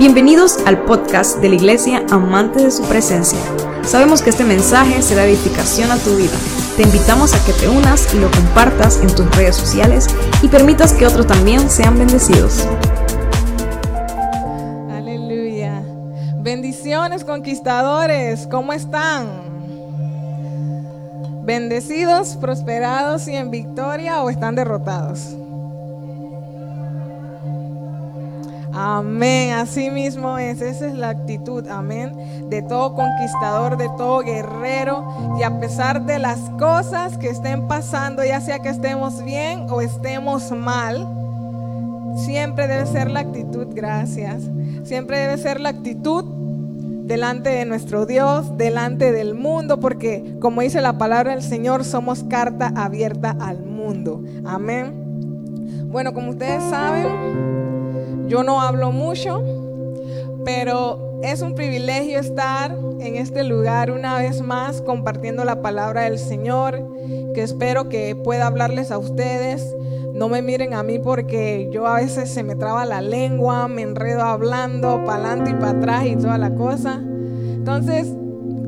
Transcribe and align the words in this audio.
Bienvenidos 0.00 0.56
al 0.64 0.82
podcast 0.84 1.40
de 1.40 1.50
la 1.50 1.56
Iglesia 1.56 2.02
Amante 2.10 2.64
de 2.64 2.70
su 2.70 2.82
Presencia. 2.84 3.38
Sabemos 3.82 4.22
que 4.22 4.30
este 4.30 4.44
mensaje 4.44 5.02
será 5.02 5.26
edificación 5.26 5.90
a 5.90 5.98
tu 5.98 6.16
vida. 6.16 6.32
Te 6.78 6.84
invitamos 6.84 7.34
a 7.34 7.44
que 7.44 7.52
te 7.52 7.68
unas 7.68 8.14
y 8.14 8.18
lo 8.18 8.30
compartas 8.30 8.98
en 9.02 9.14
tus 9.14 9.30
redes 9.36 9.56
sociales 9.56 10.06
y 10.40 10.48
permitas 10.48 10.94
que 10.94 11.06
otros 11.06 11.26
también 11.26 11.68
sean 11.68 11.98
bendecidos. 11.98 12.66
Aleluya. 14.90 15.82
Bendiciones 16.36 17.22
conquistadores, 17.22 18.46
¿cómo 18.46 18.72
están? 18.72 19.26
¿Bendecidos, 21.44 22.38
prosperados 22.38 23.28
y 23.28 23.36
en 23.36 23.50
victoria 23.50 24.22
o 24.22 24.30
están 24.30 24.54
derrotados? 24.54 25.36
Amén, 28.72 29.52
así 29.52 29.90
mismo 29.90 30.38
es, 30.38 30.60
esa 30.60 30.86
es 30.86 30.94
la 30.94 31.10
actitud, 31.10 31.66
amén, 31.68 32.48
de 32.48 32.62
todo 32.62 32.94
conquistador, 32.94 33.76
de 33.76 33.88
todo 33.96 34.20
guerrero. 34.20 35.36
Y 35.38 35.42
a 35.42 35.58
pesar 35.58 36.06
de 36.06 36.18
las 36.18 36.38
cosas 36.58 37.18
que 37.18 37.28
estén 37.28 37.66
pasando, 37.66 38.24
ya 38.24 38.40
sea 38.40 38.60
que 38.60 38.68
estemos 38.68 39.24
bien 39.24 39.66
o 39.70 39.80
estemos 39.80 40.52
mal, 40.52 41.06
siempre 42.16 42.68
debe 42.68 42.86
ser 42.86 43.10
la 43.10 43.20
actitud, 43.20 43.68
gracias, 43.74 44.42
siempre 44.84 45.18
debe 45.18 45.36
ser 45.38 45.60
la 45.60 45.70
actitud 45.70 46.24
delante 47.10 47.50
de 47.50 47.64
nuestro 47.64 48.06
Dios, 48.06 48.56
delante 48.56 49.10
del 49.10 49.34
mundo, 49.34 49.80
porque 49.80 50.36
como 50.40 50.60
dice 50.60 50.80
la 50.80 50.96
palabra 50.96 51.32
del 51.32 51.42
Señor, 51.42 51.84
somos 51.84 52.22
carta 52.22 52.72
abierta 52.76 53.36
al 53.40 53.64
mundo. 53.64 54.22
Amén. 54.46 54.94
Bueno, 55.90 56.14
como 56.14 56.30
ustedes 56.30 56.62
saben, 56.70 57.49
yo 58.30 58.44
no 58.44 58.62
hablo 58.62 58.92
mucho, 58.92 59.42
pero 60.44 61.18
es 61.20 61.42
un 61.42 61.56
privilegio 61.56 62.20
estar 62.20 62.70
en 63.00 63.16
este 63.16 63.42
lugar 63.42 63.90
una 63.90 64.18
vez 64.18 64.40
más 64.40 64.82
compartiendo 64.82 65.44
la 65.44 65.60
palabra 65.62 66.02
del 66.02 66.16
Señor, 66.16 66.80
que 67.34 67.42
espero 67.42 67.88
que 67.88 68.14
pueda 68.14 68.46
hablarles 68.46 68.92
a 68.92 68.98
ustedes. 68.98 69.74
No 70.14 70.28
me 70.28 70.42
miren 70.42 70.74
a 70.74 70.84
mí 70.84 71.00
porque 71.00 71.68
yo 71.72 71.88
a 71.88 71.96
veces 71.96 72.30
se 72.30 72.44
me 72.44 72.54
traba 72.54 72.86
la 72.86 73.00
lengua, 73.00 73.66
me 73.66 73.82
enredo 73.82 74.22
hablando 74.22 75.02
para 75.04 75.24
adelante 75.24 75.50
y 75.50 75.54
para 75.54 75.70
atrás 75.70 76.06
y 76.06 76.14
toda 76.14 76.38
la 76.38 76.54
cosa. 76.54 77.00
Entonces, 77.02 78.14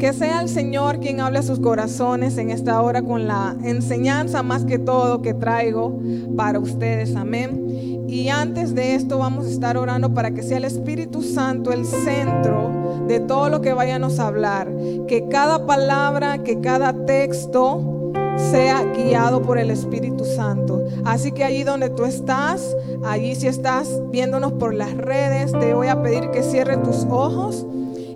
que 0.00 0.12
sea 0.12 0.40
el 0.40 0.48
Señor 0.48 0.98
quien 0.98 1.20
hable 1.20 1.38
a 1.38 1.42
sus 1.42 1.60
corazones 1.60 2.36
en 2.36 2.50
esta 2.50 2.82
hora 2.82 3.02
con 3.02 3.28
la 3.28 3.56
enseñanza 3.62 4.42
más 4.42 4.64
que 4.64 4.80
todo 4.80 5.22
que 5.22 5.34
traigo 5.34 6.00
para 6.36 6.58
ustedes. 6.58 7.14
Amén. 7.14 7.91
Y 8.12 8.28
antes 8.28 8.74
de 8.74 8.94
esto 8.94 9.16
vamos 9.16 9.46
a 9.46 9.48
estar 9.48 9.78
orando 9.78 10.12
para 10.12 10.32
que 10.32 10.42
sea 10.42 10.58
el 10.58 10.66
Espíritu 10.66 11.22
Santo 11.22 11.72
el 11.72 11.86
centro 11.86 13.04
de 13.08 13.20
todo 13.20 13.48
lo 13.48 13.62
que 13.62 13.72
vayamos 13.72 14.18
a 14.18 14.26
hablar. 14.26 14.70
Que 15.08 15.28
cada 15.30 15.64
palabra, 15.64 16.42
que 16.42 16.60
cada 16.60 17.06
texto 17.06 18.12
sea 18.36 18.84
guiado 18.84 19.40
por 19.40 19.56
el 19.56 19.70
Espíritu 19.70 20.26
Santo. 20.26 20.84
Así 21.06 21.32
que 21.32 21.42
allí 21.42 21.64
donde 21.64 21.88
tú 21.88 22.04
estás, 22.04 22.76
allí 23.02 23.34
si 23.34 23.46
estás 23.46 23.88
viéndonos 24.10 24.52
por 24.52 24.74
las 24.74 24.92
redes, 24.92 25.50
te 25.52 25.72
voy 25.72 25.86
a 25.86 26.02
pedir 26.02 26.30
que 26.32 26.42
cierre 26.42 26.76
tus 26.76 27.06
ojos 27.08 27.64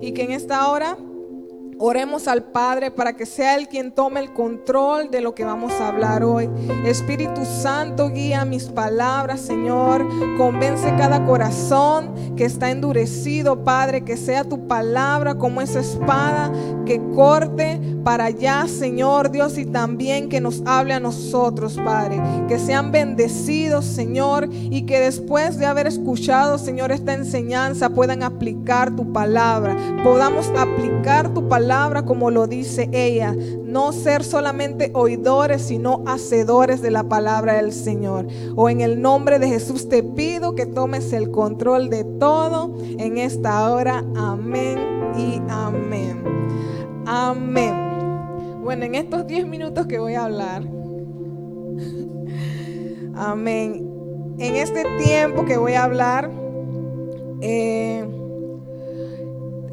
y 0.03 0.13
que 0.13 0.25
en 0.25 0.33
esta 0.33 0.69
hora 0.69 0.99
Oremos 1.79 2.27
al 2.27 2.43
Padre 2.43 2.91
para 2.91 3.13
que 3.13 3.27
sea 3.27 3.55
Él 3.55 3.69
quien 3.69 3.93
tome 3.93 4.21
el 4.21 4.33
control 4.33 5.11
de 5.11 5.21
lo 5.21 5.35
que 5.35 5.45
vamos 5.45 5.73
a 5.73 5.89
hablar 5.89 6.25
hoy. 6.25 6.49
Espíritu 6.87 7.45
Santo, 7.45 8.09
guía 8.09 8.47
mis 8.47 8.65
palabras, 8.65 9.43
Señor. 9.43 10.07
Convence 10.39 10.95
cada 10.97 11.27
corazón 11.27 12.35
que 12.35 12.47
está 12.47 12.71
endurecido, 12.71 13.63
Padre, 13.63 14.05
que 14.05 14.17
sea 14.17 14.45
tu 14.45 14.67
palabra 14.67 15.35
como 15.35 15.61
esa 15.61 15.81
espada 15.81 16.51
que 16.87 16.99
corte 17.15 17.79
para 18.05 18.27
allá, 18.27 18.67
Señor 18.69 19.31
Dios, 19.31 19.59
y 19.59 19.67
también 19.67 20.31
que 20.31 20.41
nos 20.41 20.63
hable 20.65 20.95
a 20.95 21.01
nosotros, 21.01 21.79
Padre. 21.85 22.23
Que 22.49 22.59
sean 22.59 22.91
bendecidos, 22.91 23.85
Señor, 23.85 24.49
y 24.51 24.87
que 24.87 24.99
después 25.01 25.59
de 25.59 25.67
haber 25.67 25.87
escuchado, 25.89 26.57
Señor, 26.57 26.91
esta 26.91 27.13
enseñanza 27.13 27.91
puedan 27.91 28.23
aplicar 28.23 28.97
tu 28.97 29.13
palabra. 29.13 29.77
Podamos 30.03 30.49
aplicar 30.57 31.35
tu 31.35 31.49
palabra 31.49 31.66
como 32.05 32.31
lo 32.31 32.47
dice 32.47 32.89
ella, 32.93 33.35
no 33.65 33.93
ser 33.93 34.23
solamente 34.23 34.93
oidores, 34.95 35.63
sino 35.63 36.05
hacedores 36.07 36.81
de 36.81 36.91
la 36.91 37.05
palabra 37.05 37.55
del 37.55 37.73
Señor. 37.73 38.29
O 38.55 38.69
en 38.71 38.81
el 38.81 39.03
nombre 39.03 39.39
de 39.39 39.49
Jesús 39.49 39.89
te 39.89 40.03
pido 40.03 40.55
que 40.55 40.67
tomes 40.67 41.13
el 41.13 41.31
control 41.31 41.91
de 41.91 42.05
todo 42.05 42.73
en 42.99 43.19
esta 43.19 43.71
hora. 43.71 44.05
Amén 44.17 44.79
y 45.19 45.43
amén. 45.49 46.23
Amén. 47.05 47.75
Bueno, 48.63 48.85
en 48.85 48.95
estos 48.95 49.27
10 49.27 49.47
minutos 49.47 49.87
que 49.87 49.99
voy 49.99 50.15
a 50.15 50.25
hablar, 50.25 50.63
amén. 53.17 53.91
En 54.39 54.57
este 54.57 54.85
tiempo 54.99 55.45
que 55.45 55.57
voy 55.57 55.73
a 55.73 55.85
hablar, 55.85 56.31
eh, 57.41 58.16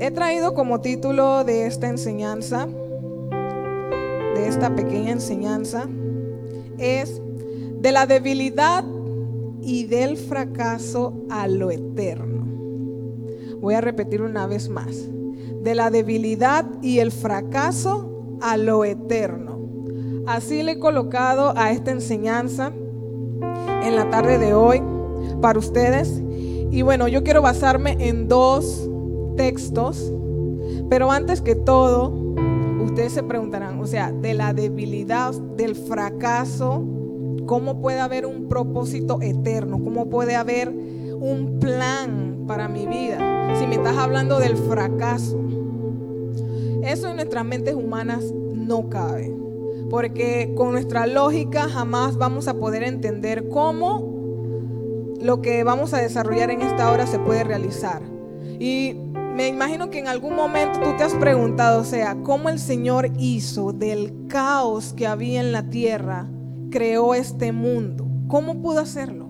He 0.03 0.11
traído 0.11 0.53
como 0.53 0.81
título 0.81 1.45
de 1.45 1.65
esta 1.65 1.87
enseñanza, 1.87 2.67
de 4.35 4.47
esta 4.49 4.75
pequeña 4.75 5.11
enseñanza, 5.11 5.87
es 6.77 7.21
de 7.79 7.91
la 7.93 8.05
debilidad 8.05 8.83
y 9.61 9.85
del 9.85 10.17
fracaso 10.17 11.13
a 11.29 11.47
lo 11.47 11.71
eterno. 11.71 12.45
Voy 13.61 13.75
a 13.75 13.79
repetir 13.79 14.21
una 14.21 14.45
vez 14.45 14.67
más. 14.67 15.07
De 15.61 15.73
la 15.73 15.89
debilidad 15.89 16.65
y 16.81 16.99
el 16.99 17.13
fracaso 17.13 18.37
a 18.41 18.57
lo 18.57 18.83
eterno. 18.83 19.57
Así 20.27 20.63
le 20.63 20.73
he 20.73 20.79
colocado 20.79 21.53
a 21.55 21.71
esta 21.71 21.91
enseñanza 21.91 22.73
en 23.83 23.95
la 23.95 24.09
tarde 24.09 24.37
de 24.37 24.53
hoy 24.53 24.83
para 25.39 25.57
ustedes. 25.57 26.21
Y 26.71 26.81
bueno, 26.81 27.07
yo 27.07 27.23
quiero 27.23 27.41
basarme 27.41 27.95
en 27.99 28.27
dos 28.27 28.89
textos, 29.35 30.11
pero 30.89 31.11
antes 31.11 31.41
que 31.41 31.55
todo, 31.55 32.09
ustedes 32.83 33.13
se 33.13 33.23
preguntarán, 33.23 33.79
o 33.79 33.87
sea, 33.87 34.11
de 34.11 34.33
la 34.33 34.53
debilidad, 34.53 35.33
del 35.33 35.75
fracaso, 35.75 36.83
¿cómo 37.45 37.81
puede 37.81 37.99
haber 37.99 38.25
un 38.25 38.47
propósito 38.47 39.19
eterno? 39.21 39.83
¿Cómo 39.83 40.09
puede 40.09 40.35
haber 40.35 40.69
un 40.69 41.59
plan 41.59 42.43
para 42.47 42.67
mi 42.67 42.85
vida? 42.85 43.57
Si 43.57 43.67
me 43.67 43.75
estás 43.75 43.97
hablando 43.97 44.39
del 44.39 44.57
fracaso, 44.57 45.39
eso 46.83 47.09
en 47.09 47.15
nuestras 47.15 47.45
mentes 47.45 47.75
humanas 47.75 48.23
no 48.53 48.89
cabe, 48.89 49.33
porque 49.89 50.53
con 50.55 50.73
nuestra 50.73 51.07
lógica 51.07 51.69
jamás 51.69 52.17
vamos 52.17 52.47
a 52.47 52.55
poder 52.55 52.83
entender 52.83 53.47
cómo 53.49 54.13
lo 55.21 55.41
que 55.41 55.63
vamos 55.63 55.93
a 55.93 55.99
desarrollar 55.99 56.51
en 56.51 56.61
esta 56.61 56.91
hora 56.91 57.07
se 57.07 57.19
puede 57.19 57.43
realizar. 57.43 58.01
Y 58.59 58.95
me 59.35 59.47
imagino 59.47 59.89
que 59.89 59.99
en 59.99 60.07
algún 60.07 60.35
momento 60.35 60.79
tú 60.79 60.95
te 60.97 61.03
has 61.03 61.13
preguntado, 61.15 61.81
o 61.81 61.83
sea, 61.83 62.15
cómo 62.23 62.49
el 62.49 62.59
Señor 62.59 63.11
hizo 63.17 63.73
del 63.73 64.27
caos 64.27 64.93
que 64.93 65.07
había 65.07 65.41
en 65.41 65.51
la 65.51 65.69
tierra, 65.69 66.27
creó 66.69 67.15
este 67.15 67.51
mundo. 67.51 68.07
¿Cómo 68.27 68.61
pudo 68.61 68.79
hacerlo? 68.79 69.29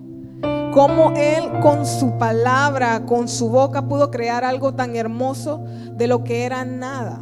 ¿Cómo 0.72 1.12
Él 1.16 1.60
con 1.60 1.86
su 1.86 2.18
palabra, 2.18 3.06
con 3.06 3.28
su 3.28 3.48
boca 3.48 3.88
pudo 3.88 4.10
crear 4.10 4.44
algo 4.44 4.74
tan 4.74 4.94
hermoso 4.96 5.64
de 5.96 6.06
lo 6.06 6.22
que 6.24 6.44
era 6.44 6.64
nada? 6.64 7.20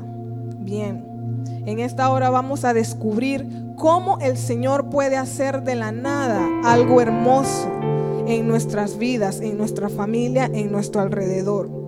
Bien, 0.58 1.04
en 1.66 1.78
esta 1.78 2.10
hora 2.10 2.30
vamos 2.30 2.64
a 2.64 2.74
descubrir 2.74 3.46
cómo 3.76 4.18
el 4.20 4.36
Señor 4.36 4.90
puede 4.90 5.16
hacer 5.16 5.62
de 5.62 5.76
la 5.76 5.92
nada 5.92 6.48
algo 6.64 7.00
hermoso 7.00 7.70
en 8.26 8.48
nuestras 8.48 8.98
vidas, 8.98 9.40
en 9.40 9.56
nuestra 9.56 9.88
familia, 9.88 10.50
en 10.52 10.72
nuestro 10.72 11.00
alrededor. 11.00 11.81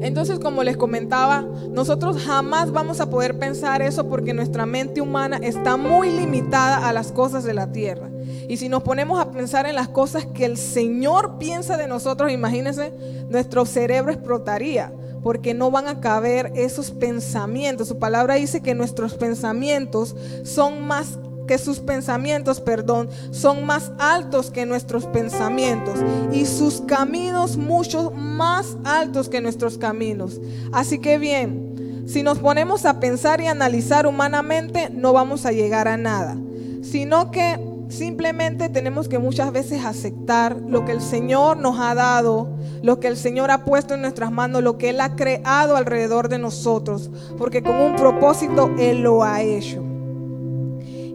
Entonces, 0.00 0.38
como 0.38 0.62
les 0.62 0.76
comentaba, 0.76 1.44
nosotros 1.70 2.22
jamás 2.22 2.70
vamos 2.70 3.00
a 3.00 3.10
poder 3.10 3.38
pensar 3.38 3.82
eso 3.82 4.08
porque 4.08 4.34
nuestra 4.34 4.66
mente 4.66 5.00
humana 5.00 5.38
está 5.42 5.76
muy 5.76 6.10
limitada 6.10 6.88
a 6.88 6.92
las 6.92 7.12
cosas 7.12 7.44
de 7.44 7.54
la 7.54 7.72
tierra. 7.72 8.08
Y 8.48 8.56
si 8.56 8.68
nos 8.68 8.82
ponemos 8.82 9.20
a 9.20 9.30
pensar 9.30 9.66
en 9.66 9.74
las 9.74 9.88
cosas 9.88 10.26
que 10.26 10.44
el 10.44 10.56
Señor 10.56 11.38
piensa 11.38 11.76
de 11.76 11.86
nosotros, 11.86 12.32
imagínense, 12.32 12.92
nuestro 13.28 13.66
cerebro 13.66 14.12
explotaría 14.12 14.92
porque 15.22 15.52
no 15.52 15.70
van 15.70 15.88
a 15.88 16.00
caber 16.00 16.52
esos 16.54 16.90
pensamientos. 16.90 17.88
Su 17.88 17.98
palabra 17.98 18.36
dice 18.36 18.62
que 18.62 18.74
nuestros 18.74 19.14
pensamientos 19.14 20.16
son 20.44 20.86
más 20.86 21.18
que 21.48 21.58
sus 21.58 21.80
pensamientos, 21.80 22.60
perdón, 22.60 23.08
son 23.32 23.66
más 23.66 23.90
altos 23.98 24.52
que 24.52 24.66
nuestros 24.66 25.06
pensamientos 25.06 25.98
y 26.30 26.46
sus 26.46 26.82
caminos 26.82 27.56
mucho 27.56 28.12
más 28.12 28.76
altos 28.84 29.28
que 29.28 29.40
nuestros 29.40 29.78
caminos. 29.78 30.40
Así 30.72 31.00
que 31.00 31.18
bien, 31.18 32.04
si 32.06 32.22
nos 32.22 32.38
ponemos 32.38 32.84
a 32.84 33.00
pensar 33.00 33.40
y 33.40 33.46
analizar 33.46 34.06
humanamente, 34.06 34.90
no 34.90 35.12
vamos 35.12 35.44
a 35.44 35.50
llegar 35.50 35.88
a 35.88 35.96
nada, 35.96 36.36
sino 36.82 37.32
que 37.32 37.58
simplemente 37.88 38.68
tenemos 38.68 39.08
que 39.08 39.18
muchas 39.18 39.50
veces 39.50 39.84
aceptar 39.84 40.54
lo 40.56 40.84
que 40.84 40.92
el 40.92 41.00
Señor 41.00 41.56
nos 41.56 41.80
ha 41.80 41.94
dado, 41.94 42.48
lo 42.82 43.00
que 43.00 43.08
el 43.08 43.16
Señor 43.16 43.50
ha 43.50 43.64
puesto 43.64 43.94
en 43.94 44.02
nuestras 44.02 44.30
manos, 44.30 44.62
lo 44.62 44.76
que 44.76 44.90
Él 44.90 45.00
ha 45.00 45.16
creado 45.16 45.76
alrededor 45.76 46.28
de 46.28 46.38
nosotros, 46.38 47.10
porque 47.38 47.62
con 47.62 47.76
un 47.76 47.96
propósito 47.96 48.70
Él 48.78 49.00
lo 49.00 49.24
ha 49.24 49.40
hecho. 49.40 49.87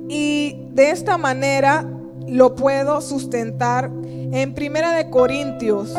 Y 0.10 0.58
de 0.74 0.92
esta 0.92 1.18
manera 1.18 1.90
lo 2.28 2.56
puedo 2.56 3.02
sustentar 3.02 3.92
en 4.06 4.54
Primera 4.54 4.94
de 4.94 5.10
Corintios, 5.10 5.94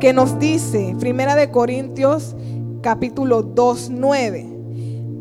que 0.00 0.12
nos 0.12 0.38
dice, 0.38 0.94
Primera 0.98 1.36
de 1.36 1.50
Corintios 1.50 2.34
capítulo 2.82 3.42
2, 3.42 3.90
9, 3.90 4.44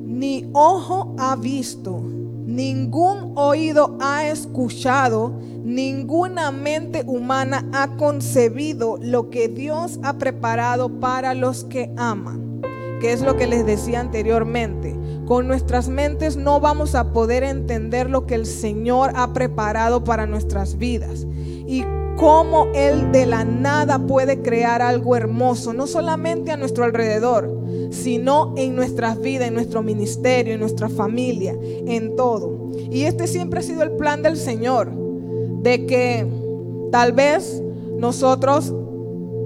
ni 0.05 0.49
ojo 0.53 1.15
ha 1.19 1.35
visto, 1.35 2.01
ningún 2.01 3.33
oído 3.35 3.97
ha 3.99 4.27
escuchado, 4.27 5.33
ninguna 5.63 6.51
mente 6.51 7.03
humana 7.05 7.67
ha 7.73 7.97
concebido 7.97 8.97
lo 9.01 9.29
que 9.29 9.47
Dios 9.47 9.99
ha 10.03 10.17
preparado 10.17 10.99
para 10.99 11.33
los 11.33 11.65
que 11.65 11.91
aman, 11.97 12.61
que 13.01 13.11
es 13.11 13.21
lo 13.21 13.35
que 13.35 13.47
les 13.47 13.65
decía 13.65 13.99
anteriormente. 13.99 14.96
Con 15.27 15.45
nuestras 15.45 15.89
mentes 15.89 16.37
no 16.37 16.61
vamos 16.61 16.95
a 16.95 17.11
poder 17.11 17.43
entender 17.43 18.09
lo 18.09 18.25
que 18.25 18.35
el 18.35 18.45
Señor 18.45 19.11
ha 19.13 19.33
preparado 19.33 20.05
para 20.05 20.25
nuestras 20.25 20.77
vidas. 20.77 21.27
Y 21.67 21.83
cómo 22.15 22.67
Él 22.73 23.11
de 23.11 23.25
la 23.25 23.43
nada 23.43 23.99
puede 23.99 24.41
crear 24.41 24.81
algo 24.81 25.17
hermoso, 25.17 25.73
no 25.73 25.85
solamente 25.85 26.51
a 26.51 26.57
nuestro 26.57 26.85
alrededor, 26.85 27.53
sino 27.91 28.53
en 28.55 28.75
nuestras 28.75 29.19
vidas, 29.19 29.49
en 29.49 29.53
nuestro 29.53 29.83
ministerio, 29.83 30.53
en 30.53 30.61
nuestra 30.61 30.87
familia, 30.87 31.55
en 31.61 32.15
todo. 32.15 32.69
Y 32.89 33.03
este 33.03 33.27
siempre 33.27 33.59
ha 33.59 33.63
sido 33.63 33.83
el 33.83 33.91
plan 33.91 34.23
del 34.23 34.37
Señor, 34.37 34.91
de 35.61 35.85
que 35.85 36.25
tal 36.91 37.11
vez 37.11 37.61
nosotros 37.97 38.73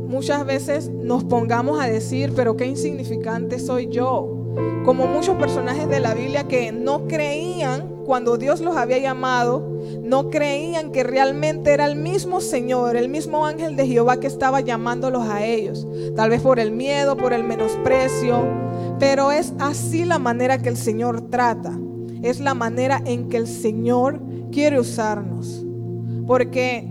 muchas 0.07 0.45
veces 0.45 0.89
nos 0.89 1.23
pongamos 1.23 1.81
a 1.81 1.87
decir, 1.87 2.33
pero 2.35 2.55
qué 2.55 2.65
insignificante 2.65 3.57
soy 3.57 3.87
yo. 3.87 4.40
Como 4.85 5.05
muchos 5.05 5.37
personajes 5.37 5.87
de 5.87 5.99
la 5.99 6.13
Biblia 6.13 6.47
que 6.47 6.71
no 6.71 7.07
creían 7.07 7.91
cuando 8.05 8.37
Dios 8.37 8.61
los 8.61 8.75
había 8.75 8.97
llamado, 8.97 9.63
no 10.03 10.29
creían 10.29 10.91
que 10.91 11.03
realmente 11.03 11.71
era 11.71 11.85
el 11.85 11.95
mismo 11.95 12.41
Señor, 12.41 12.95
el 12.95 13.07
mismo 13.07 13.45
ángel 13.45 13.75
de 13.75 13.87
Jehová 13.87 14.19
que 14.19 14.27
estaba 14.27 14.59
llamándolos 14.59 15.27
a 15.27 15.45
ellos. 15.45 15.87
Tal 16.15 16.29
vez 16.31 16.41
por 16.41 16.59
el 16.59 16.71
miedo, 16.71 17.15
por 17.15 17.31
el 17.31 17.43
menosprecio, 17.43 18.43
pero 18.99 19.31
es 19.31 19.53
así 19.59 20.03
la 20.03 20.19
manera 20.19 20.57
que 20.57 20.69
el 20.69 20.77
Señor 20.77 21.29
trata. 21.29 21.77
Es 22.21 22.39
la 22.39 22.53
manera 22.53 23.01
en 23.05 23.29
que 23.29 23.37
el 23.37 23.47
Señor 23.47 24.19
quiere 24.51 24.79
usarnos. 24.79 25.65
Porque 26.27 26.87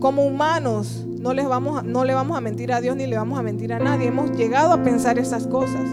como 0.00 0.26
humanos 0.26 1.06
no, 1.20 1.32
les 1.32 1.46
vamos 1.46 1.84
no 1.84 2.04
le 2.04 2.14
vamos 2.14 2.36
a 2.36 2.40
mentir 2.40 2.72
a 2.72 2.80
Dios 2.80 2.96
ni 2.96 3.06
le 3.06 3.16
vamos 3.16 3.38
a 3.38 3.42
mentir 3.42 3.72
a 3.72 3.78
nadie. 3.78 4.08
Hemos 4.08 4.32
llegado 4.32 4.72
a 4.72 4.82
pensar 4.82 5.18
esas 5.18 5.46
cosas. 5.46 5.88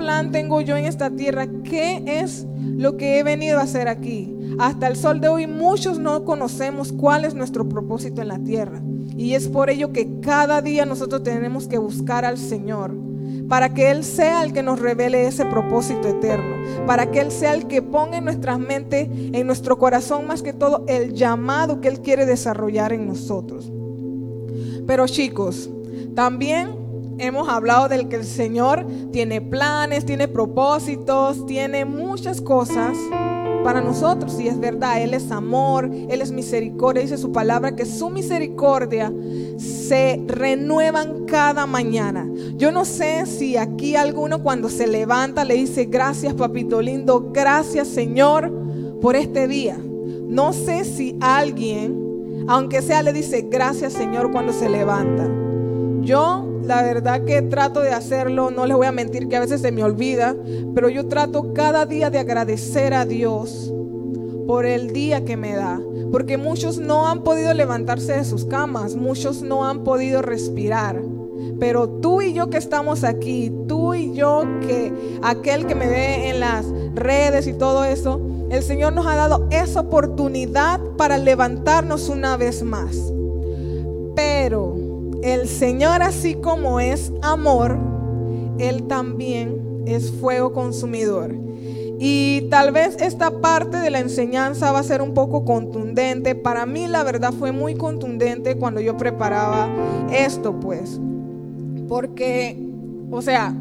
¿Qué 0.00 0.06
plan 0.06 0.32
tengo 0.32 0.62
yo 0.62 0.78
en 0.78 0.86
esta 0.86 1.10
tierra? 1.10 1.46
¿Qué 1.62 2.02
es 2.06 2.46
lo 2.56 2.96
que 2.96 3.18
he 3.18 3.22
venido 3.22 3.58
a 3.58 3.64
hacer 3.64 3.86
aquí. 3.86 4.34
Hasta 4.58 4.88
el 4.88 4.96
sol 4.96 5.20
de 5.20 5.28
hoy 5.28 5.46
muchos 5.46 5.98
no 5.98 6.24
conocemos 6.24 6.90
cuál 6.90 7.26
es 7.26 7.34
nuestro 7.34 7.68
propósito 7.68 8.22
en 8.22 8.28
la 8.28 8.38
tierra. 8.38 8.80
Y 9.14 9.34
es 9.34 9.46
por 9.46 9.68
ello 9.68 9.92
que 9.92 10.20
cada 10.20 10.62
día 10.62 10.86
nosotros 10.86 11.22
tenemos 11.22 11.68
que 11.68 11.76
buscar 11.76 12.24
al 12.24 12.38
Señor. 12.38 12.96
Para 13.46 13.74
que 13.74 13.90
Él 13.90 14.02
sea 14.02 14.42
el 14.42 14.54
que 14.54 14.62
nos 14.62 14.80
revele 14.80 15.26
ese 15.26 15.44
propósito 15.44 16.08
eterno. 16.08 16.86
Para 16.86 17.10
que 17.10 17.20
Él 17.20 17.30
sea 17.30 17.52
el 17.52 17.66
que 17.66 17.82
ponga 17.82 18.16
en 18.16 18.24
nuestras 18.24 18.58
mentes, 18.58 19.06
en 19.10 19.46
nuestro 19.46 19.78
corazón 19.78 20.26
más 20.26 20.42
que 20.42 20.54
todo, 20.54 20.82
el 20.88 21.12
llamado 21.12 21.82
que 21.82 21.88
Él 21.88 22.00
quiere 22.00 22.24
desarrollar 22.24 22.94
en 22.94 23.06
nosotros. 23.06 23.70
Pero 24.86 25.06
chicos, 25.06 25.68
también 26.14 26.79
hemos 27.20 27.48
hablado 27.48 27.88
del 27.88 28.08
que 28.08 28.16
el 28.16 28.24
Señor 28.24 28.86
tiene 29.12 29.40
planes, 29.40 30.04
tiene 30.04 30.28
propósitos, 30.28 31.46
tiene 31.46 31.84
muchas 31.84 32.40
cosas 32.40 32.96
para 33.62 33.80
nosotros. 33.80 34.40
Y 34.40 34.48
es 34.48 34.58
verdad, 34.58 35.02
Él 35.02 35.14
es 35.14 35.30
amor, 35.30 35.84
Él 35.84 36.22
es 36.22 36.32
misericordia. 36.32 37.02
Dice 37.02 37.18
su 37.18 37.32
palabra 37.32 37.76
que 37.76 37.84
su 37.84 38.10
misericordia 38.10 39.12
se 39.58 40.22
renuevan 40.26 41.26
cada 41.26 41.66
mañana. 41.66 42.28
Yo 42.56 42.72
no 42.72 42.84
sé 42.84 43.26
si 43.26 43.56
aquí 43.56 43.96
alguno 43.96 44.42
cuando 44.42 44.68
se 44.68 44.86
levanta 44.86 45.44
le 45.44 45.54
dice 45.54 45.84
gracias 45.84 46.34
papito 46.34 46.80
lindo, 46.80 47.30
gracias 47.32 47.88
Señor 47.88 48.50
por 49.00 49.16
este 49.16 49.46
día. 49.46 49.78
No 49.78 50.52
sé 50.52 50.84
si 50.84 51.16
alguien, 51.20 52.46
aunque 52.48 52.82
sea, 52.82 53.02
le 53.02 53.12
dice 53.12 53.46
gracias 53.50 53.92
Señor 53.92 54.30
cuando 54.30 54.52
se 54.52 54.68
levanta. 54.68 55.28
Yo 56.02 56.49
la 56.62 56.82
verdad 56.82 57.24
que 57.24 57.42
trato 57.42 57.80
de 57.80 57.90
hacerlo, 57.90 58.50
no 58.50 58.66
les 58.66 58.76
voy 58.76 58.86
a 58.86 58.92
mentir 58.92 59.28
que 59.28 59.36
a 59.36 59.40
veces 59.40 59.60
se 59.60 59.72
me 59.72 59.82
olvida, 59.82 60.36
pero 60.74 60.88
yo 60.88 61.06
trato 61.08 61.52
cada 61.52 61.86
día 61.86 62.10
de 62.10 62.18
agradecer 62.18 62.94
a 62.94 63.04
Dios 63.04 63.72
por 64.46 64.66
el 64.66 64.92
día 64.92 65.24
que 65.24 65.36
me 65.36 65.54
da. 65.54 65.80
Porque 66.10 66.36
muchos 66.36 66.78
no 66.78 67.06
han 67.06 67.22
podido 67.22 67.54
levantarse 67.54 68.14
de 68.14 68.24
sus 68.24 68.44
camas, 68.44 68.96
muchos 68.96 69.42
no 69.42 69.64
han 69.64 69.84
podido 69.84 70.22
respirar. 70.22 71.00
Pero 71.60 71.88
tú 71.88 72.20
y 72.20 72.32
yo 72.32 72.50
que 72.50 72.56
estamos 72.58 73.04
aquí, 73.04 73.52
tú 73.68 73.94
y 73.94 74.12
yo 74.12 74.42
que 74.66 74.92
aquel 75.22 75.66
que 75.66 75.74
me 75.74 75.86
ve 75.86 76.30
en 76.30 76.40
las 76.40 76.66
redes 76.94 77.46
y 77.46 77.52
todo 77.52 77.84
eso, 77.84 78.20
el 78.50 78.62
Señor 78.62 78.92
nos 78.92 79.06
ha 79.06 79.14
dado 79.14 79.46
esa 79.50 79.80
oportunidad 79.80 80.80
para 80.96 81.16
levantarnos 81.18 82.08
una 82.08 82.36
vez 82.36 82.64
más. 82.64 82.96
Pero 84.16 84.79
el 85.22 85.48
Señor 85.48 86.02
así 86.02 86.34
como 86.34 86.80
es 86.80 87.12
amor, 87.22 87.78
Él 88.58 88.84
también 88.84 89.82
es 89.86 90.10
fuego 90.10 90.52
consumidor. 90.52 91.34
Y 92.02 92.48
tal 92.50 92.72
vez 92.72 92.96
esta 92.98 93.30
parte 93.42 93.76
de 93.76 93.90
la 93.90 93.98
enseñanza 93.98 94.72
va 94.72 94.78
a 94.78 94.82
ser 94.82 95.02
un 95.02 95.12
poco 95.12 95.44
contundente. 95.44 96.34
Para 96.34 96.64
mí 96.64 96.88
la 96.88 97.02
verdad 97.02 97.32
fue 97.32 97.52
muy 97.52 97.74
contundente 97.74 98.56
cuando 98.56 98.80
yo 98.80 98.96
preparaba 98.96 99.68
esto, 100.10 100.58
pues. 100.58 100.98
Porque, 101.88 102.56
o 103.10 103.20
sea, 103.20 103.54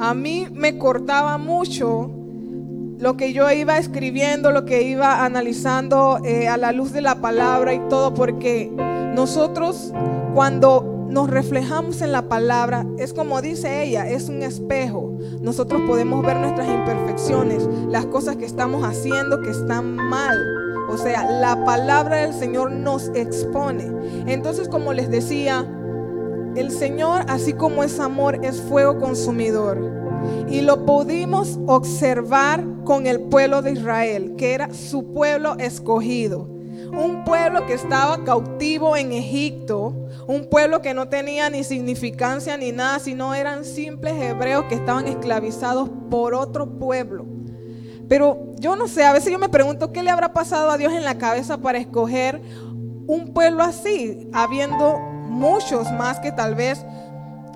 a 0.00 0.14
mí 0.14 0.48
me 0.52 0.76
cortaba 0.76 1.38
mucho 1.38 2.10
lo 2.98 3.16
que 3.16 3.32
yo 3.32 3.48
iba 3.52 3.78
escribiendo, 3.78 4.50
lo 4.50 4.64
que 4.64 4.82
iba 4.82 5.24
analizando 5.24 6.18
eh, 6.24 6.48
a 6.48 6.56
la 6.56 6.72
luz 6.72 6.92
de 6.92 7.00
la 7.00 7.20
palabra 7.20 7.74
y 7.74 7.78
todo, 7.88 8.12
porque 8.12 8.72
nosotros 9.14 9.92
cuando 10.34 10.93
nos 11.14 11.30
reflejamos 11.30 12.02
en 12.02 12.10
la 12.10 12.28
palabra, 12.28 12.84
es 12.98 13.14
como 13.14 13.40
dice 13.40 13.84
ella, 13.84 14.10
es 14.10 14.28
un 14.28 14.42
espejo. 14.42 15.16
Nosotros 15.40 15.82
podemos 15.86 16.26
ver 16.26 16.36
nuestras 16.38 16.68
imperfecciones, 16.68 17.68
las 17.88 18.04
cosas 18.06 18.34
que 18.34 18.44
estamos 18.44 18.82
haciendo 18.82 19.40
que 19.40 19.50
están 19.50 19.94
mal. 19.94 20.36
O 20.90 20.98
sea, 20.98 21.24
la 21.30 21.64
palabra 21.64 22.16
del 22.16 22.34
Señor 22.34 22.72
nos 22.72 23.12
expone. 23.14 23.92
Entonces, 24.26 24.68
como 24.68 24.92
les 24.92 25.08
decía, 25.08 25.64
el 26.56 26.72
Señor, 26.72 27.24
así 27.28 27.52
como 27.52 27.84
es 27.84 28.00
amor, 28.00 28.44
es 28.44 28.60
fuego 28.60 28.98
consumidor. 28.98 29.78
Y 30.48 30.62
lo 30.62 30.84
pudimos 30.84 31.60
observar 31.68 32.64
con 32.84 33.06
el 33.06 33.20
pueblo 33.20 33.62
de 33.62 33.70
Israel, 33.72 34.34
que 34.36 34.52
era 34.52 34.74
su 34.74 35.12
pueblo 35.12 35.54
escogido 35.58 36.53
un 36.96 37.24
pueblo 37.24 37.66
que 37.66 37.74
estaba 37.74 38.24
cautivo 38.24 38.96
en 38.96 39.12
Egipto, 39.12 39.94
un 40.26 40.48
pueblo 40.48 40.80
que 40.80 40.94
no 40.94 41.08
tenía 41.08 41.50
ni 41.50 41.64
significancia 41.64 42.56
ni 42.56 42.72
nada, 42.72 42.98
sino 42.98 43.34
eran 43.34 43.64
simples 43.64 44.14
hebreos 44.20 44.64
que 44.68 44.74
estaban 44.74 45.06
esclavizados 45.06 45.90
por 46.10 46.34
otro 46.34 46.78
pueblo. 46.78 47.26
Pero 48.08 48.54
yo 48.58 48.76
no 48.76 48.88
sé, 48.88 49.04
a 49.04 49.12
veces 49.12 49.32
yo 49.32 49.38
me 49.38 49.48
pregunto 49.48 49.92
qué 49.92 50.02
le 50.02 50.10
habrá 50.10 50.32
pasado 50.32 50.70
a 50.70 50.78
Dios 50.78 50.92
en 50.92 51.04
la 51.04 51.18
cabeza 51.18 51.58
para 51.58 51.78
escoger 51.78 52.40
un 53.06 53.32
pueblo 53.32 53.62
así, 53.62 54.28
habiendo 54.32 54.98
muchos 54.98 55.90
más 55.92 56.20
que 56.20 56.32
tal 56.32 56.54
vez 56.54 56.84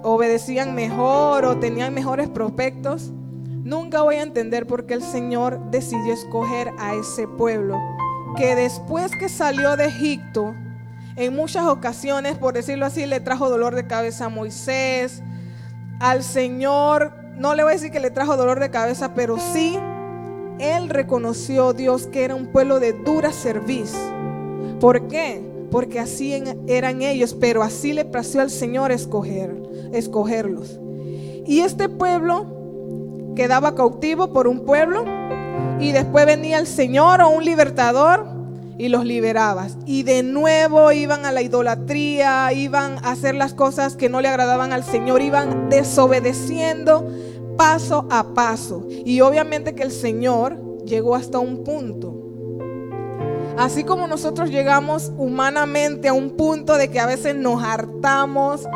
obedecían 0.03 0.75
mejor 0.75 1.45
o 1.45 1.59
tenían 1.59 1.95
mejores 1.95 2.29
prospectos. 2.29 3.13
Nunca 3.63 4.03
voy 4.03 4.17
a 4.17 4.23
entender 4.23 4.67
por 4.67 4.87
qué 4.87 4.95
el 4.95 5.03
Señor 5.03 5.71
decidió 5.71 6.15
escoger 6.15 6.71
a 6.79 6.95
ese 6.95 7.27
pueblo 7.27 7.77
que 8.37 8.55
después 8.55 9.13
que 9.17 9.29
salió 9.29 9.77
de 9.77 9.87
Egipto, 9.87 10.55
en 11.17 11.35
muchas 11.35 11.67
ocasiones, 11.67 12.37
por 12.39 12.55
decirlo 12.55 12.87
así, 12.87 13.07
le 13.07 13.21
trajo 13.21 13.51
dolor 13.51 13.75
de 13.75 13.87
cabeza 13.87 14.27
a 14.27 14.29
Moisés, 14.29 15.23
al 16.01 16.23
Señor, 16.23 17.13
no 17.37 17.55
le 17.55 17.65
voy 17.65 17.73
a 17.73 17.75
decir 17.75 17.91
que 17.91 18.01
le 18.01 18.11
trajo 18.11 18.37
dolor 18.37 18.61
de 18.61 18.71
cabeza, 18.71 19.15
pero 19.15 19.37
sí, 19.39 19.79
él 20.59 20.89
reconoció 20.89 21.73
Dios 21.73 22.07
que 22.07 22.25
era 22.25 22.35
un 22.35 22.47
pueblo 22.47 22.81
de 22.81 22.93
dura 22.93 23.33
cerviz. 23.33 23.93
¿Por 24.81 25.09
qué? 25.09 25.41
Porque 25.71 25.99
así 25.99 26.41
eran 26.67 27.03
ellos, 27.03 27.35
pero 27.35 27.63
así 27.63 27.93
le 27.93 28.05
plació 28.05 28.41
al 28.41 28.51
Señor 28.51 28.93
escoger, 28.93 29.57
escogerlos. 29.93 30.79
Y 31.47 31.61
este 31.61 31.89
pueblo 31.89 33.33
quedaba 33.35 33.75
cautivo 33.75 34.33
por 34.33 34.49
un 34.49 34.65
pueblo 34.65 35.05
y 35.81 35.93
después 35.93 36.27
venía 36.27 36.59
el 36.59 36.67
Señor 36.67 37.21
o 37.21 37.29
un 37.29 37.45
libertador 37.45 38.27
y 38.79 38.89
los 38.89 39.05
liberabas. 39.05 39.77
Y 39.87 40.05
de 40.05 40.23
nuevo 40.23 40.93
iban 40.93 41.25
a 41.25 41.33
la 41.33 41.43
idolatría, 41.43 42.53
iban 42.53 42.99
a 43.05 43.11
hacer 43.11 43.35
las 43.35 43.55
cosas 43.55 43.97
que 43.97 44.09
no 44.09 44.21
le 44.21 44.29
agradaban 44.29 44.73
al 44.73 44.85
Señor, 44.85 45.21
iban 45.21 45.69
desobedeciendo 45.69 47.09
paso 47.57 48.07
a 48.11 48.35
paso. 48.35 48.87
Y 48.89 49.21
obviamente 49.21 49.75
que 49.75 49.83
el 49.83 49.93
Señor 49.93 50.59
llegó 50.85 51.15
hasta 51.17 51.39
un 51.39 51.65
punto. 51.65 52.15
Así 53.59 53.83
como 53.83 54.07
nosotros 54.07 54.51
llegamos 54.51 55.13
humanamente 55.19 56.07
a 56.07 56.13
un 56.13 56.31
punto 56.31 56.77
de 56.77 56.89
que 56.91 57.01
a 57.01 57.07
veces 57.07 57.35
nos 57.35 57.63
hartamos, 57.63 58.69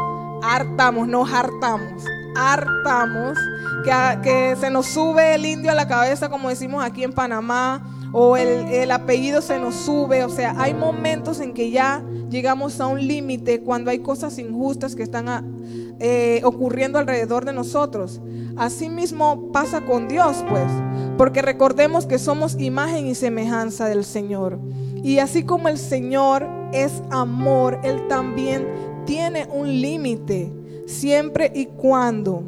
hartamos, 0.42 1.06
nos 1.06 1.32
hartamos, 1.32 2.02
hartamos, 2.36 3.38
que, 3.84 3.92
que 4.22 4.56
se 4.60 4.70
nos 4.70 4.86
sube 4.86 5.34
el 5.34 5.46
indio 5.46 5.70
a 5.70 5.74
la 5.74 5.88
cabeza, 5.88 6.28
como 6.28 6.48
decimos 6.48 6.84
aquí 6.84 7.04
en 7.04 7.12
Panamá, 7.12 7.82
o 8.12 8.36
el, 8.36 8.90
apellido 8.90 9.40
se 9.40 9.58
nos 9.58 9.74
sube. 9.74 10.24
O 10.24 10.28
sea, 10.28 10.54
hay 10.58 10.74
momentos 10.74 11.40
en 11.40 11.54
que 11.54 11.70
ya 11.70 12.04
llegamos 12.28 12.80
a 12.80 12.86
un 12.86 13.06
límite 13.06 13.62
cuando 13.62 13.90
hay 13.90 14.00
cosas 14.00 14.38
injustas 14.38 14.94
que 14.94 15.02
están 15.02 15.26
eh, 15.98 16.40
ocurriendo 16.44 16.98
alrededor 16.98 17.44
de 17.44 17.52
nosotros. 17.52 18.20
Así 18.56 18.88
mismo 18.90 19.50
pasa 19.50 19.80
con 19.80 20.08
Dios, 20.08 20.44
pues, 20.48 20.70
porque 21.16 21.40
recordemos 21.40 22.06
que 22.06 22.18
somos 22.18 22.60
imagen 22.60 23.06
y 23.06 23.14
semejanza 23.14 23.86
del 23.86 24.04
Señor. 24.04 24.60
Y 25.02 25.18
así 25.18 25.42
como 25.42 25.68
el 25.68 25.78
Señor 25.78 26.46
es 26.72 27.02
amor, 27.10 27.80
Él 27.82 28.06
también 28.08 28.68
tiene 29.06 29.48
un 29.50 29.80
límite, 29.80 30.52
siempre 30.92 31.50
y 31.54 31.66
cuando 31.66 32.44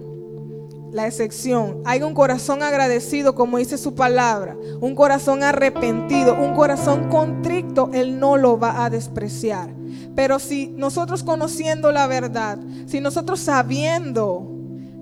la 0.95 1.09
excepción. 1.09 1.83
Hay 1.85 2.03
un 2.03 2.15
corazón 2.15 2.63
agradecido, 2.63 3.35
como 3.35 3.59
dice 3.59 3.77
su 3.77 3.97
palabra, 3.97 4.57
un 4.81 4.95
corazón 4.95 5.43
arrepentido, 5.43 6.37
un 6.41 6.55
corazón 6.55 7.09
contrito, 7.09 7.91
Él 7.93 8.21
no 8.21 8.37
lo 8.37 8.59
va 8.61 8.85
a 8.85 8.91
despreciar. 8.91 9.71
Pero 10.15 10.39
si 10.39 10.69
nosotros 10.69 11.25
conociendo 11.25 11.91
la 11.91 12.07
verdad, 12.07 12.59
si 12.87 13.01
nosotros 13.01 13.41
sabiendo 13.41 14.49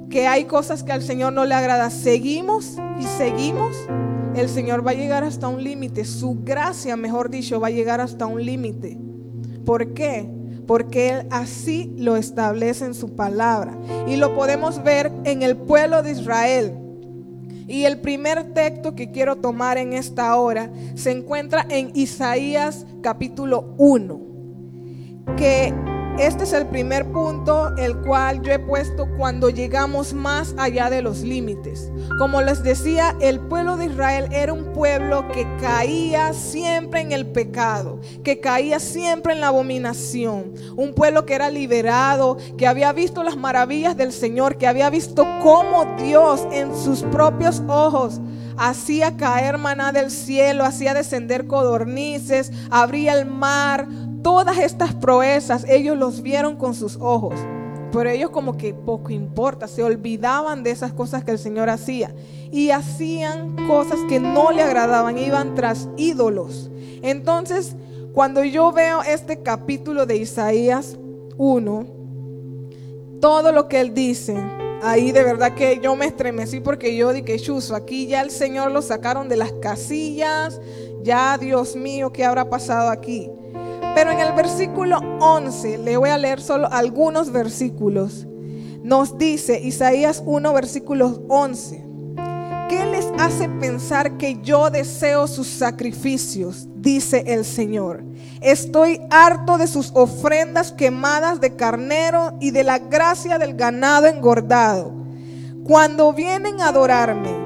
que 0.09 0.27
hay 0.27 0.47
cosas 0.47 0.83
que 0.83 0.93
al 0.93 1.03
Señor 1.03 1.35
no 1.35 1.45
le 1.45 1.55
agrada, 1.55 1.91
seguimos 1.91 2.79
y 2.99 3.03
seguimos, 3.19 3.77
el 4.35 4.49
Señor 4.49 4.87
va 4.87 4.93
a 4.93 4.95
llegar 4.95 5.25
hasta 5.25 5.49
un 5.49 5.63
límite. 5.63 6.07
Su 6.07 6.39
gracia, 6.43 6.97
mejor 6.97 7.29
dicho, 7.29 7.61
va 7.61 7.67
a 7.67 7.71
llegar 7.71 8.01
hasta 8.01 8.25
un 8.25 8.43
límite. 8.43 8.99
¿Por 9.67 9.93
qué? 9.93 10.27
Porque 10.73 11.11
Él 11.11 11.27
así 11.31 11.93
lo 11.99 12.17
establece 12.17 12.87
en 12.87 12.95
su 12.95 13.15
palabra. 13.15 13.77
Y 14.09 14.17
lo 14.17 14.35
podemos 14.35 14.83
ver 14.83 15.13
en 15.25 15.43
el 15.43 15.55
pueblo 15.55 16.03
de 16.03 16.13
Israel. 16.13 16.73
Y 17.69 17.85
el 17.85 18.01
primer 18.01 18.55
texto 18.55 18.95
que 18.95 19.11
quiero 19.11 19.37
tomar 19.37 19.77
en 19.77 19.93
esta 19.93 20.35
hora 20.35 20.71
se 20.95 21.11
encuentra 21.11 21.67
en 21.69 21.91
Isaías 21.95 22.87
capítulo 23.03 23.75
1, 23.77 24.21
que 25.37 25.75
este 26.19 26.45
es 26.45 26.53
el 26.53 26.67
primer 26.67 27.11
punto, 27.11 27.75
el 27.77 27.97
cual 27.99 28.43
yo 28.43 28.53
he 28.53 28.59
puesto 28.59 29.09
cuando 29.17 29.49
llegamos 29.49 30.13
más 30.13 30.55
allá 30.59 30.91
de 30.91 31.03
los 31.03 31.21
límites. 31.21 31.91
Como 32.19 32.43
les 32.43 32.63
decía, 32.63 33.17
el 33.21 33.41
pueblo 33.41 33.77
de 33.77 33.87
Israel 33.87 34.29
era 34.31 34.53
un 34.53 34.73
pueblo 34.73 35.27
que 35.33 35.47
caía 35.61 36.33
siempre 36.33 37.01
en 37.01 37.13
el 37.13 37.27
pecado, 37.27 38.01
que 38.23 38.41
caía 38.41 38.79
siempre 38.79 39.33
en 39.33 39.41
la 39.41 39.49
abominación. 39.49 40.53
Un 40.77 40.95
pueblo 40.95 41.25
que 41.25 41.35
era 41.35 41.51
liberado, 41.51 42.37
que 42.57 42.67
había 42.67 42.93
visto 42.93 43.23
las 43.23 43.37
maravillas 43.37 43.97
del 43.97 44.13
Señor, 44.13 44.59
que 44.59 44.67
había 44.67 44.91
visto 44.91 45.27
cómo 45.43 45.97
Dios 45.99 46.47
en 46.53 46.77
sus 46.77 47.03
propios 47.05 47.63
ojos 47.69 48.21
hacía 48.57 49.17
caer 49.17 49.59
maná 49.59 49.93
del 49.93 50.11
cielo, 50.11 50.65
hacía 50.65 50.95
descender 50.95 51.47
codornices, 51.47 52.53
abría 52.71 53.15
el 53.15 53.27
mar, 53.27 53.89
todas 54.23 54.59
estas 54.59 54.95
proezas 54.95 55.65
ellos 55.69 55.97
los 55.97 56.23
vieron 56.23 56.57
con 56.57 56.75
sus 56.75 56.97
ojos. 57.01 57.35
Pero 57.93 58.09
ellos 58.09 58.31
como 58.31 58.57
que 58.57 58.73
poco 58.73 59.11
importa, 59.11 59.69
se 59.69 59.83
olvidaban 59.83 60.63
de 60.63 60.71
esas 60.71 60.93
cosas 60.93 61.25
que 61.25 61.33
el 61.33 61.39
Señor 61.39 61.69
hacía. 61.69 62.15
Y 62.51 62.71
hacían 62.71 63.57
cosas 63.67 63.99
que 64.09 64.19
no 64.19 64.51
le 64.51 64.63
agradaban, 64.63 65.19
iban 65.19 65.55
tras 65.55 65.89
ídolos. 65.97 66.71
Entonces, 67.03 67.77
cuando 68.15 68.45
yo 68.45 68.73
veo 68.73 69.03
este 69.03 69.43
capítulo 69.43 70.07
de 70.07 70.17
Isaías 70.17 70.97
1, 71.37 71.87
todo 73.21 73.53
lo 73.53 73.69
que 73.69 73.81
él 73.81 73.95
dice, 73.95 74.37
ahí 74.83 75.13
de 75.13 75.23
verdad 75.23 75.55
que 75.55 75.79
yo 75.83 75.95
me 75.97 76.07
estremecí 76.07 76.61
porque 76.61 76.97
yo 76.97 77.13
dije, 77.13 77.39
chuzo, 77.39 77.75
aquí 77.75 78.07
ya 78.07 78.21
el 78.21 78.31
Señor 78.31 78.71
lo 78.73 78.83
sacaron 78.83 79.29
de 79.29 79.37
las 79.37 79.53
casillas, 79.53 80.61
ya 81.03 81.39
Dios 81.39 81.77
mío, 81.77 82.13
¿qué 82.13 82.25
habrá 82.25 82.49
pasado 82.49 82.91
aquí? 82.91 83.31
Pero 83.95 84.11
en 84.11 84.21
el 84.21 84.33
versículo 84.33 85.01
11, 85.21 85.79
le 85.79 85.97
voy 85.97 86.11
a 86.11 86.19
leer 86.19 86.41
solo 86.41 86.69
algunos 86.73 87.31
versículos. 87.31 88.27
Nos 88.83 89.19
dice 89.19 89.61
Isaías 89.61 90.23
1, 90.25 90.53
versículos 90.55 91.21
11. 91.29 91.85
¿Qué 92.71 92.87
les 92.87 93.07
hace 93.19 93.51
pensar 93.51 94.17
que 94.17 94.41
yo 94.43 94.71
deseo 94.71 95.29
sus 95.29 95.47
sacrificios? 95.47 96.67
Dice 96.77 97.23
el 97.27 97.45
Señor. 97.45 98.03
Estoy 98.41 99.03
harto 99.11 99.59
de 99.59 99.67
sus 99.67 99.93
ofrendas 99.95 100.73
quemadas 100.73 101.39
de 101.41 101.55
carnero 101.55 102.33
y 102.41 102.51
de 102.51 102.65
la 102.65 102.79
gracia 102.79 103.39
del 103.39 103.55
ganado 103.55 104.07
engordado. 104.07 104.91
Cuando 105.65 106.15
vienen 106.15 106.63
a 106.63 106.69
adorarme, 106.69 107.42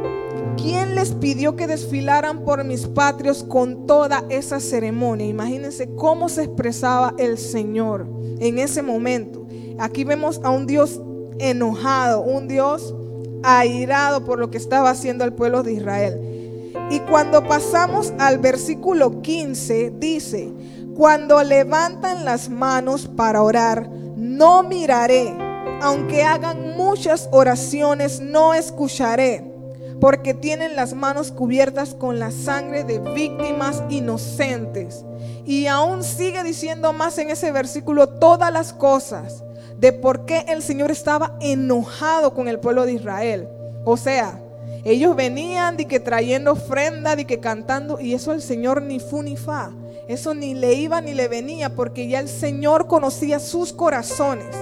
¿Quién 0.57 0.95
les 0.95 1.13
pidió 1.13 1.55
que 1.55 1.67
desfilaran 1.67 2.41
por 2.45 2.65
mis 2.65 2.87
patrios 2.87 3.45
con 3.45 3.87
toda 3.87 4.25
esa 4.31 4.59
ceremonia? 4.59 5.27
Imagínense 5.27 5.95
cómo 5.95 6.31
se 6.31 6.45
expresaba 6.45 7.15
el 7.19 7.37
Señor 7.37 8.07
en 8.41 8.59
ese 8.59 8.81
momento. 8.81 9.47
Aquí 9.79 10.05
vemos 10.05 10.41
a 10.43 10.51
un 10.51 10.67
Dios 10.67 11.01
enojado, 11.39 12.23
un 12.23 12.49
Dios 12.49 12.95
airado 13.43 14.25
por 14.25 14.39
lo 14.39 14.51
que 14.51 14.57
estaba 14.57 14.89
haciendo 14.89 15.25
el 15.25 15.35
pueblo 15.35 15.63
de 15.63 15.75
Israel. 15.75 16.73
Y 16.91 17.01
cuando 17.01 17.47
pasamos 17.47 18.15
al 18.19 18.39
versículo 18.39 19.21
15, 19.21 19.93
dice, 19.99 20.53
cuando 20.97 21.43
levantan 21.43 22.25
las 22.25 22.49
manos 22.49 23.09
para 23.09 23.43
orar, 23.43 23.91
no 24.17 24.63
miraré, 24.63 25.37
aunque 25.83 26.23
hagan 26.23 26.77
muchas 26.79 27.29
oraciones, 27.31 28.21
no 28.21 28.55
escucharé 28.55 29.56
porque 30.01 30.35
tienen 30.35 30.77
las 30.77 30.95
manos 30.95 31.33
cubiertas 31.33 31.95
con 31.95 32.19
la 32.19 32.31
sangre 32.31 32.85
de 32.85 32.99
víctimas 32.99 33.83
inocentes. 33.89 35.05
Y 35.45 35.67
aún 35.67 36.03
sigue 36.03 36.43
diciendo 36.43 36.93
más 36.93 37.19
en 37.19 37.31
ese 37.31 37.53
versículo 37.53 38.09
todas 38.09 38.53
las 38.53 38.73
cosas 38.73 39.43
de 39.79 39.93
por 39.93 40.27
qué 40.27 40.45
el 40.49 40.63
Señor 40.63 40.91
estaba 40.91 41.37
enojado 41.41 42.35
con 42.35 42.49
el 42.49 42.59
pueblo 42.59 42.85
de 42.85 42.95
Israel. 42.95 43.49
O 43.85 43.97
sea, 43.97 44.41
ellos 44.85 45.17
venían 45.17 45.77
de 45.77 45.87
que 45.87 46.01
trayendo 46.01 46.53
ofrenda, 46.53 47.17
de 47.17 47.25
que 47.25 47.41
cantando, 47.41 48.01
y 48.01 48.15
eso 48.15 48.33
el 48.33 48.43
Señor 48.43 48.83
ni 48.83 49.01
fu 49.01 49.23
ni 49.23 49.37
fa. 49.37 49.73
Eso 50.09 50.35
ni 50.35 50.55
le 50.55 50.75
iba 50.75 51.01
ni 51.01 51.15
le 51.15 51.27
venía, 51.27 51.75
porque 51.75 52.07
ya 52.07 52.21
el 52.21 52.29
Señor 52.29 52.87
conocía 52.87 53.41
sus 53.41 53.73
corazones. 53.73 54.55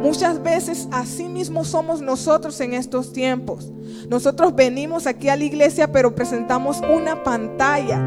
Muchas 0.00 0.42
veces 0.42 0.88
así 0.90 1.28
mismo 1.28 1.64
somos 1.64 2.00
nosotros 2.00 2.58
en 2.60 2.72
estos 2.72 3.12
tiempos. 3.12 3.70
Nosotros 4.08 4.54
venimos 4.54 5.06
aquí 5.06 5.28
a 5.28 5.36
la 5.36 5.44
iglesia, 5.44 5.92
pero 5.92 6.14
presentamos 6.14 6.80
una 6.80 7.22
pantalla. 7.22 8.00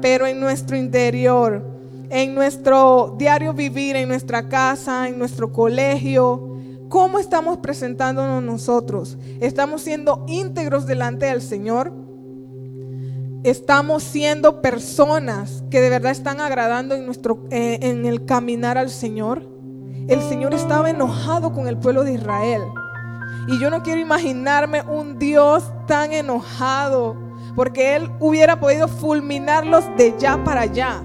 Pero 0.00 0.26
en 0.26 0.40
nuestro 0.40 0.76
interior, 0.76 1.62
en 2.10 2.34
nuestro 2.34 3.14
diario 3.16 3.52
vivir, 3.52 3.94
en 3.94 4.08
nuestra 4.08 4.48
casa, 4.48 5.08
en 5.08 5.18
nuestro 5.18 5.52
colegio, 5.52 6.58
¿cómo 6.88 7.20
estamos 7.20 7.58
presentándonos 7.58 8.42
nosotros? 8.42 9.18
¿Estamos 9.40 9.82
siendo 9.82 10.24
íntegros 10.26 10.86
delante 10.86 11.26
del 11.26 11.42
Señor? 11.42 12.07
¿Estamos 13.44 14.02
siendo 14.02 14.60
personas 14.60 15.62
que 15.70 15.80
de 15.80 15.90
verdad 15.90 16.10
están 16.10 16.40
agradando 16.40 16.96
en, 16.96 17.06
nuestro, 17.06 17.44
eh, 17.50 17.78
en 17.82 18.04
el 18.04 18.24
caminar 18.24 18.76
al 18.78 18.90
Señor? 18.90 19.42
El 20.08 20.20
Señor 20.22 20.54
estaba 20.54 20.90
enojado 20.90 21.52
con 21.52 21.68
el 21.68 21.76
pueblo 21.76 22.02
de 22.02 22.14
Israel. 22.14 22.62
Y 23.46 23.60
yo 23.60 23.70
no 23.70 23.84
quiero 23.84 24.00
imaginarme 24.00 24.82
un 24.82 25.20
Dios 25.20 25.70
tan 25.86 26.12
enojado, 26.12 27.16
porque 27.54 27.94
Él 27.94 28.10
hubiera 28.18 28.58
podido 28.58 28.88
fulminarlos 28.88 29.84
de 29.96 30.16
ya 30.18 30.42
para 30.42 30.62
allá. 30.62 31.00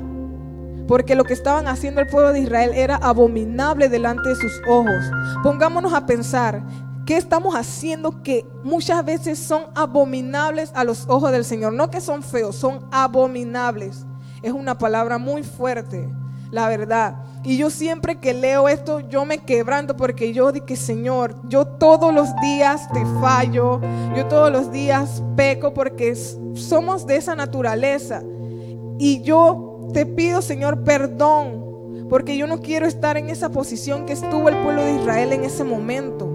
Porque 0.88 1.14
lo 1.14 1.26
que 1.26 1.34
estaban 1.34 1.68
haciendo 1.68 2.02
el 2.02 2.08
pueblo 2.08 2.34
de 2.34 2.40
Israel 2.40 2.72
era 2.74 2.96
abominable 2.96 3.90
delante 3.90 4.30
de 4.30 4.36
sus 4.36 4.60
ojos. 4.68 5.06
Pongámonos 5.44 5.94
a 5.94 6.08
pensar, 6.08 6.64
¿qué 7.06 7.18
estamos 7.18 7.56
haciendo 7.56 8.24
que 8.24 8.46
muchas 8.64 9.04
veces 9.04 9.40
son 9.40 9.64
abominables 9.76 10.72
a 10.74 10.84
los 10.84 11.06
ojos 11.08 11.32
del 11.32 11.46
Señor? 11.46 11.74
No 11.74 11.90
que 11.90 12.02
son 12.02 12.24
feos, 12.24 12.56
son 12.56 12.86
abominables. 12.92 14.06
Es 14.42 14.52
una 14.52 14.78
palabra 14.78 15.18
muy 15.18 15.44
fuerte, 15.44 16.10
la 16.52 16.68
verdad. 16.68 17.16
Y 17.46 17.58
yo 17.58 17.70
siempre 17.70 18.20
que 18.20 18.34
leo 18.34 18.70
esto, 18.70 19.02
yo 19.02 19.26
me 19.26 19.40
quebranto 19.40 19.98
porque 19.98 20.32
yo 20.32 20.52
dije, 20.54 20.78
Señor, 20.78 21.36
yo 21.50 21.66
todos 21.66 22.14
los 22.14 22.30
días 22.42 22.88
te 22.94 23.06
fallo, 23.20 23.82
yo 24.16 24.26
todos 24.28 24.50
los 24.50 24.72
días 24.72 25.22
peco 25.36 25.74
porque 25.74 26.16
somos 26.16 27.06
de 27.06 27.18
esa 27.18 27.36
naturaleza. 27.36 28.24
Y 28.98 29.22
yo 29.24 29.90
te 29.94 30.06
pido, 30.06 30.42
Señor, 30.42 30.84
perdón, 30.84 32.08
porque 32.10 32.38
yo 32.38 32.48
no 32.48 32.62
quiero 32.62 32.86
estar 32.86 33.18
en 33.18 33.30
esa 33.30 33.50
posición 33.50 34.06
que 34.06 34.14
estuvo 34.14 34.48
el 34.48 34.56
pueblo 34.58 34.84
de 34.84 34.94
Israel 34.94 35.34
en 35.34 35.44
ese 35.44 35.66
momento, 35.66 36.33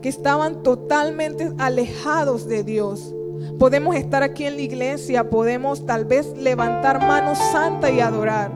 que 0.00 0.08
estaban 0.08 0.62
totalmente 0.62 1.52
alejados 1.58 2.46
de 2.48 2.64
Dios. 2.64 3.14
Podemos 3.58 3.96
estar 3.96 4.22
aquí 4.22 4.46
en 4.46 4.56
la 4.56 4.62
iglesia, 4.62 5.28
podemos 5.28 5.86
tal 5.86 6.04
vez 6.04 6.26
levantar 6.36 7.06
manos 7.06 7.38
santa 7.52 7.90
y 7.90 8.00
adorar. 8.00 8.52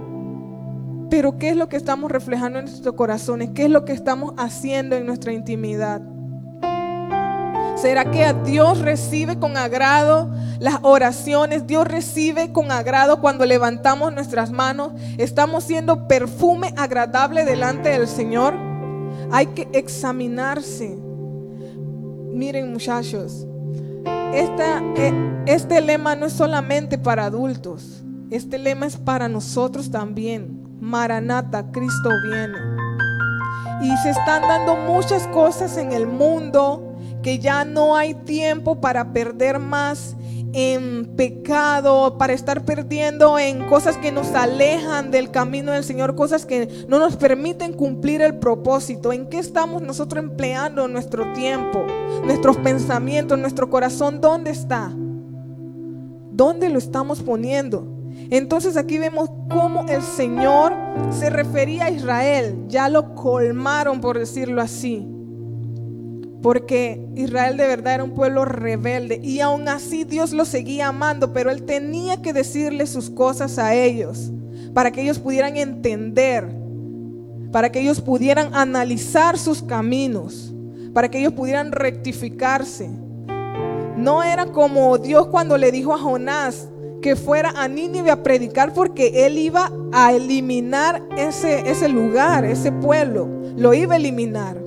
Pero 1.10 1.38
¿qué 1.38 1.50
es 1.50 1.56
lo 1.56 1.68
que 1.68 1.76
estamos 1.76 2.10
reflejando 2.10 2.58
en 2.58 2.64
nuestros 2.64 2.94
corazones? 2.94 3.50
¿Qué 3.54 3.64
es 3.64 3.70
lo 3.70 3.84
que 3.84 3.92
estamos 3.92 4.34
haciendo 4.36 4.96
en 4.96 5.06
nuestra 5.06 5.32
intimidad? 5.32 6.02
¿Será 7.76 8.10
que 8.10 8.24
a 8.24 8.32
Dios 8.32 8.80
recibe 8.80 9.38
con 9.38 9.56
agrado 9.56 10.30
las 10.58 10.78
oraciones? 10.82 11.66
Dios 11.66 11.86
recibe 11.86 12.52
con 12.52 12.70
agrado 12.70 13.20
cuando 13.20 13.44
levantamos 13.44 14.12
nuestras 14.12 14.50
manos. 14.50 14.92
¿Estamos 15.18 15.64
siendo 15.64 16.08
perfume 16.08 16.72
agradable 16.76 17.44
delante 17.44 17.90
del 17.90 18.08
Señor? 18.08 18.54
Hay 19.30 19.48
que 19.48 19.68
examinarse. 19.72 21.03
Miren 22.34 22.72
muchachos, 22.72 23.46
eh, 24.06 25.42
este 25.46 25.80
lema 25.80 26.16
no 26.16 26.26
es 26.26 26.32
solamente 26.32 26.98
para 26.98 27.26
adultos. 27.26 28.02
Este 28.28 28.58
lema 28.58 28.86
es 28.86 28.96
para 28.96 29.28
nosotros 29.28 29.88
también. 29.92 30.66
Maranata, 30.80 31.70
Cristo 31.70 32.10
viene. 32.24 32.58
Y 33.82 33.96
se 33.98 34.10
están 34.10 34.42
dando 34.42 34.74
muchas 34.74 35.28
cosas 35.28 35.76
en 35.76 35.92
el 35.92 36.08
mundo 36.08 36.96
que 37.22 37.38
ya 37.38 37.64
no 37.64 37.94
hay 37.94 38.14
tiempo 38.14 38.80
para 38.80 39.12
perder 39.12 39.60
más 39.60 40.16
en 40.54 41.16
pecado, 41.16 42.16
para 42.16 42.32
estar 42.32 42.64
perdiendo 42.64 43.40
en 43.40 43.66
cosas 43.66 43.98
que 43.98 44.12
nos 44.12 44.32
alejan 44.34 45.10
del 45.10 45.32
camino 45.32 45.72
del 45.72 45.82
Señor, 45.82 46.14
cosas 46.14 46.46
que 46.46 46.86
no 46.88 47.00
nos 47.00 47.16
permiten 47.16 47.72
cumplir 47.72 48.22
el 48.22 48.38
propósito. 48.38 49.12
¿En 49.12 49.28
qué 49.28 49.40
estamos 49.40 49.82
nosotros 49.82 50.22
empleando 50.22 50.86
nuestro 50.86 51.32
tiempo, 51.32 51.84
nuestros 52.24 52.56
pensamientos, 52.58 53.36
nuestro 53.36 53.68
corazón? 53.68 54.20
¿Dónde 54.20 54.52
está? 54.52 54.92
¿Dónde 54.94 56.68
lo 56.68 56.78
estamos 56.78 57.20
poniendo? 57.20 57.88
Entonces 58.30 58.76
aquí 58.76 58.98
vemos 58.98 59.28
cómo 59.50 59.86
el 59.88 60.02
Señor 60.02 60.72
se 61.10 61.30
refería 61.30 61.86
a 61.86 61.90
Israel. 61.90 62.64
Ya 62.68 62.88
lo 62.88 63.16
colmaron, 63.16 64.00
por 64.00 64.20
decirlo 64.20 64.62
así. 64.62 65.13
Porque 66.44 67.00
Israel 67.14 67.56
de 67.56 67.66
verdad 67.66 67.94
era 67.94 68.04
un 68.04 68.10
pueblo 68.10 68.44
rebelde. 68.44 69.18
Y 69.22 69.40
aún 69.40 69.66
así 69.66 70.04
Dios 70.04 70.34
lo 70.34 70.44
seguía 70.44 70.88
amando. 70.88 71.32
Pero 71.32 71.50
Él 71.50 71.62
tenía 71.62 72.20
que 72.20 72.34
decirle 72.34 72.86
sus 72.86 73.08
cosas 73.08 73.56
a 73.58 73.74
ellos. 73.74 74.30
Para 74.74 74.90
que 74.90 75.00
ellos 75.00 75.18
pudieran 75.18 75.56
entender. 75.56 76.46
Para 77.50 77.72
que 77.72 77.80
ellos 77.80 78.02
pudieran 78.02 78.54
analizar 78.54 79.38
sus 79.38 79.62
caminos. 79.62 80.52
Para 80.92 81.08
que 81.08 81.20
ellos 81.20 81.32
pudieran 81.32 81.72
rectificarse. 81.72 82.90
No 83.96 84.22
era 84.22 84.44
como 84.44 84.98
Dios 84.98 85.28
cuando 85.28 85.56
le 85.56 85.72
dijo 85.72 85.94
a 85.94 85.98
Jonás, 85.98 86.68
que 87.00 87.16
fuera 87.16 87.54
a 87.56 87.68
Nínive 87.68 88.10
a 88.10 88.22
predicar 88.22 88.74
porque 88.74 89.24
él 89.24 89.38
iba 89.38 89.72
a 89.92 90.12
eliminar 90.12 91.02
ese, 91.16 91.70
ese 91.70 91.88
lugar, 91.88 92.44
ese 92.44 92.70
pueblo, 92.70 93.30
lo 93.56 93.72
iba 93.72 93.94
a 93.94 93.96
eliminar. 93.96 94.63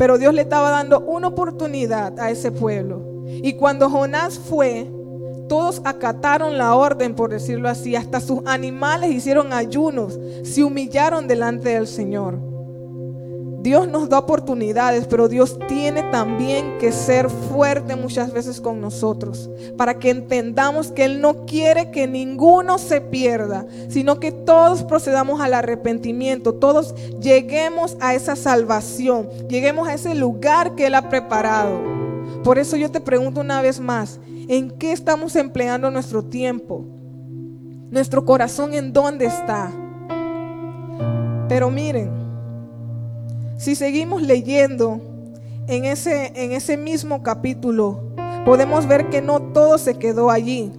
Pero 0.00 0.16
Dios 0.16 0.32
le 0.32 0.40
estaba 0.40 0.70
dando 0.70 1.00
una 1.00 1.28
oportunidad 1.28 2.18
a 2.18 2.30
ese 2.30 2.50
pueblo. 2.50 3.02
Y 3.26 3.52
cuando 3.52 3.90
Jonás 3.90 4.38
fue, 4.38 4.90
todos 5.46 5.82
acataron 5.84 6.56
la 6.56 6.74
orden, 6.74 7.14
por 7.14 7.28
decirlo 7.28 7.68
así, 7.68 7.94
hasta 7.96 8.18
sus 8.22 8.40
animales 8.46 9.10
hicieron 9.10 9.52
ayunos, 9.52 10.18
se 10.42 10.64
humillaron 10.64 11.28
delante 11.28 11.68
del 11.74 11.86
Señor. 11.86 12.49
Dios 13.62 13.88
nos 13.88 14.08
da 14.08 14.18
oportunidades, 14.18 15.06
pero 15.06 15.28
Dios 15.28 15.58
tiene 15.68 16.02
también 16.04 16.78
que 16.78 16.92
ser 16.92 17.28
fuerte 17.28 17.94
muchas 17.94 18.32
veces 18.32 18.58
con 18.58 18.80
nosotros, 18.80 19.50
para 19.76 19.98
que 19.98 20.08
entendamos 20.08 20.92
que 20.92 21.04
Él 21.04 21.20
no 21.20 21.44
quiere 21.44 21.90
que 21.90 22.06
ninguno 22.06 22.78
se 22.78 23.02
pierda, 23.02 23.66
sino 23.88 24.18
que 24.18 24.32
todos 24.32 24.82
procedamos 24.82 25.42
al 25.42 25.52
arrepentimiento, 25.52 26.54
todos 26.54 26.94
lleguemos 27.20 27.98
a 28.00 28.14
esa 28.14 28.34
salvación, 28.34 29.28
lleguemos 29.48 29.88
a 29.88 29.94
ese 29.94 30.14
lugar 30.14 30.74
que 30.74 30.86
Él 30.86 30.94
ha 30.94 31.10
preparado. 31.10 31.78
Por 32.42 32.58
eso 32.58 32.78
yo 32.78 32.90
te 32.90 33.00
pregunto 33.00 33.42
una 33.42 33.60
vez 33.60 33.78
más, 33.78 34.20
¿en 34.48 34.70
qué 34.70 34.92
estamos 34.92 35.36
empleando 35.36 35.90
nuestro 35.90 36.24
tiempo? 36.24 36.86
¿Nuestro 37.90 38.24
corazón 38.24 38.72
en 38.72 38.94
dónde 38.94 39.26
está? 39.26 39.70
Pero 41.48 41.70
miren, 41.70 42.19
si 43.60 43.74
seguimos 43.74 44.22
leyendo 44.22 45.02
en 45.68 45.84
ese, 45.84 46.32
en 46.34 46.52
ese 46.52 46.78
mismo 46.78 47.22
capítulo, 47.22 48.14
podemos 48.46 48.88
ver 48.88 49.10
que 49.10 49.20
no 49.20 49.38
todo 49.52 49.76
se 49.76 49.98
quedó 49.98 50.30
allí. 50.30 50.72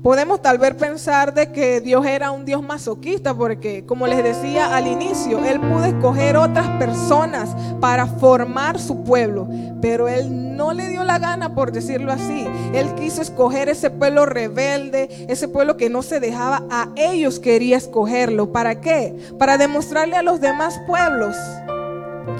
Podemos 0.00 0.40
tal 0.40 0.58
vez 0.58 0.74
pensar 0.74 1.34
de 1.34 1.50
que 1.50 1.80
Dios 1.80 2.06
era 2.06 2.30
un 2.30 2.44
Dios 2.44 2.62
masoquista 2.62 3.34
porque, 3.34 3.84
como 3.86 4.06
les 4.06 4.22
decía 4.22 4.76
al 4.76 4.86
inicio, 4.86 5.44
Él 5.44 5.58
pudo 5.58 5.84
escoger 5.86 6.36
otras 6.36 6.68
personas 6.78 7.56
para 7.80 8.06
formar 8.06 8.78
su 8.78 9.02
pueblo, 9.02 9.48
pero 9.82 10.06
Él 10.06 10.56
no 10.56 10.74
le 10.74 10.88
dio 10.90 11.02
la 11.02 11.18
gana, 11.18 11.54
por 11.54 11.72
decirlo 11.72 12.12
así. 12.12 12.46
Él 12.72 12.94
quiso 12.94 13.20
escoger 13.20 13.68
ese 13.68 13.90
pueblo 13.90 14.26
rebelde, 14.26 15.26
ese 15.28 15.48
pueblo 15.48 15.76
que 15.76 15.90
no 15.90 16.02
se 16.02 16.20
dejaba, 16.20 16.62
a 16.70 16.90
ellos 16.94 17.40
quería 17.40 17.78
escogerlo. 17.78 18.52
¿Para 18.52 18.80
qué? 18.80 19.16
Para 19.38 19.58
demostrarle 19.58 20.16
a 20.16 20.22
los 20.22 20.40
demás 20.40 20.80
pueblos 20.86 21.34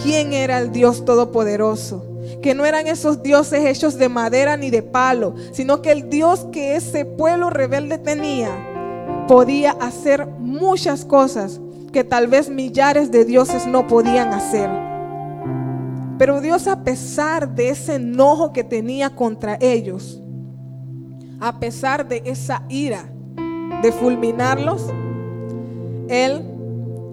quién 0.02 0.32
era 0.32 0.58
el 0.58 0.72
Dios 0.72 1.04
Todopoderoso 1.04 2.14
que 2.42 2.54
no 2.54 2.64
eran 2.64 2.86
esos 2.86 3.22
dioses 3.22 3.64
hechos 3.64 3.98
de 3.98 4.08
madera 4.08 4.56
ni 4.56 4.70
de 4.70 4.82
palo, 4.82 5.34
sino 5.52 5.82
que 5.82 5.92
el 5.92 6.08
Dios 6.08 6.46
que 6.52 6.76
ese 6.76 7.04
pueblo 7.04 7.50
rebelde 7.50 7.98
tenía 7.98 8.48
podía 9.28 9.72
hacer 9.72 10.26
muchas 10.26 11.04
cosas 11.04 11.60
que 11.92 12.04
tal 12.04 12.26
vez 12.26 12.48
millares 12.48 13.10
de 13.10 13.24
dioses 13.24 13.66
no 13.66 13.86
podían 13.86 14.32
hacer. 14.32 14.68
Pero 16.18 16.40
Dios 16.40 16.66
a 16.66 16.84
pesar 16.84 17.54
de 17.54 17.70
ese 17.70 17.96
enojo 17.96 18.52
que 18.52 18.64
tenía 18.64 19.10
contra 19.14 19.56
ellos, 19.60 20.22
a 21.40 21.58
pesar 21.58 22.06
de 22.06 22.22
esa 22.24 22.62
ira 22.68 23.10
de 23.82 23.92
fulminarlos, 23.92 24.86
Él 26.08 26.42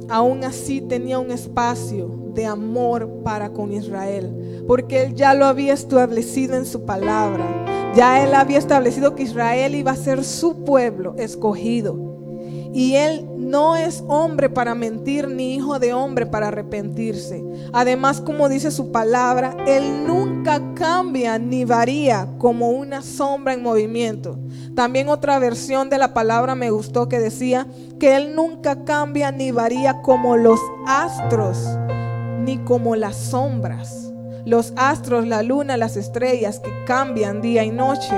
aún 0.10 0.44
así 0.44 0.82
tenía 0.82 1.20
un 1.20 1.32
espacio 1.32 2.21
de 2.34 2.46
amor 2.46 3.22
para 3.24 3.52
con 3.52 3.74
Israel, 3.74 4.64
porque 4.68 5.04
Él 5.04 5.16
ya 5.16 5.34
lo 5.34 5.46
había 5.46 5.74
establecido 5.74 6.56
en 6.56 6.66
su 6.66 6.86
palabra. 6.86 7.46
Ya 7.96 8.24
Él 8.24 8.34
había 8.34 8.58
establecido 8.58 9.16
que 9.16 9.24
Israel 9.24 9.76
iba 9.76 9.92
a 9.92 9.96
ser 9.96 10.24
su 10.24 10.64
pueblo 10.64 11.16
escogido. 11.18 12.12
Y 12.74 12.96
Él 12.96 13.28
no 13.38 13.76
es 13.76 14.02
hombre 14.08 14.50
para 14.50 14.76
mentir 14.76 15.28
ni 15.28 15.56
hijo 15.56 15.78
de 15.78 15.94
hombre 15.94 16.26
para 16.26 16.48
arrepentirse. 16.48 17.44
Además, 17.74 18.22
como 18.22 18.48
dice 18.48 18.72
su 18.72 18.94
palabra, 18.94 19.58
Él 19.68 20.08
nunca 20.08 20.74
cambia 20.74 21.38
ni 21.38 21.66
varía 21.66 22.30
como 22.38 22.70
una 22.70 23.02
sombra 23.02 23.54
en 23.54 23.62
movimiento. 23.62 24.40
También 24.74 25.10
otra 25.10 25.38
versión 25.38 25.90
de 25.90 25.98
la 25.98 26.14
palabra 26.14 26.56
me 26.56 26.72
gustó 26.72 27.10
que 27.10 27.20
decía 27.20 27.68
que 28.00 28.16
Él 28.16 28.36
nunca 28.36 28.86
cambia 28.86 29.34
ni 29.34 29.52
varía 29.52 30.02
como 30.02 30.38
los 30.38 30.60
astros 30.88 31.58
ni 32.44 32.58
como 32.60 32.96
las 32.96 33.16
sombras. 33.16 34.12
Los 34.46 34.74
astros, 34.76 35.28
la 35.28 35.44
luna, 35.44 35.78
las 35.78 35.98
estrellas 35.98 36.60
que 36.60 36.72
cambian 36.86 37.42
día 37.42 37.64
y 37.64 37.72
noche. 37.72 38.16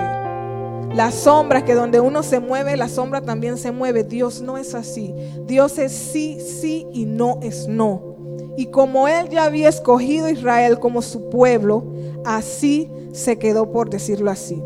Las 0.95 1.15
sombras 1.15 1.63
que 1.63 1.73
donde 1.73 1.99
uno 1.99 2.23
se 2.23 2.39
mueve, 2.39 2.77
la 2.77 2.87
sombra 2.87 3.21
también 3.21 3.57
se 3.57 3.71
mueve. 3.71 4.03
Dios 4.03 4.41
no 4.41 4.57
es 4.57 4.75
así. 4.75 5.13
Dios 5.45 5.77
es 5.79 5.91
sí, 5.91 6.39
sí 6.39 6.87
y 6.93 7.05
no 7.05 7.39
es 7.41 7.67
no. 7.67 8.13
Y 8.55 8.67
como 8.67 9.07
Él 9.07 9.29
ya 9.29 9.45
había 9.45 9.69
escogido 9.69 10.27
a 10.27 10.31
Israel 10.31 10.79
como 10.79 11.01
su 11.01 11.29
pueblo, 11.29 11.83
así 12.23 12.91
se 13.11 13.39
quedó 13.39 13.71
por 13.71 13.89
decirlo 13.89 14.29
así. 14.29 14.63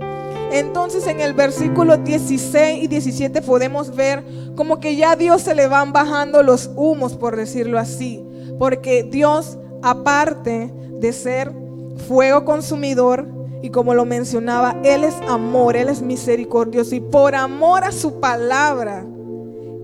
Entonces 0.51 1.07
en 1.07 1.19
el 1.19 1.33
versículo 1.33 1.97
16 1.97 2.83
y 2.83 2.87
17 2.87 3.41
podemos 3.41 3.95
ver 3.95 4.23
como 4.55 4.79
que 4.79 4.95
ya 4.95 5.11
a 5.11 5.15
Dios 5.15 5.41
se 5.41 5.55
le 5.55 5.67
van 5.67 5.93
bajando 5.93 6.43
los 6.43 6.69
humos, 6.75 7.15
por 7.15 7.35
decirlo 7.35 7.79
así. 7.79 8.26
Porque 8.59 9.03
Dios, 9.03 9.57
aparte 9.81 10.71
de 10.99 11.13
ser 11.13 11.51
fuego 12.07 12.45
consumidor, 12.45 13.27
y 13.61 13.69
como 13.69 13.93
lo 13.93 14.05
mencionaba, 14.05 14.79
Él 14.83 15.03
es 15.03 15.15
amor, 15.27 15.75
Él 15.75 15.89
es 15.89 16.01
misericordioso. 16.01 16.95
Y 16.95 16.99
por 16.99 17.35
amor 17.35 17.83
a 17.83 17.91
su 17.91 18.19
palabra, 18.19 19.05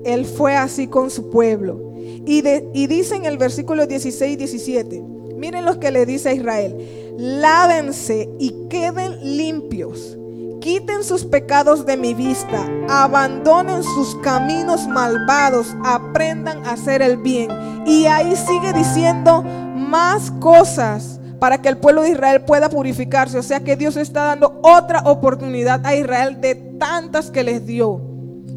Él 0.06 0.26
fue 0.26 0.56
así 0.56 0.88
con 0.88 1.10
su 1.10 1.30
pueblo. 1.30 1.94
Y, 1.98 2.44
y 2.74 2.88
dice 2.88 3.16
en 3.16 3.26
el 3.26 3.38
versículo 3.38 3.88
16 3.88 4.34
y 4.34 4.36
17, 4.36 5.04
miren 5.38 5.66
lo 5.66 5.80
que 5.80 5.92
le 5.92 6.06
dice 6.06 6.30
a 6.30 6.34
Israel, 6.34 6.76
lávense 7.18 8.30
y 8.40 8.68
queden 8.70 9.38
limpios 9.38 10.18
quiten 10.64 11.04
sus 11.04 11.26
pecados 11.26 11.86
de 11.86 11.98
mi 11.98 12.14
vista, 12.14 12.66
abandonen 12.88 13.84
sus 13.84 14.16
caminos 14.24 14.88
malvados, 14.88 15.76
aprendan 15.84 16.66
a 16.66 16.72
hacer 16.72 17.02
el 17.02 17.18
bien. 17.18 17.50
Y 17.86 18.06
ahí 18.06 18.34
sigue 18.38 18.72
diciendo 18.72 19.44
más 19.44 20.32
cosas 20.40 21.20
para 21.38 21.62
que 21.62 21.68
el 21.68 21.78
pueblo 21.78 22.04
de 22.04 22.12
Israel 22.12 22.46
pueda 22.46 22.70
purificarse. 22.70 23.38
O 23.38 23.44
sea 23.44 23.60
que 23.60 23.76
Dios 23.76 23.98
está 23.98 24.24
dando 24.24 24.62
otra 24.64 25.02
oportunidad 25.02 25.86
a 25.86 25.98
Israel 25.98 26.40
de 26.40 26.56
tantas 26.56 27.30
que 27.30 27.44
les 27.44 27.66
dio. 27.66 28.02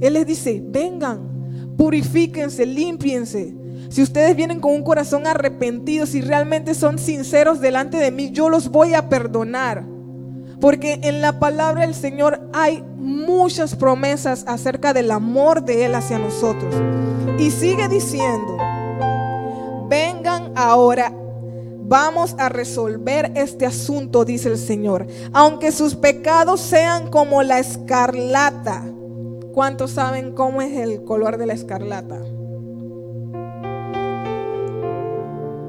Él 0.01 0.13
les 0.13 0.27
dice, 0.27 0.63
vengan, 0.65 1.75
purifíquense, 1.77 2.67
limpiense. 2.67 3.53
Si 3.89 4.01
ustedes 4.01 4.37
vienen 4.37 4.61
con 4.61 4.73
un 4.75 4.85
corazón 4.85 5.27
arrepentido, 5.27 6.07
si 6.07 6.21
realmente 6.21 6.75
son 6.75 7.01
sinceros 7.01 7.61
delante 7.61 7.97
de 7.97 8.13
mí, 8.13 8.31
yo 8.31 8.49
los 8.49 8.69
voy 8.69 8.95
a 8.95 9.09
perdonar. 9.09 9.96
Porque 10.61 11.01
en 11.03 11.21
la 11.21 11.39
palabra 11.39 11.83
del 11.83 11.95
Señor 11.95 12.41
hay 12.53 12.83
muchas 12.97 13.77
promesas 13.77 14.45
acerca 14.47 14.93
del 14.93 15.11
amor 15.11 15.63
de 15.63 15.85
Él 15.85 15.95
hacia 15.95 16.19
nosotros. 16.19 16.75
Y 17.39 17.51
sigue 17.51 17.89
diciendo, 17.89 18.57
vengan 19.89 20.53
ahora, 20.57 21.13
vamos 21.83 22.35
a 22.39 22.49
resolver 22.49 23.33
este 23.35 23.67
asunto, 23.67 24.25
dice 24.25 24.49
el 24.49 24.59
Señor. 24.59 25.07
Aunque 25.33 25.73
sus 25.73 25.95
pecados 25.95 26.61
sean 26.61 27.11
como 27.11 27.43
la 27.43 27.59
escarlata. 27.59 28.83
¿Cuántos 29.53 29.93
saben 29.93 30.33
cómo 30.33 30.61
es 30.61 30.77
el 30.77 31.05
color 31.05 31.39
de 31.39 31.47
la 31.47 31.55
escarlata? 31.55 32.21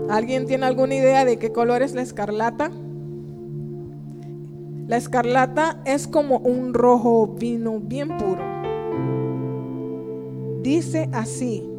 ¿Alguien 0.10 0.46
tiene 0.46 0.66
alguna 0.66 0.96
idea 0.96 1.26
de 1.26 1.38
qué 1.38 1.52
color 1.52 1.82
es 1.82 1.94
la 1.94 2.02
escarlata? 2.02 2.72
La 4.88 4.96
escarlata 4.96 5.82
es 5.84 6.08
como 6.08 6.38
un 6.38 6.74
rojo 6.74 7.28
vino 7.28 7.82
bien 7.82 8.08
puro. 8.18 8.42
Dice 10.62 11.10
así, 11.12 11.70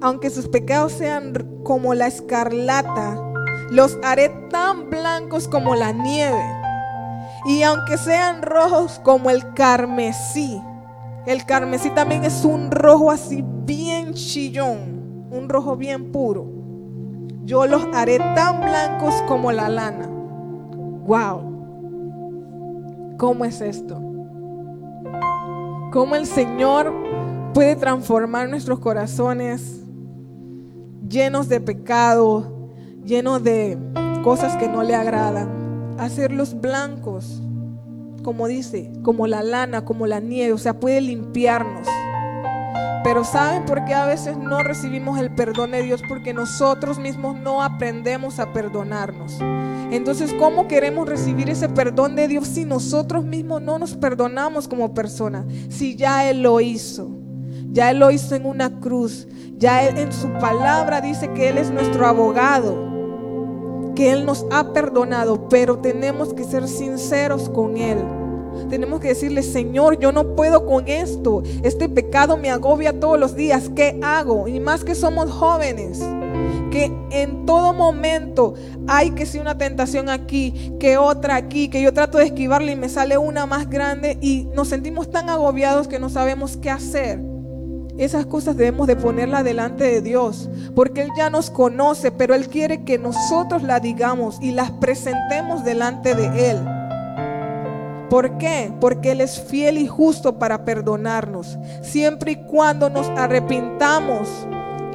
aunque 0.00 0.30
sus 0.30 0.48
pecados 0.48 0.90
sean 0.90 1.32
como 1.62 1.94
la 1.94 2.08
escarlata, 2.08 3.22
los 3.70 3.96
haré 4.02 4.30
tan 4.50 4.90
blancos 4.90 5.46
como 5.46 5.76
la 5.76 5.92
nieve. 5.92 6.44
Y 7.46 7.62
aunque 7.62 7.96
sean 7.98 8.42
rojos 8.42 9.00
como 9.04 9.30
el 9.30 9.54
carmesí, 9.54 10.60
el 11.26 11.46
carmesí 11.46 11.90
también 11.90 12.24
es 12.24 12.44
un 12.44 12.72
rojo 12.72 13.12
así 13.12 13.44
bien 13.64 14.14
chillón, 14.14 15.28
un 15.30 15.48
rojo 15.48 15.76
bien 15.76 16.10
puro. 16.10 16.46
Yo 17.44 17.64
los 17.66 17.86
haré 17.94 18.18
tan 18.18 18.60
blancos 18.60 19.14
como 19.28 19.52
la 19.52 19.68
lana. 19.68 20.08
Wow. 21.06 21.53
¿Cómo 23.18 23.44
es 23.44 23.60
esto? 23.60 24.00
¿Cómo 25.92 26.16
el 26.16 26.26
Señor 26.26 26.92
puede 27.52 27.76
transformar 27.76 28.48
nuestros 28.48 28.80
corazones 28.80 29.82
llenos 31.08 31.48
de 31.48 31.60
pecado, 31.60 32.70
llenos 33.04 33.44
de 33.44 33.78
cosas 34.24 34.56
que 34.56 34.68
no 34.68 34.82
le 34.82 34.96
agradan? 34.96 35.94
Hacerlos 35.98 36.60
blancos, 36.60 37.40
como 38.24 38.48
dice, 38.48 38.92
como 39.02 39.28
la 39.28 39.42
lana, 39.42 39.84
como 39.84 40.08
la 40.08 40.18
nieve, 40.18 40.52
o 40.52 40.58
sea, 40.58 40.80
puede 40.80 41.00
limpiarnos. 41.00 41.86
Pero 43.04 43.22
¿saben 43.22 43.66
por 43.66 43.84
qué 43.84 43.92
a 43.92 44.06
veces 44.06 44.38
no 44.38 44.62
recibimos 44.62 45.18
el 45.18 45.30
perdón 45.30 45.72
de 45.72 45.82
Dios? 45.82 46.02
Porque 46.08 46.32
nosotros 46.32 46.98
mismos 46.98 47.38
no 47.38 47.62
aprendemos 47.62 48.40
a 48.40 48.54
perdonarnos. 48.54 49.38
Entonces, 49.90 50.32
¿cómo 50.38 50.66
queremos 50.68 51.06
recibir 51.06 51.50
ese 51.50 51.68
perdón 51.68 52.16
de 52.16 52.28
Dios 52.28 52.48
si 52.48 52.64
nosotros 52.64 53.26
mismos 53.26 53.60
no 53.60 53.78
nos 53.78 53.94
perdonamos 53.94 54.66
como 54.66 54.94
personas? 54.94 55.44
Si 55.68 55.96
ya 55.96 56.30
Él 56.30 56.40
lo 56.40 56.62
hizo. 56.62 57.10
Ya 57.70 57.90
Él 57.90 57.98
lo 57.98 58.10
hizo 58.10 58.34
en 58.36 58.46
una 58.46 58.80
cruz. 58.80 59.28
Ya 59.58 59.86
Él 59.86 59.98
en 59.98 60.10
su 60.10 60.32
palabra 60.40 61.02
dice 61.02 61.30
que 61.34 61.50
Él 61.50 61.58
es 61.58 61.70
nuestro 61.70 62.06
abogado. 62.06 63.92
Que 63.94 64.12
Él 64.12 64.24
nos 64.24 64.46
ha 64.50 64.72
perdonado. 64.72 65.46
Pero 65.50 65.78
tenemos 65.78 66.32
que 66.32 66.44
ser 66.44 66.66
sinceros 66.66 67.50
con 67.50 67.76
Él. 67.76 67.98
Tenemos 68.68 69.00
que 69.00 69.08
decirle, 69.08 69.42
Señor, 69.42 69.98
yo 69.98 70.12
no 70.12 70.34
puedo 70.34 70.66
con 70.66 70.88
esto. 70.88 71.42
Este 71.62 71.88
pecado 71.88 72.36
me 72.36 72.50
agobia 72.50 72.98
todos 72.98 73.18
los 73.18 73.34
días. 73.34 73.70
¿Qué 73.74 73.98
hago? 74.02 74.48
Y 74.48 74.60
más 74.60 74.84
que 74.84 74.94
somos 74.94 75.30
jóvenes, 75.30 76.00
que 76.70 76.90
en 77.10 77.46
todo 77.46 77.72
momento 77.72 78.54
hay 78.88 79.12
que 79.12 79.26
ser 79.26 79.40
una 79.40 79.56
tentación 79.56 80.08
aquí, 80.08 80.72
que 80.80 80.96
otra 80.96 81.36
aquí, 81.36 81.68
que 81.68 81.80
yo 81.80 81.92
trato 81.92 82.18
de 82.18 82.24
esquivarle 82.24 82.72
y 82.72 82.76
me 82.76 82.88
sale 82.88 83.16
una 83.16 83.46
más 83.46 83.70
grande 83.70 84.18
y 84.20 84.48
nos 84.54 84.68
sentimos 84.68 85.10
tan 85.10 85.30
agobiados 85.30 85.88
que 85.88 85.98
no 85.98 86.08
sabemos 86.08 86.56
qué 86.56 86.70
hacer. 86.70 87.20
Esas 87.96 88.26
cosas 88.26 88.56
debemos 88.56 88.88
de 88.88 88.96
ponerlas 88.96 89.44
delante 89.44 89.84
de 89.84 90.00
Dios, 90.00 90.50
porque 90.74 91.02
Él 91.02 91.10
ya 91.16 91.30
nos 91.30 91.48
conoce, 91.48 92.10
pero 92.10 92.34
Él 92.34 92.48
quiere 92.48 92.82
que 92.82 92.98
nosotros 92.98 93.62
la 93.62 93.78
digamos 93.78 94.38
y 94.40 94.50
las 94.50 94.72
presentemos 94.72 95.64
delante 95.64 96.16
de 96.16 96.50
Él. 96.50 96.73
¿Por 98.14 98.38
qué? 98.38 98.72
Porque 98.80 99.10
Él 99.10 99.20
es 99.22 99.40
fiel 99.40 99.76
y 99.76 99.88
justo 99.88 100.38
para 100.38 100.64
perdonarnos, 100.64 101.58
siempre 101.82 102.30
y 102.30 102.36
cuando 102.36 102.88
nos 102.88 103.08
arrepintamos 103.08 104.28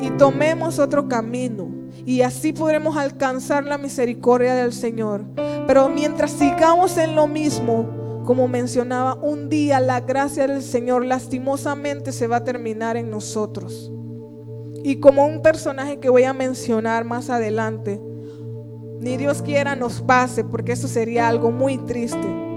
y 0.01 0.09
tomemos 0.11 0.79
otro 0.79 1.09
camino. 1.09 1.67
Y 2.05 2.21
así 2.21 2.53
podremos 2.53 2.95
alcanzar 2.95 3.65
la 3.65 3.77
misericordia 3.77 4.55
del 4.55 4.71
Señor. 4.71 5.25
Pero 5.67 5.89
mientras 5.89 6.31
sigamos 6.31 6.97
en 6.97 7.13
lo 7.13 7.27
mismo, 7.27 8.23
como 8.23 8.47
mencionaba, 8.47 9.15
un 9.15 9.49
día 9.49 9.81
la 9.81 9.99
gracia 9.99 10.47
del 10.47 10.63
Señor 10.63 11.03
lastimosamente 11.03 12.13
se 12.13 12.25
va 12.25 12.37
a 12.37 12.45
terminar 12.45 12.95
en 12.95 13.09
nosotros. 13.09 13.91
Y 14.81 15.01
como 15.01 15.25
un 15.25 15.41
personaje 15.41 15.99
que 15.99 16.07
voy 16.07 16.23
a 16.23 16.31
mencionar 16.31 17.03
más 17.03 17.29
adelante, 17.29 17.99
ni 19.01 19.17
Dios 19.17 19.41
quiera 19.41 19.75
nos 19.75 20.01
pase, 20.01 20.45
porque 20.45 20.71
eso 20.71 20.87
sería 20.87 21.27
algo 21.27 21.51
muy 21.51 21.77
triste. 21.79 22.48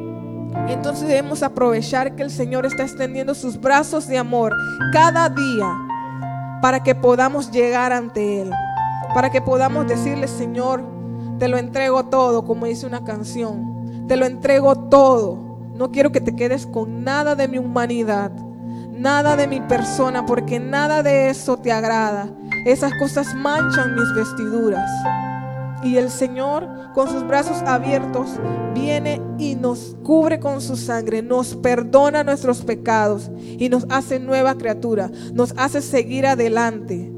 Entonces 0.69 1.09
debemos 1.09 1.43
aprovechar 1.43 2.15
que 2.15 2.23
el 2.23 2.31
Señor 2.31 2.67
está 2.67 2.83
extendiendo 2.83 3.35
sus 3.35 3.61
brazos 3.61 4.07
de 4.07 4.19
amor 4.19 4.53
cada 4.93 5.29
día 5.29 5.69
para 6.61 6.83
que 6.83 6.95
podamos 6.95 7.51
llegar 7.51 7.93
ante 7.93 8.43
Él, 8.43 8.51
para 9.15 9.31
que 9.31 9.43
podamos 9.43 9.87
decirle, 9.87 10.29
Señor, 10.29 10.83
te 11.39 11.49
lo 11.49 11.59
entrego 11.59 12.05
todo, 12.05 12.45
como 12.45 12.67
dice 12.67 12.87
una 12.87 13.05
canción, 13.05 14.07
te 14.07 14.17
lo 14.17 14.27
entrego 14.27 14.77
todo. 14.77 15.53
No 15.75 15.91
quiero 15.91 16.13
que 16.13 16.21
te 16.21 16.37
quedes 16.37 16.67
con 16.67 17.03
nada 17.03 17.35
de 17.35 17.49
mi 17.49 17.59
humanidad, 17.59 18.31
nada 18.93 19.37
de 19.37 19.49
mi 19.49 19.61
persona, 19.61 20.25
porque 20.25 20.61
nada 20.61 21.03
de 21.03 21.31
eso 21.31 21.57
te 21.57 21.73
agrada. 21.73 22.29
Esas 22.65 22.93
cosas 23.01 23.35
manchan 23.35 23.95
mis 23.97 24.15
vestiduras. 24.15 24.89
Y 25.83 25.97
el 25.97 26.11
Señor 26.11 26.69
con 26.95 27.09
sus 27.09 27.27
brazos 27.27 27.61
abiertos 27.67 28.39
viene 28.73 29.21
y 29.39 29.57
nos 29.57 29.97
cubre 30.05 30.39
con 30.39 30.61
su 30.61 30.77
sangre, 30.77 31.23
nos 31.23 31.57
perdona 31.57 32.23
nuestros 32.23 32.63
pecados 32.63 33.31
y 33.59 33.69
nos 33.69 33.87
hace 33.91 34.21
nueva 34.21 34.55
criatura, 34.55 35.11
nos 35.33 35.55
hace 35.59 35.83
seguir 35.83 36.27
adelante. 36.27 37.13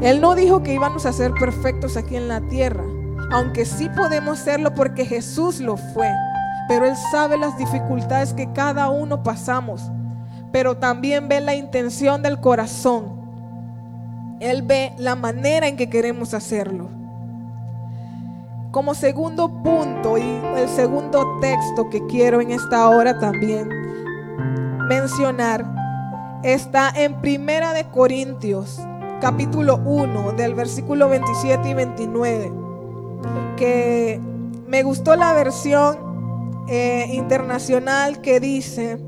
Él 0.00 0.20
no 0.20 0.34
dijo 0.34 0.62
que 0.62 0.74
íbamos 0.74 1.04
a 1.04 1.12
ser 1.12 1.32
perfectos 1.34 1.96
aquí 1.96 2.16
en 2.16 2.28
la 2.28 2.40
tierra, 2.48 2.84
aunque 3.30 3.66
sí 3.66 3.90
podemos 3.94 4.38
serlo 4.38 4.74
porque 4.74 5.04
Jesús 5.04 5.60
lo 5.60 5.76
fue, 5.76 6.10
pero 6.68 6.86
Él 6.86 6.96
sabe 7.10 7.36
las 7.36 7.58
dificultades 7.58 8.32
que 8.32 8.50
cada 8.52 8.88
uno 8.88 9.22
pasamos, 9.22 9.82
pero 10.50 10.78
también 10.78 11.28
ve 11.28 11.40
la 11.40 11.54
intención 11.54 12.22
del 12.22 12.40
corazón. 12.40 13.22
Él 14.40 14.62
ve 14.62 14.92
la 14.98 15.14
manera 15.14 15.68
en 15.68 15.76
que 15.76 15.90
queremos 15.90 16.32
hacerlo. 16.32 17.03
Como 18.74 18.92
segundo 18.96 19.62
punto 19.62 20.18
y 20.18 20.42
el 20.56 20.68
segundo 20.68 21.38
texto 21.40 21.88
que 21.90 22.04
quiero 22.06 22.40
en 22.40 22.50
esta 22.50 22.88
hora 22.88 23.20
también 23.20 23.68
mencionar 24.88 25.64
está 26.42 26.90
en 26.90 27.20
Primera 27.20 27.72
de 27.72 27.84
Corintios, 27.84 28.80
capítulo 29.20 29.76
1, 29.76 30.32
del 30.32 30.54
versículo 30.54 31.08
27 31.08 31.68
y 31.68 31.74
29, 31.74 32.52
que 33.56 34.20
me 34.66 34.82
gustó 34.82 35.14
la 35.14 35.34
versión 35.34 36.64
eh, 36.68 37.06
internacional 37.12 38.20
que 38.22 38.40
dice, 38.40 38.98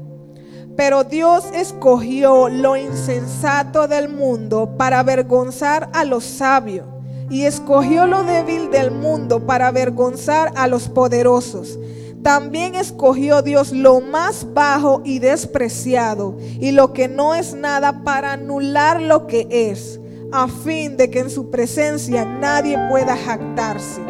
pero 0.76 1.02
Dios 1.02 1.44
escogió 1.52 2.48
lo 2.48 2.76
insensato 2.76 3.88
del 3.88 4.10
mundo 4.10 4.76
para 4.78 5.00
avergonzar 5.00 5.90
a 5.92 6.04
los 6.04 6.22
sabios 6.22 6.86
y 7.30 7.44
escogió 7.44 8.06
lo 8.06 8.24
débil 8.24 8.70
del 8.70 8.90
mundo 8.90 9.46
para 9.46 9.68
avergonzar 9.68 10.52
a 10.56 10.68
los 10.68 10.88
poderosos. 10.88 11.78
También 12.22 12.74
escogió 12.74 13.42
Dios 13.42 13.72
lo 13.72 14.00
más 14.00 14.46
bajo 14.52 15.00
y 15.04 15.20
despreciado 15.20 16.36
y 16.58 16.72
lo 16.72 16.92
que 16.92 17.08
no 17.08 17.34
es 17.34 17.54
nada 17.54 18.02
para 18.02 18.32
anular 18.32 19.00
lo 19.00 19.26
que 19.26 19.46
es, 19.50 20.00
a 20.32 20.48
fin 20.48 20.96
de 20.96 21.08
que 21.10 21.20
en 21.20 21.30
su 21.30 21.50
presencia 21.50 22.24
nadie 22.24 22.78
pueda 22.90 23.16
jactarse. 23.16 24.00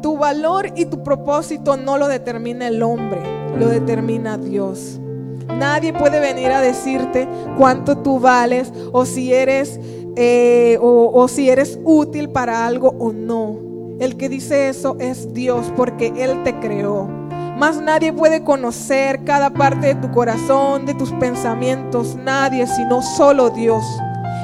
Tú 0.00 0.16
valor 0.18 0.70
y 0.76 0.84
tu 0.84 1.02
propósito 1.02 1.76
no 1.76 1.98
lo 1.98 2.08
determina 2.08 2.68
el 2.68 2.82
hombre, 2.82 3.20
lo 3.58 3.68
determina 3.68 4.38
Dios. 4.38 5.00
Nadie 5.48 5.92
puede 5.92 6.20
venir 6.20 6.50
a 6.52 6.60
decirte 6.60 7.28
cuánto 7.56 7.98
tú 7.98 8.20
vales 8.20 8.72
o 8.92 9.04
si 9.06 9.32
eres 9.32 9.80
eh, 10.16 10.78
o, 10.80 11.10
o 11.12 11.28
si 11.28 11.50
eres 11.50 11.78
útil 11.84 12.30
para 12.30 12.66
algo 12.66 12.94
o 12.98 13.12
no. 13.12 13.58
El 14.00 14.16
que 14.16 14.28
dice 14.28 14.68
eso 14.68 14.96
es 14.98 15.32
Dios 15.32 15.72
porque 15.76 16.12
Él 16.16 16.42
te 16.42 16.58
creó. 16.58 17.08
Más 17.58 17.80
nadie 17.80 18.12
puede 18.12 18.42
conocer 18.42 19.22
cada 19.24 19.50
parte 19.50 19.86
de 19.86 19.94
tu 19.94 20.10
corazón, 20.10 20.86
de 20.86 20.94
tus 20.94 21.12
pensamientos, 21.12 22.16
nadie, 22.16 22.66
sino 22.66 23.00
solo 23.00 23.50
Dios. 23.50 23.84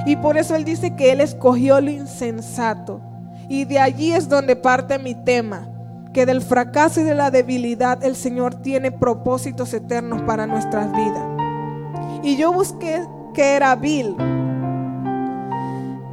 Y 0.07 0.17
por 0.17 0.39
eso 0.39 0.55
Él 0.55 0.65
dice 0.65 0.95
que 0.95 1.11
Él 1.11 1.21
escogió 1.21 1.81
lo 1.81 1.91
insensato. 1.91 3.01
Y 3.49 3.65
de 3.65 3.81
allí 3.81 4.13
es 4.13 4.29
donde 4.29 4.55
parte 4.55 5.01
mi 5.01 5.17
tema, 5.17 5.69
que 6.13 6.25
del 6.25 6.41
fracaso 6.41 7.01
y 7.01 7.05
de 7.05 7.17
la 7.17 7.33
debilidad 7.33 8.03
el 8.05 8.15
Señor 8.15 8.55
tiene 8.55 8.93
propósitos 8.93 9.75
eternos 9.75 10.23
para 10.23 10.47
nuestras 10.47 10.93
vidas. 10.93 11.27
Y 12.23 12.37
yo 12.37 12.53
busqué 12.53 13.03
que 13.35 13.55
era 13.55 13.75
Bill. 13.75 14.15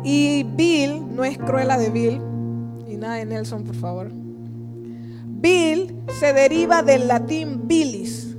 Y 0.09 0.43
Bill 0.43 1.03
no 1.13 1.25
es 1.25 1.37
cruela 1.37 1.77
de 1.77 1.89
Bill. 1.89 2.21
Y 2.87 2.95
nada 2.95 3.15
de 3.15 3.25
Nelson, 3.25 3.65
por 3.65 3.75
favor. 3.75 4.09
Bill 4.09 6.01
se 6.17 6.31
deriva 6.31 6.81
del 6.81 7.09
latín 7.09 7.67
bilis, 7.67 8.33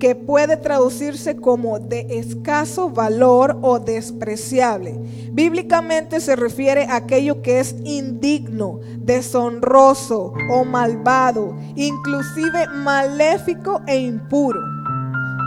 que 0.00 0.16
puede 0.16 0.56
traducirse 0.56 1.36
como 1.36 1.78
de 1.78 2.18
escaso 2.18 2.90
valor 2.90 3.60
o 3.62 3.78
despreciable. 3.78 4.98
Bíblicamente 5.30 6.18
se 6.18 6.34
refiere 6.34 6.86
a 6.86 6.96
aquello 6.96 7.42
que 7.42 7.60
es 7.60 7.76
indigno, 7.84 8.80
deshonroso 8.98 10.32
o 10.50 10.64
malvado, 10.64 11.56
inclusive 11.76 12.66
maléfico 12.82 13.82
e 13.86 13.98
impuro. 13.98 14.60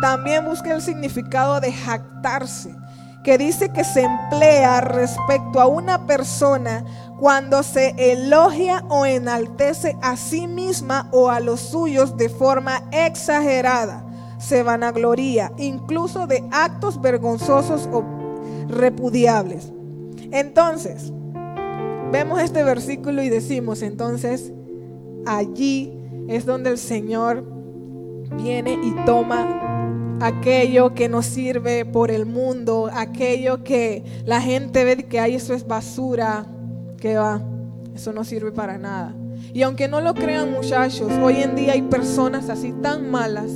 También 0.01 0.45
busca 0.45 0.73
el 0.73 0.81
significado 0.81 1.59
de 1.59 1.73
jactarse, 1.73 2.73
que 3.23 3.37
dice 3.37 3.69
que 3.69 3.83
se 3.83 4.01
emplea 4.01 4.81
respecto 4.81 5.59
a 5.59 5.67
una 5.67 6.05
persona 6.05 6.85
cuando 7.19 7.63
se 7.63 7.93
elogia 7.97 8.85
o 8.89 9.05
enaltece 9.05 9.97
a 10.01 10.15
sí 10.15 10.47
misma 10.47 11.09
o 11.11 11.29
a 11.29 11.39
los 11.39 11.59
suyos 11.59 12.15
de 12.15 12.29
forma 12.29 12.83
exagerada, 12.91 14.05
se 14.37 14.63
vanagloria, 14.63 15.51
incluso 15.57 16.27
de 16.27 16.47
actos 16.51 17.01
vergonzosos 17.01 17.89
o 17.91 18.03
repudiables. 18.69 19.73
Entonces, 20.31 21.11
vemos 22.11 22.41
este 22.41 22.63
versículo 22.63 23.21
y 23.21 23.29
decimos, 23.29 23.81
entonces, 23.81 24.53
allí 25.25 25.93
es 26.29 26.45
donde 26.45 26.69
el 26.69 26.77
Señor 26.77 27.43
viene 28.37 28.79
y 28.81 28.91
toma 29.05 29.78
aquello 30.19 30.93
que 30.93 31.09
nos 31.09 31.25
sirve 31.25 31.85
por 31.85 32.11
el 32.11 32.25
mundo, 32.25 32.89
aquello 32.93 33.63
que 33.63 34.03
la 34.25 34.41
gente 34.41 34.83
ve 34.83 34.97
que 35.05 35.19
hay 35.19 35.35
eso 35.35 35.53
es 35.53 35.65
basura, 35.67 36.45
que 36.99 37.15
va, 37.15 37.41
eso 37.95 38.13
no 38.13 38.23
sirve 38.23 38.51
para 38.51 38.77
nada. 38.77 39.15
Y 39.53 39.63
aunque 39.63 39.87
no 39.87 40.01
lo 40.01 40.13
crean 40.13 40.51
muchachos, 40.51 41.11
hoy 41.23 41.41
en 41.41 41.55
día 41.55 41.73
hay 41.73 41.81
personas 41.83 42.49
así 42.49 42.71
tan 42.81 43.09
malas 43.09 43.49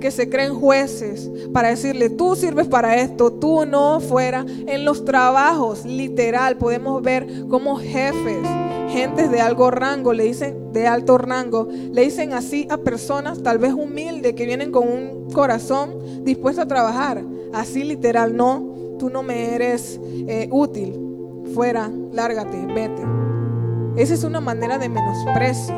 que 0.00 0.10
se 0.10 0.28
creen 0.28 0.54
jueces 0.54 1.30
para 1.52 1.68
decirle, 1.68 2.10
tú 2.10 2.36
sirves 2.36 2.68
para 2.68 2.96
esto, 2.96 3.32
tú 3.32 3.66
no 3.66 4.00
fuera. 4.00 4.44
En 4.66 4.84
los 4.84 5.04
trabajos, 5.04 5.84
literal, 5.84 6.56
podemos 6.56 7.02
ver 7.02 7.46
como 7.48 7.76
jefes, 7.76 8.46
gentes 8.90 9.30
de 9.30 9.40
algo 9.40 9.70
rango, 9.70 10.12
le 10.12 10.24
dicen, 10.24 10.72
de 10.72 10.86
alto 10.86 11.18
rango, 11.18 11.68
le 11.70 12.02
dicen 12.02 12.32
así 12.32 12.66
a 12.70 12.78
personas 12.78 13.42
tal 13.42 13.58
vez 13.58 13.72
humildes 13.72 14.34
que 14.34 14.46
vienen 14.46 14.70
con 14.70 14.88
un 14.88 15.30
corazón 15.30 16.24
dispuesto 16.24 16.62
a 16.62 16.66
trabajar. 16.66 17.24
Así 17.52 17.84
literal, 17.84 18.36
no, 18.36 18.96
tú 18.98 19.10
no 19.10 19.22
me 19.22 19.54
eres 19.54 20.00
eh, 20.04 20.48
útil. 20.50 20.98
Fuera, 21.54 21.90
lárgate, 22.12 22.66
vete. 22.66 23.02
Esa 23.96 24.14
es 24.14 24.24
una 24.24 24.40
manera 24.40 24.78
de 24.78 24.88
menosprecio. 24.88 25.74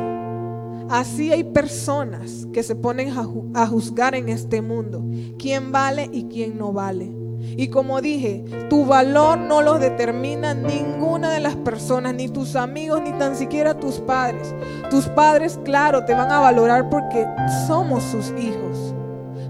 Así 0.89 1.31
hay 1.31 1.43
personas 1.43 2.47
que 2.53 2.61
se 2.61 2.75
ponen 2.75 3.13
a 3.55 3.67
juzgar 3.67 4.13
en 4.15 4.29
este 4.29 4.61
mundo 4.61 5.03
quién 5.39 5.71
vale 5.71 6.09
y 6.11 6.25
quién 6.25 6.57
no 6.57 6.71
vale. 6.73 7.22
Y 7.55 7.67
como 7.67 8.01
dije, 8.01 8.43
tu 8.69 8.85
valor 8.85 9.37
no 9.37 9.61
lo 9.61 9.77
determina 9.77 10.53
ninguna 10.53 11.31
de 11.31 11.39
las 11.39 11.55
personas, 11.55 12.13
ni 12.15 12.29
tus 12.29 12.55
amigos, 12.55 13.01
ni 13.01 13.11
tan 13.13 13.35
siquiera 13.35 13.75
tus 13.75 13.99
padres. 13.99 14.53
Tus 14.89 15.07
padres, 15.07 15.59
claro, 15.63 16.05
te 16.05 16.13
van 16.13 16.31
a 16.31 16.39
valorar 16.39 16.89
porque 16.89 17.27
somos 17.67 18.03
sus 18.03 18.31
hijos. 18.39 18.95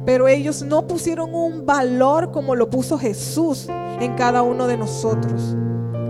Pero 0.06 0.28
ellos 0.28 0.64
no 0.64 0.86
pusieron 0.88 1.34
un 1.34 1.66
valor 1.66 2.32
como 2.32 2.56
lo 2.56 2.70
puso 2.70 2.98
Jesús 2.98 3.68
en 4.00 4.16
cada 4.16 4.42
uno 4.42 4.68
de 4.68 4.78
nosotros, 4.78 5.56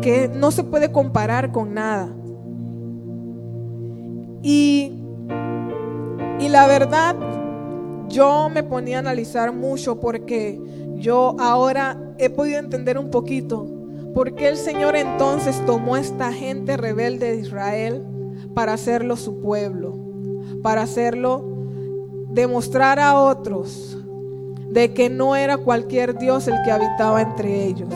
que 0.01 0.27
no 0.27 0.51
se 0.51 0.63
puede 0.63 0.91
comparar 0.91 1.51
con 1.51 1.73
nada. 1.75 2.09
Y, 4.41 4.99
y 6.39 6.49
la 6.49 6.67
verdad, 6.67 7.15
yo 8.09 8.49
me 8.49 8.63
ponía 8.63 8.97
a 8.97 8.99
analizar 8.99 9.53
mucho 9.53 9.99
porque 9.99 10.59
yo 11.03 11.35
ahora 11.37 11.97
he 12.17 12.29
podido 12.29 12.59
entender 12.59 12.97
un 12.97 13.11
poquito 13.11 13.67
por 14.13 14.35
qué 14.35 14.47
el 14.47 14.55
Señor 14.55 14.95
entonces 14.95 15.61
tomó 15.65 15.97
esta 15.97 16.31
gente 16.31 16.77
rebelde 16.77 17.35
de 17.35 17.41
Israel 17.41 18.01
para 18.53 18.73
hacerlo 18.73 19.17
su 19.17 19.41
pueblo, 19.41 19.97
para 20.61 20.83
hacerlo 20.83 21.43
demostrar 22.29 23.01
a 23.01 23.19
otros 23.19 23.97
de 24.69 24.93
que 24.93 25.09
no 25.09 25.35
era 25.35 25.57
cualquier 25.57 26.17
Dios 26.17 26.47
el 26.47 26.55
que 26.63 26.71
habitaba 26.71 27.21
entre 27.21 27.65
ellos. 27.65 27.93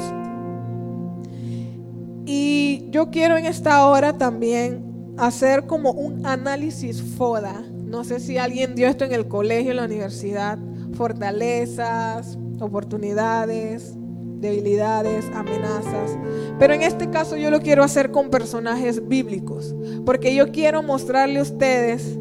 Y 2.26 2.88
yo 2.89 3.10
quiero 3.10 3.38
en 3.38 3.46
esta 3.46 3.88
hora 3.88 4.17
también 4.17 5.13
hacer 5.17 5.65
como 5.65 5.91
un 5.91 6.26
análisis 6.26 7.02
FODA. 7.02 7.63
No 7.86 8.04
sé 8.04 8.20
si 8.20 8.38
alguien 8.38 8.76
dio 8.76 8.89
esto 8.89 9.06
en 9.06 9.13
el 9.13 9.30
colegio, 9.30 9.72
en 9.72 9.78
la 9.78 9.86
universidad. 9.86 10.60
Fortalezas, 10.98 12.38
oportunidades, 12.60 13.94
debilidades, 14.40 15.26
amenazas. 15.34 16.18
Pero 16.58 16.74
en 16.74 16.82
este 16.82 17.10
caso 17.10 17.38
yo 17.38 17.52
lo 17.52 17.60
quiero 17.60 17.84
hacer 17.84 18.12
con 18.12 18.30
personajes 18.30 19.08
bíblicos. 19.08 19.76
Porque 20.06 20.34
yo 20.34 20.52
quiero 20.52 20.82
mostrarle 20.82 21.40
a 21.40 21.44
ustedes 21.44 22.18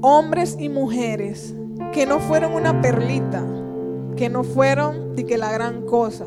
hombres 0.00 0.56
y 0.58 0.68
mujeres 0.68 1.54
que 1.92 2.06
no 2.06 2.20
fueron 2.20 2.54
una 2.54 2.80
perlita, 2.80 3.44
que 4.16 4.28
no 4.28 4.44
fueron 4.44 5.16
de 5.16 5.26
que 5.26 5.36
la 5.36 5.50
gran 5.50 5.82
cosa. 5.86 6.26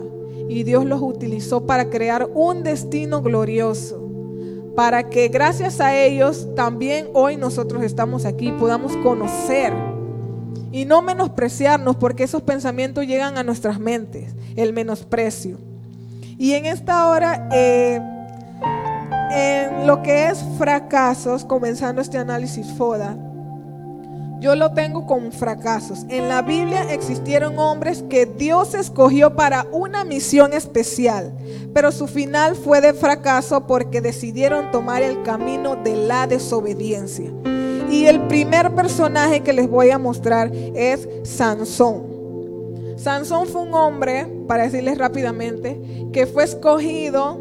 Y 0.49 0.63
Dios 0.63 0.85
los 0.85 1.01
utilizó 1.01 1.65
para 1.65 1.89
crear 1.89 2.29
un 2.33 2.63
destino 2.63 3.21
glorioso 3.21 4.03
para 4.75 5.09
que 5.09 5.27
gracias 5.27 5.79
a 5.79 5.95
ellos 5.95 6.47
también 6.55 7.07
hoy 7.13 7.37
nosotros 7.37 7.83
estamos 7.83 8.25
aquí, 8.25 8.51
podamos 8.51 8.95
conocer 8.97 9.71
y 10.73 10.85
no 10.85 11.03
menospreciarnos 11.03 11.95
porque 11.95 12.23
esos 12.23 12.41
pensamientos 12.41 13.05
llegan 13.05 13.37
a 13.37 13.43
nuestras 13.43 13.79
mentes, 13.79 14.33
el 14.55 14.73
menosprecio. 14.73 15.59
Y 16.39 16.53
en 16.53 16.65
esta 16.65 17.07
hora, 17.09 17.47
eh, 17.53 18.01
en 19.31 19.85
lo 19.85 20.01
que 20.01 20.27
es 20.27 20.43
fracasos, 20.57 21.45
comenzando 21.45 22.01
este 22.01 22.17
análisis 22.17 22.67
FODA, 22.73 23.15
yo 24.39 24.55
lo 24.55 24.73
tengo 24.73 25.05
con 25.05 25.31
fracasos. 25.31 26.05
En 26.09 26.27
la 26.27 26.41
Biblia 26.41 26.91
existieron 26.91 27.57
hombres 27.59 28.03
que 28.09 28.25
Dios 28.25 28.73
escogió 28.73 29.35
para 29.35 29.67
una 29.71 30.03
misión 30.03 30.53
especial, 30.53 31.33
pero 31.73 31.91
su 31.91 32.07
final 32.07 32.55
fue 32.55 32.81
de 32.81 32.93
fracaso 32.93 33.67
porque 33.67 34.01
decidieron 34.01 34.71
tomar 34.71 35.03
el 35.03 35.21
camino 35.21 35.75
de 35.75 35.95
la 35.95 36.25
desobediencia. 36.25 37.31
Y 37.93 38.07
el 38.07 38.21
primer 38.21 38.73
personaje 38.73 39.41
que 39.41 39.53
les 39.53 39.69
voy 39.69 39.91
a 39.91 39.99
mostrar 39.99 40.51
es 40.51 41.07
Sansón. 41.21 42.95
Sansón 42.97 43.45
fue 43.45 43.61
un 43.61 43.75
hombre, 43.75 44.25
para 44.47 44.63
decirles 44.63 44.97
rápidamente, 44.97 45.79
que 46.11 46.25
fue 46.25 46.43
escogido 46.43 47.37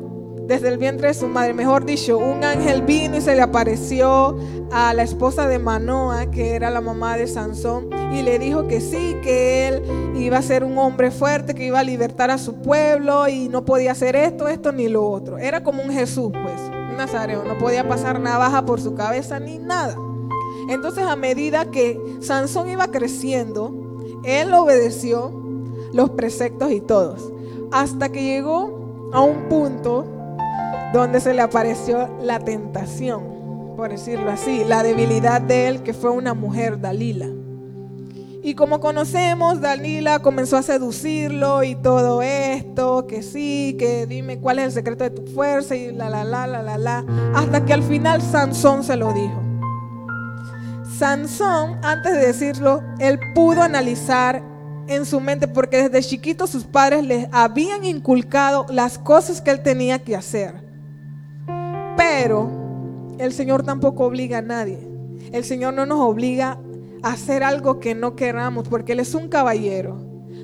desde 0.47 0.69
el 0.69 0.77
vientre 0.77 1.09
de 1.09 1.15
su 1.15 1.27
madre. 1.27 1.55
Mejor 1.55 1.87
dicho, 1.87 2.19
un 2.19 2.45
ángel 2.45 2.83
vino 2.83 3.17
y 3.17 3.23
se 3.23 3.35
le 3.35 3.41
apareció 3.41 4.37
a 4.71 4.93
la 4.93 5.03
esposa 5.05 5.49
de 5.49 5.59
Manoa, 5.59 6.31
que 6.31 6.55
era 6.55 6.69
la 6.69 6.83
mamá 6.83 7.17
de 7.17 7.29
Sansón, 7.29 7.89
y 8.13 8.21
le 8.21 8.39
dijo 8.39 8.69
que 8.69 8.83
sí, 8.83 9.17
que 9.23 9.69
él 9.69 9.83
iba 10.15 10.37
a 10.37 10.43
ser 10.43 10.65
un 10.65 10.77
hombre 10.77 11.11
fuerte, 11.11 11.55
que 11.55 11.65
iba 11.65 11.81
a 11.81 11.83
libertar 11.83 12.31
a 12.31 12.37
su 12.37 12.57
pueblo 12.57 13.27
y 13.27 13.49
no 13.49 13.65
podía 13.65 13.93
hacer 13.93 14.17
esto, 14.17 14.49
esto 14.49 14.71
ni 14.71 14.89
lo 14.89 15.09
otro. 15.09 15.39
Era 15.39 15.65
como 15.65 15.83
un 15.83 15.91
Jesús, 15.91 16.31
pues, 16.31 16.61
un 16.91 16.99
nazareo, 16.99 17.43
no 17.43 17.57
podía 17.57 17.89
pasar 17.89 18.21
navaja 18.21 18.67
por 18.67 18.83
su 18.83 18.95
cabeza 18.95 19.41
ni 19.41 19.57
nada. 19.57 19.97
Entonces 20.69 21.05
a 21.05 21.17
medida 21.17 21.71
que 21.71 22.01
Sansón 22.21 22.69
iba 22.71 22.89
creciendo, 22.89 23.73
él 24.25 24.53
obedeció 24.55 25.33
los 25.93 26.11
preceptos 26.11 26.71
y 26.73 26.81
todos, 26.81 27.33
hasta 27.71 28.11
que 28.11 28.23
llegó 28.23 29.11
a 29.13 29.21
un 29.21 29.49
punto 29.49 30.05
donde 30.93 31.21
se 31.21 31.35
le 31.35 31.43
apareció 31.43 32.09
la 32.21 32.39
tentación. 32.39 33.33
por 33.77 33.91
decirlo 33.91 34.31
así, 34.31 34.65
la 34.65 34.83
debilidad 34.83 35.41
de 35.41 35.67
él, 35.67 35.83
que 35.83 35.95
fue 35.95 36.11
una 36.11 36.35
mujer, 36.35 36.81
Dalila. 36.81 37.27
Y 38.45 38.55
como 38.55 38.81
conocemos, 38.81 39.61
Dalila 39.61 40.19
comenzó 40.19 40.57
a 40.57 40.63
seducirlo 40.63 41.63
y 41.63 41.75
todo 41.77 42.23
esto, 42.23 43.07
que 43.07 43.23
sí, 43.23 43.77
que 43.79 44.07
dime 44.07 44.41
cuál 44.41 44.59
es 44.59 44.67
el 44.67 44.73
secreto 44.73 45.05
de 45.05 45.11
tu 45.11 45.27
fuerza 45.27 45.75
y 45.75 45.93
la, 45.93 46.11
la, 46.11 46.25
la, 46.25 46.47
la, 46.47 46.63
la, 46.63 46.77
la, 46.77 47.05
hasta 47.35 47.65
que 47.65 47.73
al 47.73 47.83
final 47.83 48.21
Sansón 48.21 48.85
se 48.85 48.97
lo 48.97 49.13
dijo. 49.13 49.42
Sansón, 51.03 51.81
antes 51.83 52.13
de 52.13 52.29
decirlo, 52.29 52.81
él 53.01 53.19
pudo 53.35 53.61
analizar 53.61 54.41
en 54.87 55.05
su 55.05 55.19
mente 55.19 55.49
porque 55.49 55.89
desde 55.89 56.09
chiquito 56.09 56.47
sus 56.47 56.63
padres 56.63 57.05
le 57.05 57.29
habían 57.33 57.85
inculcado 57.85 58.67
las 58.69 58.99
cosas 58.99 59.41
que 59.41 59.51
él 59.51 59.65
tenía 59.65 59.99
que 59.99 60.15
hacer. 60.15 60.55
Pero 61.97 63.17
el 63.19 63.33
Señor 63.33 63.65
tampoco 63.65 64.05
obliga 64.05 64.39
a 64.39 64.43
nadie. 64.43 64.79
El 65.33 65.43
Señor 65.43 65.75
no 65.75 65.87
nos 65.87 65.99
obliga 65.99 66.61
a 67.03 67.15
hacer 67.15 67.43
algo 67.43 67.81
que 67.81 67.97
no 67.97 68.15
queramos 68.15 68.69
porque 68.69 68.93
Él 68.93 69.01
es 69.01 69.13
un 69.17 69.27
caballero. 69.27 69.97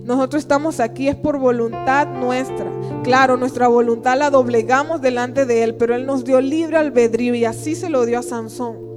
Nosotros 0.02 0.42
estamos 0.42 0.80
aquí 0.80 1.06
es 1.06 1.14
por 1.14 1.38
voluntad 1.38 2.08
nuestra. 2.08 2.66
Claro, 3.04 3.36
nuestra 3.36 3.68
voluntad 3.68 4.18
la 4.18 4.30
doblegamos 4.30 5.00
delante 5.00 5.46
de 5.46 5.62
Él, 5.62 5.76
pero 5.76 5.94
Él 5.94 6.04
nos 6.04 6.24
dio 6.24 6.40
libre 6.40 6.78
albedrío 6.78 7.36
y 7.36 7.44
así 7.44 7.76
se 7.76 7.88
lo 7.88 8.04
dio 8.04 8.18
a 8.18 8.22
Sansón. 8.24 8.87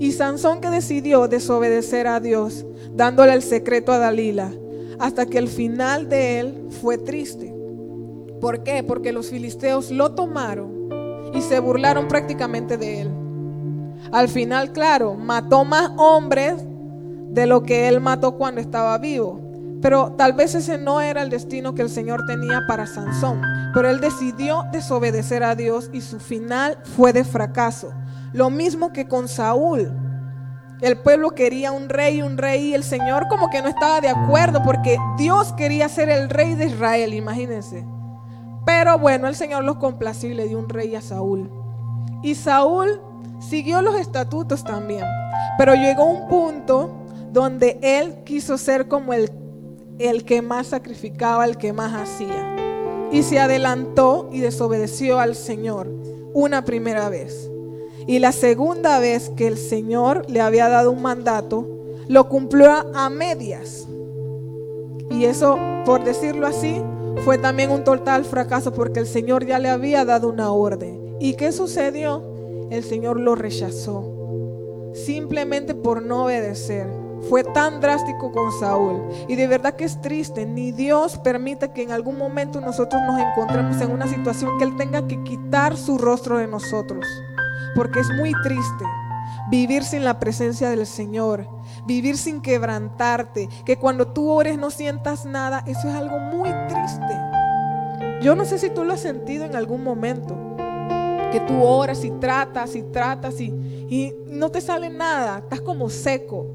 Y 0.00 0.12
Sansón 0.12 0.62
que 0.62 0.70
decidió 0.70 1.28
desobedecer 1.28 2.06
a 2.06 2.20
Dios, 2.20 2.64
dándole 2.94 3.34
el 3.34 3.42
secreto 3.42 3.92
a 3.92 3.98
Dalila, 3.98 4.50
hasta 4.98 5.26
que 5.26 5.36
el 5.36 5.46
final 5.46 6.08
de 6.08 6.40
él 6.40 6.68
fue 6.80 6.96
triste. 6.96 7.54
¿Por 8.40 8.62
qué? 8.62 8.82
Porque 8.82 9.12
los 9.12 9.28
filisteos 9.28 9.90
lo 9.90 10.12
tomaron 10.12 10.88
y 11.34 11.42
se 11.42 11.60
burlaron 11.60 12.08
prácticamente 12.08 12.78
de 12.78 13.02
él. 13.02 13.10
Al 14.10 14.30
final, 14.30 14.72
claro, 14.72 15.16
mató 15.16 15.66
más 15.66 15.90
hombres 15.98 16.54
de 17.28 17.44
lo 17.44 17.62
que 17.62 17.86
él 17.86 18.00
mató 18.00 18.38
cuando 18.38 18.62
estaba 18.62 18.96
vivo. 18.96 19.38
Pero 19.82 20.12
tal 20.12 20.32
vez 20.32 20.54
ese 20.54 20.78
no 20.78 21.02
era 21.02 21.20
el 21.20 21.28
destino 21.28 21.74
que 21.74 21.82
el 21.82 21.90
Señor 21.90 22.24
tenía 22.26 22.62
para 22.66 22.86
Sansón. 22.86 23.42
Pero 23.74 23.90
él 23.90 24.00
decidió 24.00 24.64
desobedecer 24.72 25.42
a 25.42 25.54
Dios 25.54 25.90
y 25.92 26.00
su 26.00 26.18
final 26.20 26.78
fue 26.96 27.12
de 27.12 27.22
fracaso. 27.22 27.92
Lo 28.32 28.50
mismo 28.50 28.92
que 28.92 29.08
con 29.08 29.28
Saúl. 29.28 29.92
El 30.80 30.98
pueblo 30.98 31.32
quería 31.32 31.72
un 31.72 31.88
rey, 31.88 32.22
un 32.22 32.38
rey, 32.38 32.68
y 32.68 32.74
el 32.74 32.84
Señor 32.84 33.28
como 33.28 33.50
que 33.50 33.60
no 33.60 33.68
estaba 33.68 34.00
de 34.00 34.08
acuerdo 34.08 34.62
porque 34.62 34.96
Dios 35.18 35.52
quería 35.52 35.88
ser 35.88 36.08
el 36.08 36.30
rey 36.30 36.54
de 36.54 36.66
Israel, 36.66 37.12
imagínense. 37.12 37.84
Pero 38.64 38.98
bueno, 38.98 39.28
el 39.28 39.34
Señor 39.34 39.64
los 39.64 39.76
complació 39.76 40.30
y 40.30 40.34
le 40.34 40.48
dio 40.48 40.58
un 40.58 40.68
rey 40.68 40.94
a 40.94 41.02
Saúl. 41.02 41.50
Y 42.22 42.34
Saúl 42.34 43.00
siguió 43.40 43.82
los 43.82 43.96
estatutos 43.96 44.64
también. 44.64 45.04
Pero 45.58 45.74
llegó 45.74 46.04
un 46.04 46.28
punto 46.28 46.90
donde 47.32 47.78
él 47.82 48.22
quiso 48.24 48.56
ser 48.56 48.88
como 48.88 49.12
el, 49.12 49.30
el 49.98 50.24
que 50.24 50.40
más 50.40 50.68
sacrificaba, 50.68 51.44
el 51.44 51.58
que 51.58 51.72
más 51.72 51.94
hacía. 51.94 52.56
Y 53.12 53.22
se 53.22 53.38
adelantó 53.38 54.28
y 54.32 54.40
desobedeció 54.40 55.18
al 55.18 55.34
Señor 55.34 55.90
una 56.32 56.64
primera 56.64 57.08
vez. 57.08 57.50
Y 58.06 58.18
la 58.18 58.32
segunda 58.32 58.98
vez 58.98 59.30
que 59.30 59.46
el 59.46 59.58
Señor 59.58 60.28
le 60.28 60.40
había 60.40 60.68
dado 60.68 60.90
un 60.90 61.02
mandato, 61.02 61.66
lo 62.08 62.28
cumplió 62.28 62.70
a 62.94 63.10
medias. 63.10 63.86
Y 65.10 65.24
eso, 65.24 65.58
por 65.84 66.04
decirlo 66.04 66.46
así, 66.46 66.82
fue 67.24 67.36
también 67.38 67.70
un 67.70 67.84
total 67.84 68.24
fracaso 68.24 68.72
porque 68.72 69.00
el 69.00 69.06
Señor 69.06 69.44
ya 69.44 69.58
le 69.58 69.68
había 69.68 70.04
dado 70.04 70.28
una 70.28 70.52
orden. 70.52 71.16
¿Y 71.20 71.34
qué 71.34 71.52
sucedió? 71.52 72.22
El 72.70 72.84
Señor 72.84 73.20
lo 73.20 73.34
rechazó. 73.34 74.92
Simplemente 74.94 75.74
por 75.74 76.02
no 76.02 76.24
obedecer. 76.24 76.86
Fue 77.28 77.44
tan 77.44 77.80
drástico 77.80 78.32
con 78.32 78.50
Saúl. 78.58 79.02
Y 79.28 79.36
de 79.36 79.46
verdad 79.46 79.74
que 79.74 79.84
es 79.84 80.00
triste. 80.00 80.46
Ni 80.46 80.72
Dios 80.72 81.18
permite 81.18 81.72
que 81.72 81.82
en 81.82 81.90
algún 81.90 82.16
momento 82.16 82.60
nosotros 82.60 83.00
nos 83.06 83.20
encontremos 83.20 83.80
en 83.80 83.90
una 83.90 84.06
situación 84.06 84.56
que 84.58 84.64
Él 84.64 84.76
tenga 84.76 85.06
que 85.06 85.22
quitar 85.22 85.76
su 85.76 85.98
rostro 85.98 86.38
de 86.38 86.46
nosotros. 86.46 87.04
Porque 87.74 88.00
es 88.00 88.10
muy 88.10 88.32
triste 88.42 88.84
vivir 89.48 89.84
sin 89.84 90.04
la 90.04 90.18
presencia 90.18 90.70
del 90.70 90.86
Señor, 90.86 91.48
vivir 91.86 92.16
sin 92.16 92.40
quebrantarte, 92.40 93.48
que 93.64 93.76
cuando 93.76 94.08
tú 94.08 94.30
ores 94.30 94.58
no 94.58 94.70
sientas 94.70 95.24
nada, 95.24 95.64
eso 95.66 95.88
es 95.88 95.94
algo 95.94 96.18
muy 96.18 96.50
triste. 96.68 97.18
Yo 98.22 98.34
no 98.34 98.44
sé 98.44 98.58
si 98.58 98.70
tú 98.70 98.84
lo 98.84 98.94
has 98.94 99.00
sentido 99.00 99.44
en 99.44 99.56
algún 99.56 99.82
momento, 99.82 100.36
que 101.32 101.40
tú 101.40 101.62
oras 101.62 102.04
y 102.04 102.10
tratas 102.12 102.74
y 102.76 102.82
tratas 102.82 103.40
y, 103.40 103.46
y 103.88 104.14
no 104.26 104.50
te 104.50 104.60
sale 104.60 104.90
nada, 104.90 105.38
estás 105.38 105.60
como 105.60 105.88
seco. 105.90 106.46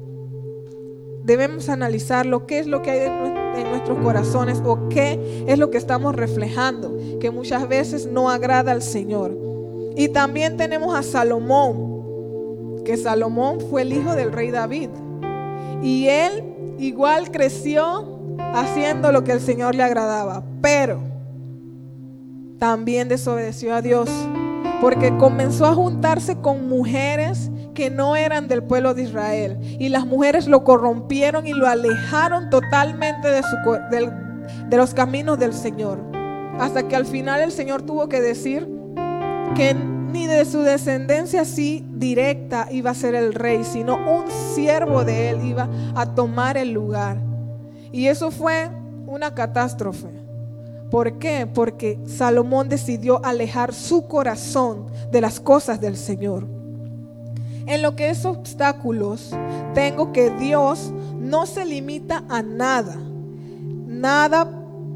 Debemos 1.22 1.68
analizar 1.68 2.24
lo 2.24 2.46
que 2.46 2.60
es 2.60 2.66
lo 2.68 2.82
que 2.82 2.92
hay 2.92 3.00
en 3.60 3.70
nuestros 3.70 3.98
corazones 3.98 4.62
o 4.64 4.88
qué 4.88 5.44
es 5.48 5.58
lo 5.58 5.70
que 5.70 5.78
estamos 5.78 6.14
reflejando, 6.14 6.96
que 7.18 7.30
muchas 7.30 7.66
veces 7.66 8.06
no 8.06 8.30
agrada 8.30 8.70
al 8.70 8.82
Señor. 8.82 9.45
Y 9.96 10.08
también 10.08 10.58
tenemos 10.58 10.94
a 10.94 11.02
Salomón, 11.02 12.84
que 12.84 12.98
Salomón 12.98 13.60
fue 13.70 13.80
el 13.80 13.94
hijo 13.94 14.14
del 14.14 14.30
rey 14.30 14.50
David. 14.50 14.90
Y 15.82 16.08
él 16.08 16.76
igual 16.78 17.30
creció 17.30 18.36
haciendo 18.38 19.10
lo 19.10 19.24
que 19.24 19.32
el 19.32 19.40
Señor 19.40 19.74
le 19.74 19.82
agradaba, 19.82 20.44
pero 20.60 21.00
también 22.58 23.08
desobedeció 23.08 23.74
a 23.74 23.80
Dios, 23.80 24.10
porque 24.82 25.16
comenzó 25.16 25.64
a 25.64 25.74
juntarse 25.74 26.36
con 26.42 26.68
mujeres 26.68 27.50
que 27.72 27.88
no 27.88 28.16
eran 28.16 28.48
del 28.48 28.62
pueblo 28.62 28.92
de 28.92 29.04
Israel. 29.04 29.58
Y 29.78 29.88
las 29.88 30.04
mujeres 30.04 30.46
lo 30.46 30.62
corrompieron 30.62 31.46
y 31.46 31.54
lo 31.54 31.66
alejaron 31.66 32.50
totalmente 32.50 33.28
de, 33.28 33.42
de 34.68 34.76
los 34.76 34.92
caminos 34.92 35.38
del 35.38 35.54
Señor. 35.54 35.98
Hasta 36.58 36.86
que 36.86 36.96
al 36.96 37.06
final 37.06 37.40
el 37.40 37.52
Señor 37.52 37.80
tuvo 37.82 38.10
que 38.10 38.20
decir, 38.20 38.75
que 39.54 39.74
ni 39.74 40.26
de 40.26 40.44
su 40.44 40.60
descendencia 40.60 41.42
así 41.42 41.84
directa 41.90 42.68
iba 42.70 42.90
a 42.90 42.94
ser 42.94 43.14
el 43.14 43.34
rey, 43.34 43.64
sino 43.64 43.96
un 43.96 44.30
siervo 44.54 45.04
de 45.04 45.30
él 45.30 45.44
iba 45.44 45.68
a 45.94 46.14
tomar 46.14 46.56
el 46.56 46.72
lugar. 46.72 47.18
Y 47.92 48.06
eso 48.06 48.30
fue 48.30 48.70
una 49.06 49.34
catástrofe. 49.34 50.08
¿Por 50.90 51.18
qué? 51.18 51.46
Porque 51.52 51.98
Salomón 52.06 52.68
decidió 52.68 53.24
alejar 53.24 53.74
su 53.74 54.06
corazón 54.06 54.86
de 55.10 55.20
las 55.20 55.40
cosas 55.40 55.80
del 55.80 55.96
Señor. 55.96 56.46
En 57.66 57.82
lo 57.82 57.96
que 57.96 58.10
es 58.10 58.24
obstáculos, 58.24 59.34
tengo 59.74 60.12
que 60.12 60.30
Dios 60.30 60.92
no 61.18 61.46
se 61.46 61.64
limita 61.64 62.24
a 62.28 62.42
nada. 62.42 62.96
Nada, 63.86 64.48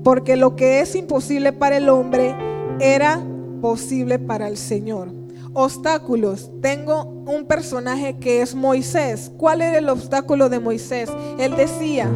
porque 0.04 0.36
lo 0.36 0.54
que 0.54 0.80
es 0.80 0.94
imposible 0.94 1.52
para 1.52 1.76
el 1.76 1.88
hombre 1.88 2.34
era 2.78 3.20
posible 3.60 4.18
para 4.18 4.48
el 4.48 4.56
Señor. 4.56 5.12
Obstáculos. 5.52 6.50
Tengo 6.60 7.04
un 7.04 7.46
personaje 7.46 8.18
que 8.18 8.42
es 8.42 8.54
Moisés. 8.54 9.32
¿Cuál 9.36 9.62
era 9.62 9.78
el 9.78 9.88
obstáculo 9.88 10.48
de 10.48 10.60
Moisés? 10.60 11.10
Él 11.38 11.56
decía, 11.56 12.08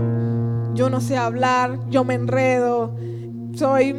yo 0.75 0.91
no 0.91 1.01
sé 1.01 1.17
hablar, 1.17 1.79
yo 1.91 2.05
me 2.05 2.15
enredo, 2.15 2.95
soy, 3.55 3.95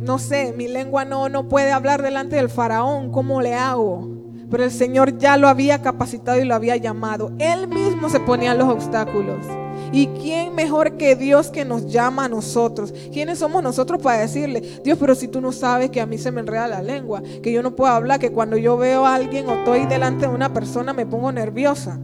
no 0.00 0.18
sé, 0.18 0.54
mi 0.56 0.68
lengua 0.68 1.04
no, 1.04 1.28
no 1.28 1.48
puede 1.48 1.72
hablar 1.72 2.02
delante 2.02 2.36
del 2.36 2.48
faraón, 2.48 3.10
¿cómo 3.10 3.40
le 3.40 3.54
hago? 3.54 4.08
Pero 4.50 4.64
el 4.64 4.70
Señor 4.70 5.18
ya 5.18 5.36
lo 5.36 5.48
había 5.48 5.82
capacitado 5.82 6.38
y 6.40 6.44
lo 6.44 6.54
había 6.54 6.76
llamado. 6.76 7.32
Él 7.38 7.66
mismo 7.68 8.08
se 8.08 8.20
ponía 8.20 8.54
los 8.54 8.68
obstáculos. 8.68 9.44
¿Y 9.92 10.06
quién 10.08 10.54
mejor 10.54 10.96
que 10.96 11.16
Dios 11.16 11.50
que 11.50 11.64
nos 11.64 11.86
llama 11.86 12.24
a 12.24 12.28
nosotros? 12.28 12.92
¿Quiénes 13.12 13.38
somos 13.38 13.62
nosotros 13.62 14.00
para 14.02 14.20
decirle, 14.20 14.80
Dios, 14.84 14.98
pero 14.98 15.14
si 15.14 15.28
tú 15.28 15.40
no 15.40 15.52
sabes 15.52 15.90
que 15.90 16.00
a 16.00 16.06
mí 16.06 16.18
se 16.18 16.30
me 16.30 16.40
enreda 16.40 16.68
la 16.68 16.82
lengua, 16.82 17.22
que 17.42 17.52
yo 17.52 17.62
no 17.62 17.76
puedo 17.76 17.92
hablar, 17.92 18.18
que 18.18 18.32
cuando 18.32 18.56
yo 18.56 18.76
veo 18.76 19.06
a 19.06 19.14
alguien 19.14 19.48
o 19.48 19.54
estoy 19.54 19.86
delante 19.86 20.26
de 20.26 20.34
una 20.34 20.52
persona 20.52 20.92
me 20.92 21.06
pongo 21.06 21.30
nerviosa? 21.32 21.98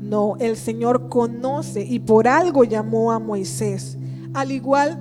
No, 0.00 0.36
el 0.40 0.56
Señor 0.56 1.08
conoce 1.08 1.82
y 1.82 2.00
por 2.00 2.28
algo 2.28 2.64
llamó 2.64 3.12
a 3.12 3.18
Moisés, 3.18 3.96
al 4.34 4.52
igual 4.52 4.98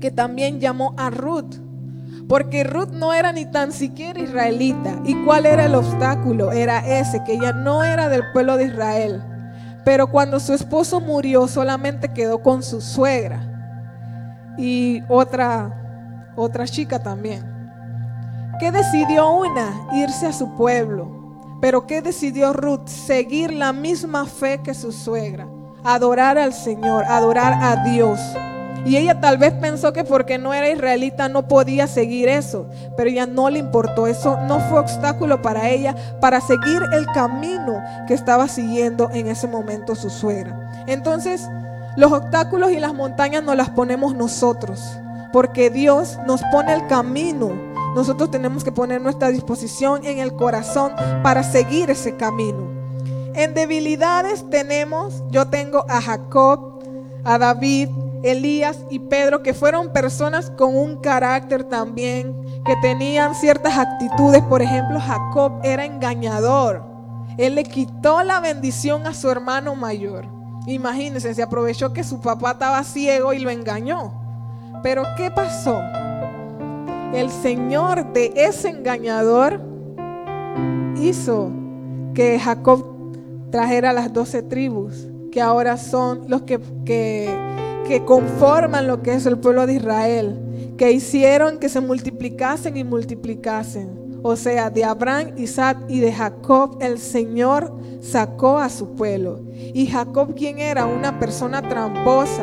que 0.00 0.10
también 0.10 0.60
llamó 0.60 0.94
a 0.96 1.10
Ruth. 1.10 1.56
Porque 2.28 2.64
Ruth 2.64 2.90
no 2.90 3.14
era 3.14 3.32
ni 3.32 3.44
tan 3.46 3.72
siquiera 3.72 4.18
israelita. 4.18 5.00
¿Y 5.04 5.14
cuál 5.24 5.46
era 5.46 5.66
el 5.66 5.74
obstáculo? 5.76 6.50
Era 6.50 6.84
ese, 6.98 7.22
que 7.24 7.34
ella 7.34 7.52
no 7.52 7.84
era 7.84 8.08
del 8.08 8.22
pueblo 8.32 8.56
de 8.56 8.64
Israel. 8.64 9.22
Pero 9.86 10.08
cuando 10.08 10.40
su 10.40 10.52
esposo 10.52 11.00
murió, 11.00 11.46
solamente 11.46 12.12
quedó 12.12 12.42
con 12.42 12.64
su 12.64 12.80
suegra 12.80 13.40
y 14.58 15.00
otra, 15.08 16.32
otra 16.34 16.66
chica 16.66 16.98
también. 16.98 17.44
¿Qué 18.58 18.72
decidió 18.72 19.30
una? 19.30 19.86
Irse 19.92 20.26
a 20.26 20.32
su 20.32 20.56
pueblo. 20.56 21.08
Pero 21.60 21.86
¿qué 21.86 22.02
decidió 22.02 22.52
Ruth? 22.52 22.88
Seguir 22.88 23.52
la 23.52 23.72
misma 23.72 24.26
fe 24.26 24.60
que 24.60 24.74
su 24.74 24.90
suegra. 24.90 25.46
Adorar 25.84 26.36
al 26.36 26.52
Señor, 26.52 27.04
adorar 27.04 27.52
a 27.52 27.84
Dios. 27.84 28.18
Y 28.86 28.96
ella 28.96 29.20
tal 29.20 29.36
vez 29.36 29.52
pensó 29.52 29.92
que 29.92 30.04
porque 30.04 30.38
no 30.38 30.54
era 30.54 30.70
israelita 30.70 31.28
no 31.28 31.48
podía 31.48 31.88
seguir 31.88 32.28
eso, 32.28 32.66
pero 32.96 33.10
ella 33.10 33.26
no 33.26 33.50
le 33.50 33.58
importó. 33.58 34.06
Eso 34.06 34.38
no 34.46 34.60
fue 34.60 34.78
obstáculo 34.78 35.42
para 35.42 35.68
ella 35.70 35.96
para 36.20 36.40
seguir 36.40 36.80
el 36.92 37.04
camino 37.06 37.82
que 38.06 38.14
estaba 38.14 38.46
siguiendo 38.46 39.10
en 39.10 39.26
ese 39.26 39.48
momento 39.48 39.96
su 39.96 40.08
suegra. 40.08 40.84
Entonces, 40.86 41.48
los 41.96 42.12
obstáculos 42.12 42.70
y 42.70 42.78
las 42.78 42.94
montañas 42.94 43.42
nos 43.42 43.56
las 43.56 43.70
ponemos 43.70 44.14
nosotros, 44.14 44.80
porque 45.32 45.68
Dios 45.68 46.20
nos 46.24 46.40
pone 46.52 46.72
el 46.72 46.86
camino. 46.86 47.50
Nosotros 47.96 48.30
tenemos 48.30 48.62
que 48.62 48.70
poner 48.70 49.00
nuestra 49.00 49.30
disposición 49.30 50.04
en 50.04 50.20
el 50.20 50.32
corazón 50.34 50.92
para 51.24 51.42
seguir 51.42 51.90
ese 51.90 52.14
camino. 52.14 52.70
En 53.34 53.52
debilidades 53.52 54.48
tenemos, 54.48 55.24
yo 55.30 55.48
tengo 55.48 55.84
a 55.88 56.00
Jacob, 56.00 56.80
a 57.24 57.38
David, 57.38 57.88
Elías 58.30 58.78
y 58.90 58.98
Pedro, 58.98 59.42
que 59.42 59.54
fueron 59.54 59.92
personas 59.92 60.50
con 60.50 60.76
un 60.76 60.96
carácter 60.96 61.64
también, 61.64 62.34
que 62.64 62.74
tenían 62.82 63.34
ciertas 63.34 63.78
actitudes. 63.78 64.42
Por 64.42 64.62
ejemplo, 64.62 65.00
Jacob 65.00 65.60
era 65.62 65.84
engañador. 65.84 66.84
Él 67.38 67.54
le 67.54 67.64
quitó 67.64 68.22
la 68.22 68.40
bendición 68.40 69.06
a 69.06 69.14
su 69.14 69.30
hermano 69.30 69.74
mayor. 69.74 70.26
Imagínense, 70.66 71.34
se 71.34 71.42
aprovechó 71.42 71.92
que 71.92 72.02
su 72.02 72.20
papá 72.20 72.52
estaba 72.52 72.82
ciego 72.82 73.32
y 73.32 73.38
lo 73.38 73.50
engañó. 73.50 74.12
Pero 74.82 75.04
¿qué 75.16 75.30
pasó? 75.30 75.80
El 77.12 77.30
Señor 77.30 78.12
de 78.12 78.32
ese 78.34 78.70
engañador 78.70 79.60
hizo 81.00 81.50
que 82.14 82.38
Jacob 82.38 82.84
trajera 83.50 83.92
las 83.92 84.12
doce 84.12 84.42
tribus, 84.42 85.06
que 85.30 85.40
ahora 85.40 85.76
son 85.76 86.24
los 86.28 86.42
que, 86.42 86.58
que, 86.84 87.28
que 87.86 88.04
conforman 88.04 88.86
lo 88.86 89.02
que 89.02 89.14
es 89.14 89.26
el 89.26 89.38
pueblo 89.38 89.66
de 89.66 89.74
Israel, 89.74 90.74
que 90.76 90.90
hicieron 90.92 91.58
que 91.58 91.68
se 91.68 91.80
multiplicasen 91.80 92.76
y 92.76 92.84
multiplicasen. 92.84 94.20
O 94.22 94.34
sea, 94.34 94.70
de 94.70 94.84
Abraham, 94.84 95.34
Isaac 95.36 95.78
y 95.88 96.00
de 96.00 96.12
Jacob 96.12 96.78
el 96.80 96.98
Señor 96.98 97.72
sacó 98.00 98.58
a 98.58 98.68
su 98.68 98.94
pueblo. 98.94 99.40
Y 99.52 99.86
Jacob, 99.86 100.34
quien 100.34 100.58
era 100.58 100.86
una 100.86 101.18
persona 101.20 101.62
tramposa, 101.62 102.42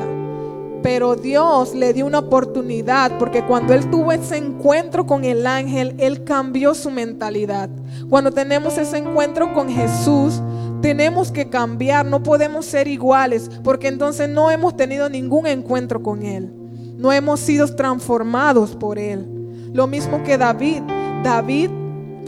pero 0.82 1.16
Dios 1.16 1.74
le 1.74 1.94
dio 1.94 2.06
una 2.06 2.20
oportunidad 2.20 3.18
porque 3.18 3.44
cuando 3.44 3.74
él 3.74 3.90
tuvo 3.90 4.12
ese 4.12 4.38
encuentro 4.38 5.06
con 5.06 5.24
el 5.24 5.48
ángel, 5.48 5.96
él 5.98 6.24
cambió 6.26 6.74
su 6.74 6.92
mentalidad. 6.92 7.70
Cuando 8.10 8.32
tenemos 8.32 8.78
ese 8.78 8.98
encuentro 8.98 9.54
con 9.54 9.70
Jesús, 9.70 10.42
tenemos 10.84 11.32
que 11.32 11.50
cambiar, 11.50 12.06
no 12.06 12.24
podemos 12.24 12.66
ser 12.66 12.90
iguales 12.90 13.50
porque 13.64 13.88
entonces 13.88 14.28
no 14.28 14.52
hemos 14.52 14.76
tenido 14.76 15.10
ningún 15.10 15.48
encuentro 15.48 16.04
con 16.04 16.24
él. 16.24 16.54
No 16.98 17.14
hemos 17.14 17.40
sido 17.40 17.74
transformados 17.74 18.76
por 18.76 19.00
él. 19.00 19.72
Lo 19.72 19.88
mismo 19.88 20.22
que 20.24 20.38
David. 20.38 20.82
David 21.24 21.70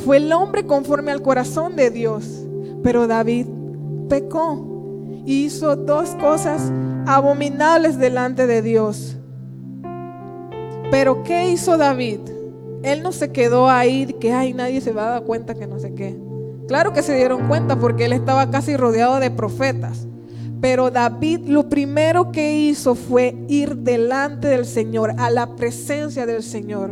fue 0.05 0.17
el 0.17 0.31
hombre 0.31 0.65
conforme 0.65 1.11
al 1.11 1.21
corazón 1.21 1.75
de 1.75 1.91
Dios, 1.91 2.45
pero 2.81 3.07
David 3.07 3.45
pecó 4.07 5.03
y 5.25 5.43
hizo 5.43 5.75
dos 5.75 6.11
cosas 6.11 6.71
abominables 7.05 7.97
delante 7.97 8.47
de 8.47 8.61
Dios. 8.61 9.17
Pero 10.91 11.23
¿qué 11.23 11.49
hizo 11.49 11.77
David? 11.77 12.19
Él 12.83 13.03
no 13.03 13.11
se 13.11 13.33
quedó 13.33 13.69
ahí 13.69 14.05
que 14.21 14.31
ay 14.31 14.53
nadie 14.53 14.79
se 14.79 14.93
va 14.93 15.07
a 15.07 15.11
dar 15.11 15.23
cuenta 15.23 15.55
que 15.55 15.67
no 15.67 15.77
sé 15.77 15.93
qué. 15.93 16.24
Claro 16.67 16.93
que 16.93 17.03
se 17.03 17.15
dieron 17.15 17.47
cuenta 17.47 17.75
porque 17.75 18.05
él 18.05 18.13
estaba 18.13 18.49
casi 18.49 18.75
rodeado 18.75 19.19
de 19.19 19.29
profetas. 19.29 20.07
Pero 20.61 20.89
David 20.89 21.41
lo 21.47 21.69
primero 21.69 22.31
que 22.31 22.53
hizo 22.57 22.95
fue 22.95 23.35
ir 23.47 23.75
delante 23.77 24.47
del 24.47 24.65
Señor, 24.65 25.13
a 25.17 25.29
la 25.29 25.55
presencia 25.55 26.25
del 26.25 26.41
Señor. 26.41 26.91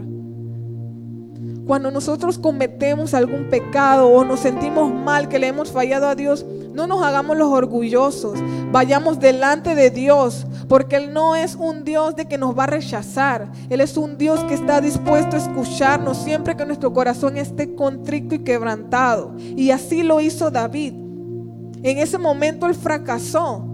Cuando 1.65 1.91
nosotros 1.91 2.37
cometemos 2.37 3.13
algún 3.13 3.49
pecado 3.49 4.09
o 4.09 4.23
nos 4.25 4.41
sentimos 4.41 4.93
mal 4.93 5.29
que 5.29 5.39
le 5.39 5.47
hemos 5.47 5.71
fallado 5.71 6.07
a 6.07 6.15
Dios, 6.15 6.45
no 6.73 6.87
nos 6.87 7.03
hagamos 7.03 7.37
los 7.37 7.49
orgullosos. 7.49 8.39
Vayamos 8.71 9.19
delante 9.19 9.75
de 9.75 9.89
Dios, 9.89 10.45
porque 10.67 10.95
Él 10.95 11.13
no 11.13 11.35
es 11.35 11.55
un 11.55 11.83
Dios 11.83 12.15
de 12.15 12.27
que 12.27 12.37
nos 12.37 12.57
va 12.57 12.63
a 12.63 12.67
rechazar. 12.67 13.51
Él 13.69 13.81
es 13.81 13.97
un 13.97 14.17
Dios 14.17 14.43
que 14.45 14.55
está 14.55 14.81
dispuesto 14.81 15.35
a 15.35 15.39
escucharnos 15.39 16.17
siempre 16.17 16.55
que 16.55 16.65
nuestro 16.65 16.93
corazón 16.93 17.37
esté 17.37 17.75
contrito 17.75 18.35
y 18.35 18.39
quebrantado. 18.39 19.35
Y 19.37 19.71
así 19.71 20.03
lo 20.03 20.19
hizo 20.21 20.51
David. 20.51 20.93
En 21.83 21.97
ese 21.97 22.17
momento 22.17 22.65
Él 22.67 22.75
fracasó. 22.75 23.67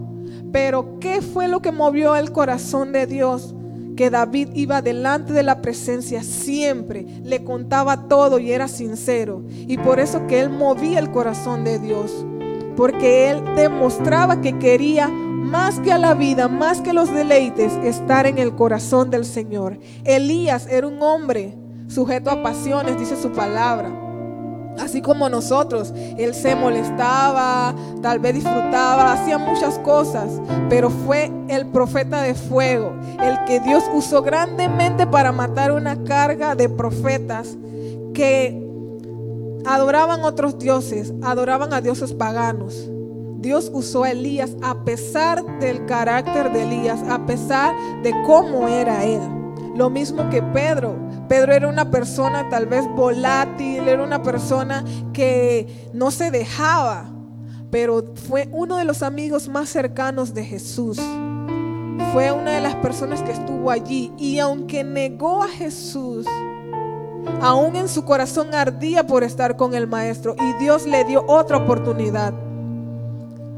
Pero 0.52 0.98
¿qué 0.98 1.22
fue 1.22 1.48
lo 1.48 1.62
que 1.62 1.72
movió 1.72 2.16
el 2.16 2.32
corazón 2.32 2.92
de 2.92 3.06
Dios? 3.06 3.54
que 4.00 4.08
David 4.08 4.48
iba 4.54 4.80
delante 4.80 5.34
de 5.34 5.42
la 5.42 5.60
presencia 5.60 6.22
siempre, 6.22 7.04
le 7.22 7.44
contaba 7.44 8.08
todo 8.08 8.38
y 8.38 8.50
era 8.50 8.66
sincero. 8.66 9.44
Y 9.50 9.76
por 9.76 10.00
eso 10.00 10.26
que 10.26 10.40
él 10.40 10.48
movía 10.48 10.98
el 11.00 11.10
corazón 11.10 11.64
de 11.64 11.78
Dios, 11.78 12.24
porque 12.76 13.30
él 13.30 13.42
demostraba 13.56 14.40
que 14.40 14.58
quería 14.58 15.08
más 15.08 15.80
que 15.80 15.92
a 15.92 15.98
la 15.98 16.14
vida, 16.14 16.48
más 16.48 16.80
que 16.80 16.92
los 16.92 17.12
deleites, 17.12 17.72
estar 17.82 18.26
en 18.26 18.38
el 18.38 18.54
corazón 18.54 19.10
del 19.10 19.24
Señor. 19.24 19.78
Elías 20.04 20.66
era 20.70 20.86
un 20.86 21.02
hombre 21.02 21.56
sujeto 21.88 22.30
a 22.30 22.42
pasiones, 22.42 22.98
dice 22.98 23.20
su 23.20 23.32
palabra. 23.32 23.90
Así 24.78 25.02
como 25.02 25.28
nosotros, 25.28 25.92
él 26.16 26.34
se 26.34 26.54
molestaba, 26.54 27.74
tal 28.00 28.18
vez 28.18 28.34
disfrutaba, 28.34 29.12
hacía 29.12 29.36
muchas 29.36 29.78
cosas, 29.80 30.40
pero 30.70 30.88
fue 30.88 31.30
el 31.48 31.66
profeta 31.66 32.22
de 32.22 32.34
fuego, 32.34 32.92
el 33.20 33.44
que 33.44 33.60
Dios 33.60 33.84
usó 33.92 34.22
grandemente 34.22 35.06
para 35.06 35.32
matar 35.32 35.72
una 35.72 36.02
carga 36.04 36.54
de 36.54 36.68
profetas 36.68 37.58
que 38.14 38.69
adoraban 39.66 40.24
otros 40.24 40.58
dioses, 40.58 41.12
adoraban 41.22 41.72
a 41.72 41.80
dioses 41.80 42.12
paganos. 42.12 42.90
Dios 43.40 43.70
usó 43.72 44.04
a 44.04 44.10
Elías 44.10 44.54
a 44.62 44.84
pesar 44.84 45.42
del 45.60 45.86
carácter 45.86 46.52
de 46.52 46.62
Elías, 46.62 47.00
a 47.08 47.24
pesar 47.24 47.74
de 48.02 48.12
cómo 48.26 48.68
era 48.68 49.04
él. 49.04 49.20
Lo 49.74 49.88
mismo 49.88 50.28
que 50.28 50.42
Pedro. 50.42 50.94
Pedro 51.28 51.52
era 51.52 51.68
una 51.68 51.90
persona 51.90 52.48
tal 52.50 52.66
vez 52.66 52.84
volátil, 52.94 53.88
era 53.88 54.02
una 54.02 54.22
persona 54.22 54.84
que 55.12 55.88
no 55.94 56.10
se 56.10 56.30
dejaba, 56.30 57.08
pero 57.70 58.04
fue 58.28 58.48
uno 58.52 58.76
de 58.76 58.84
los 58.84 59.02
amigos 59.02 59.48
más 59.48 59.68
cercanos 59.68 60.34
de 60.34 60.44
Jesús. 60.44 60.98
Fue 62.12 62.32
una 62.32 62.52
de 62.52 62.60
las 62.60 62.74
personas 62.76 63.22
que 63.22 63.30
estuvo 63.30 63.70
allí 63.70 64.12
y 64.18 64.40
aunque 64.40 64.82
negó 64.82 65.44
a 65.44 65.48
Jesús, 65.48 66.26
aún 67.40 67.76
en 67.76 67.88
su 67.88 68.04
corazón 68.04 68.54
ardía 68.54 69.06
por 69.06 69.24
estar 69.24 69.56
con 69.56 69.74
el 69.74 69.86
maestro 69.86 70.36
y 70.38 70.52
Dios 70.62 70.86
le 70.86 71.04
dio 71.04 71.24
otra 71.26 71.58
oportunidad. 71.58 72.34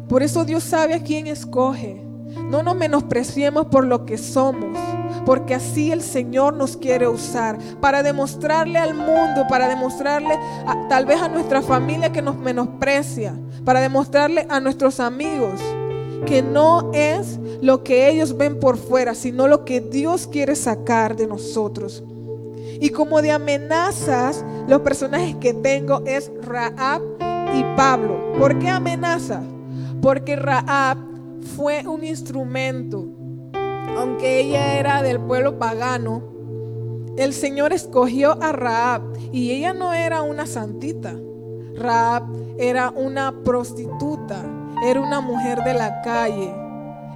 Por 0.08 0.22
eso 0.22 0.44
Dios 0.44 0.62
sabe 0.62 0.94
a 0.94 1.02
quién 1.02 1.26
escoge. 1.26 2.02
No 2.48 2.62
nos 2.62 2.76
menospreciemos 2.76 3.66
por 3.66 3.86
lo 3.86 4.04
que 4.04 4.18
somos, 4.18 4.78
porque 5.26 5.54
así 5.54 5.92
el 5.92 6.02
Señor 6.02 6.54
nos 6.54 6.76
quiere 6.76 7.08
usar 7.08 7.58
para 7.80 8.02
demostrarle 8.02 8.78
al 8.78 8.94
mundo, 8.94 9.46
para 9.48 9.68
demostrarle 9.68 10.38
tal 10.88 11.06
vez 11.06 11.20
a 11.20 11.28
nuestra 11.28 11.62
familia 11.62 12.12
que 12.12 12.22
nos 12.22 12.36
menosprecia, 12.36 13.34
para 13.64 13.80
demostrarle 13.80 14.46
a 14.48 14.60
nuestros 14.60 15.00
amigos 15.00 15.60
que 16.26 16.42
no 16.42 16.90
es 16.92 17.38
lo 17.60 17.82
que 17.82 18.08
ellos 18.08 18.36
ven 18.36 18.60
por 18.60 18.76
fuera, 18.76 19.14
sino 19.14 19.48
lo 19.48 19.64
que 19.64 19.80
Dios 19.80 20.26
quiere 20.26 20.56
sacar 20.56 21.16
de 21.16 21.26
nosotros. 21.26 22.02
Y 22.82 22.90
como 22.90 23.22
de 23.22 23.30
amenazas, 23.30 24.44
los 24.66 24.80
personajes 24.80 25.36
que 25.36 25.54
tengo 25.54 26.02
es 26.04 26.32
Raab 26.42 27.00
y 27.54 27.62
Pablo. 27.76 28.32
¿Por 28.36 28.58
qué 28.58 28.70
amenaza? 28.70 29.40
Porque 30.00 30.34
Raab 30.34 30.98
fue 31.54 31.86
un 31.86 32.02
instrumento. 32.02 33.06
Aunque 33.96 34.40
ella 34.40 34.80
era 34.80 35.00
del 35.00 35.20
pueblo 35.20 35.60
pagano, 35.60 36.24
el 37.16 37.32
Señor 37.34 37.72
escogió 37.72 38.36
a 38.42 38.50
Raab 38.50 39.02
y 39.30 39.52
ella 39.52 39.72
no 39.74 39.94
era 39.94 40.22
una 40.22 40.46
santita. 40.46 41.14
Raab 41.76 42.24
era 42.58 42.90
una 42.90 43.32
prostituta, 43.44 44.42
era 44.84 45.00
una 45.00 45.20
mujer 45.20 45.62
de 45.62 45.74
la 45.74 46.02
calle, 46.02 46.52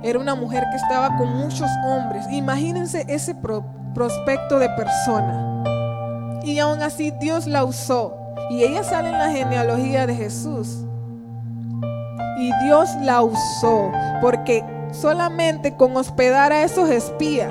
era 0.05 0.21
una 0.21 0.37
mujer 0.37 0.62
que 0.71 0.77
estaba 0.77 1.17
con 1.17 1.29
muchos 1.39 1.69
hombres. 1.89 2.25
Imagínense 2.31 3.05
ese 3.09 3.35
prospecto 3.95 4.61
de 4.61 4.69
persona. 4.69 5.55
Y 6.47 6.61
aún 6.61 6.80
así 6.80 7.12
Dios 7.20 7.49
la 7.49 7.64
usó. 7.64 8.14
Y 8.51 8.62
ella 8.62 8.84
sale 8.84 9.09
en 9.09 9.18
la 9.18 9.30
genealogía 9.30 10.07
de 10.07 10.14
Jesús. 10.14 10.84
Y 12.38 12.53
Dios 12.64 12.88
la 13.03 13.22
usó 13.22 13.90
porque 14.20 14.62
solamente 14.92 15.74
con 15.74 15.97
hospedar 15.97 16.53
a 16.53 16.62
esos 16.62 16.88
espías, 16.88 17.51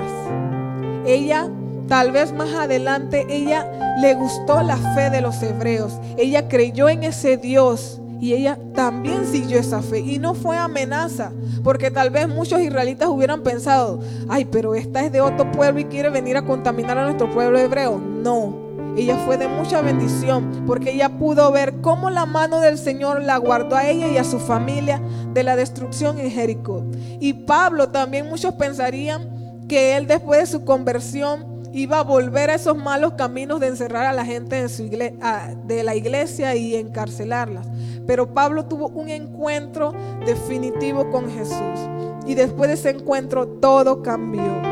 ella 1.04 1.50
tal 1.88 2.10
vez 2.10 2.32
más 2.32 2.54
adelante, 2.54 3.26
ella 3.28 3.96
le 4.00 4.14
gustó 4.14 4.62
la 4.62 4.78
fe 4.94 5.10
de 5.10 5.20
los 5.20 5.42
hebreos. 5.42 6.00
Ella 6.16 6.48
creyó 6.48 6.88
en 6.88 7.02
ese 7.04 7.36
Dios 7.36 8.00
Y 8.18 8.32
ella 8.32 8.58
también 8.74 9.26
siguió 9.26 9.58
esa 9.58 9.82
fe. 9.82 10.00
Y 10.00 10.18
no 10.18 10.32
fue 10.32 10.56
amenaza, 10.56 11.32
porque 11.62 11.90
tal 11.90 12.08
vez 12.08 12.26
muchos 12.26 12.60
israelitas 12.62 13.10
hubieran 13.10 13.42
pensado, 13.42 14.00
ay, 14.26 14.46
pero 14.46 14.74
esta 14.74 15.04
es 15.04 15.12
de 15.12 15.20
otro 15.20 15.52
pueblo 15.52 15.80
y 15.80 15.84
quiere 15.84 16.08
venir 16.08 16.38
a 16.38 16.46
contaminar 16.46 16.96
a 16.96 17.04
nuestro 17.04 17.30
pueblo 17.30 17.58
hebreo. 17.58 17.98
No, 17.98 18.65
ella 18.96 19.16
fue 19.24 19.36
de 19.36 19.48
mucha 19.48 19.82
bendición 19.82 20.64
porque 20.66 20.92
ella 20.92 21.10
pudo 21.18 21.52
ver 21.52 21.80
cómo 21.80 22.10
la 22.10 22.26
mano 22.26 22.60
del 22.60 22.78
Señor 22.78 23.22
la 23.22 23.36
guardó 23.36 23.76
a 23.76 23.86
ella 23.88 24.08
y 24.08 24.16
a 24.16 24.24
su 24.24 24.38
familia 24.38 25.02
de 25.32 25.42
la 25.42 25.56
destrucción 25.56 26.18
en 26.18 26.30
Jericó. 26.30 26.84
Y 27.20 27.32
Pablo 27.32 27.90
también 27.90 28.28
muchos 28.28 28.54
pensarían 28.54 29.66
que 29.68 29.96
él 29.96 30.06
después 30.06 30.40
de 30.40 30.46
su 30.46 30.64
conversión 30.64 31.56
iba 31.72 31.98
a 31.98 32.02
volver 32.02 32.48
a 32.48 32.54
esos 32.54 32.76
malos 32.76 33.12
caminos 33.14 33.60
de 33.60 33.66
encerrar 33.66 34.06
a 34.06 34.12
la 34.12 34.24
gente 34.24 34.66
de 34.66 35.82
la 35.82 35.94
iglesia 35.94 36.54
y 36.54 36.74
encarcelarlas. 36.74 37.66
Pero 38.06 38.32
Pablo 38.32 38.64
tuvo 38.64 38.88
un 38.88 39.10
encuentro 39.10 39.92
definitivo 40.24 41.10
con 41.10 41.30
Jesús. 41.30 41.78
Y 42.26 42.34
después 42.34 42.68
de 42.68 42.74
ese 42.74 42.90
encuentro 42.90 43.46
todo 43.46 44.02
cambió. 44.02 44.62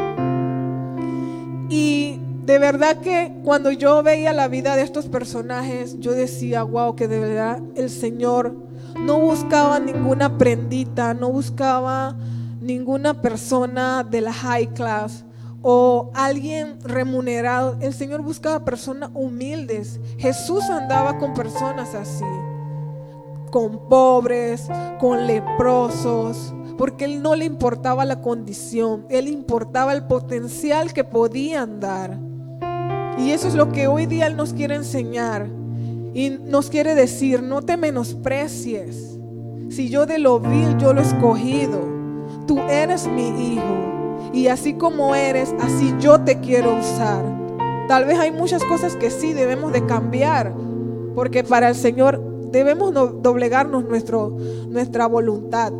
Y 1.68 2.20
de 2.44 2.58
verdad 2.58 2.98
que 3.00 3.32
cuando 3.42 3.70
yo 3.70 4.02
veía 4.02 4.32
la 4.34 4.48
vida 4.48 4.76
de 4.76 4.82
estos 4.82 5.06
personajes, 5.06 5.98
yo 6.00 6.12
decía, 6.12 6.62
wow, 6.62 6.94
que 6.94 7.08
de 7.08 7.18
verdad 7.18 7.58
el 7.74 7.88
Señor 7.88 8.54
no 9.00 9.18
buscaba 9.18 9.80
ninguna 9.80 10.36
prendita, 10.36 11.14
no 11.14 11.30
buscaba 11.30 12.16
ninguna 12.60 13.22
persona 13.22 14.04
de 14.04 14.20
la 14.20 14.32
high 14.32 14.74
class 14.74 15.24
o 15.62 16.10
alguien 16.12 16.78
remunerado. 16.82 17.78
El 17.80 17.94
Señor 17.94 18.20
buscaba 18.20 18.62
personas 18.62 19.10
humildes. 19.14 19.98
Jesús 20.18 20.64
andaba 20.64 21.16
con 21.18 21.32
personas 21.32 21.94
así, 21.94 22.24
con 23.50 23.88
pobres, 23.88 24.68
con 25.00 25.26
leprosos, 25.26 26.52
porque 26.76 27.06
Él 27.06 27.22
no 27.22 27.36
le 27.36 27.46
importaba 27.46 28.04
la 28.04 28.20
condición, 28.20 29.06
Él 29.08 29.28
importaba 29.28 29.94
el 29.94 30.04
potencial 30.04 30.92
que 30.92 31.04
podían 31.04 31.80
dar. 31.80 32.18
Y 33.18 33.30
eso 33.30 33.48
es 33.48 33.54
lo 33.54 33.72
que 33.72 33.86
hoy 33.86 34.06
día 34.06 34.26
Él 34.26 34.36
nos 34.36 34.52
quiere 34.52 34.74
enseñar. 34.74 35.48
Y 36.14 36.30
nos 36.30 36.70
quiere 36.70 36.94
decir, 36.94 37.42
no 37.42 37.62
te 37.62 37.76
menosprecies. 37.76 39.18
Si 39.70 39.88
yo 39.88 40.06
de 40.06 40.18
lo 40.18 40.38
vil 40.38 40.76
yo 40.78 40.92
lo 40.92 41.00
he 41.00 41.04
escogido, 41.04 41.80
tú 42.46 42.58
eres 42.60 43.08
mi 43.08 43.54
hijo. 43.54 44.30
Y 44.32 44.48
así 44.48 44.74
como 44.74 45.14
eres, 45.14 45.54
así 45.60 45.94
yo 46.00 46.20
te 46.20 46.40
quiero 46.40 46.78
usar. 46.78 47.24
Tal 47.88 48.04
vez 48.04 48.18
hay 48.18 48.30
muchas 48.30 48.64
cosas 48.64 48.96
que 48.96 49.10
sí 49.10 49.32
debemos 49.32 49.72
de 49.72 49.84
cambiar, 49.84 50.54
porque 51.14 51.44
para 51.44 51.68
el 51.68 51.74
Señor 51.74 52.20
debemos 52.50 52.94
doblegarnos 52.94 53.84
nuestra 53.84 55.06
voluntad. 55.06 55.72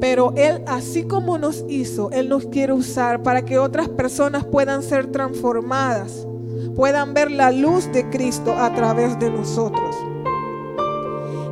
Pero 0.00 0.32
Él, 0.36 0.62
así 0.66 1.04
como 1.04 1.38
nos 1.38 1.64
hizo, 1.68 2.10
Él 2.10 2.28
nos 2.28 2.46
quiere 2.46 2.72
usar 2.72 3.22
para 3.22 3.44
que 3.44 3.58
otras 3.58 3.88
personas 3.88 4.44
puedan 4.44 4.82
ser 4.82 5.06
transformadas, 5.08 6.26
puedan 6.76 7.14
ver 7.14 7.30
la 7.30 7.50
luz 7.50 7.90
de 7.92 8.08
Cristo 8.10 8.52
a 8.52 8.74
través 8.74 9.18
de 9.18 9.30
nosotros. 9.30 9.96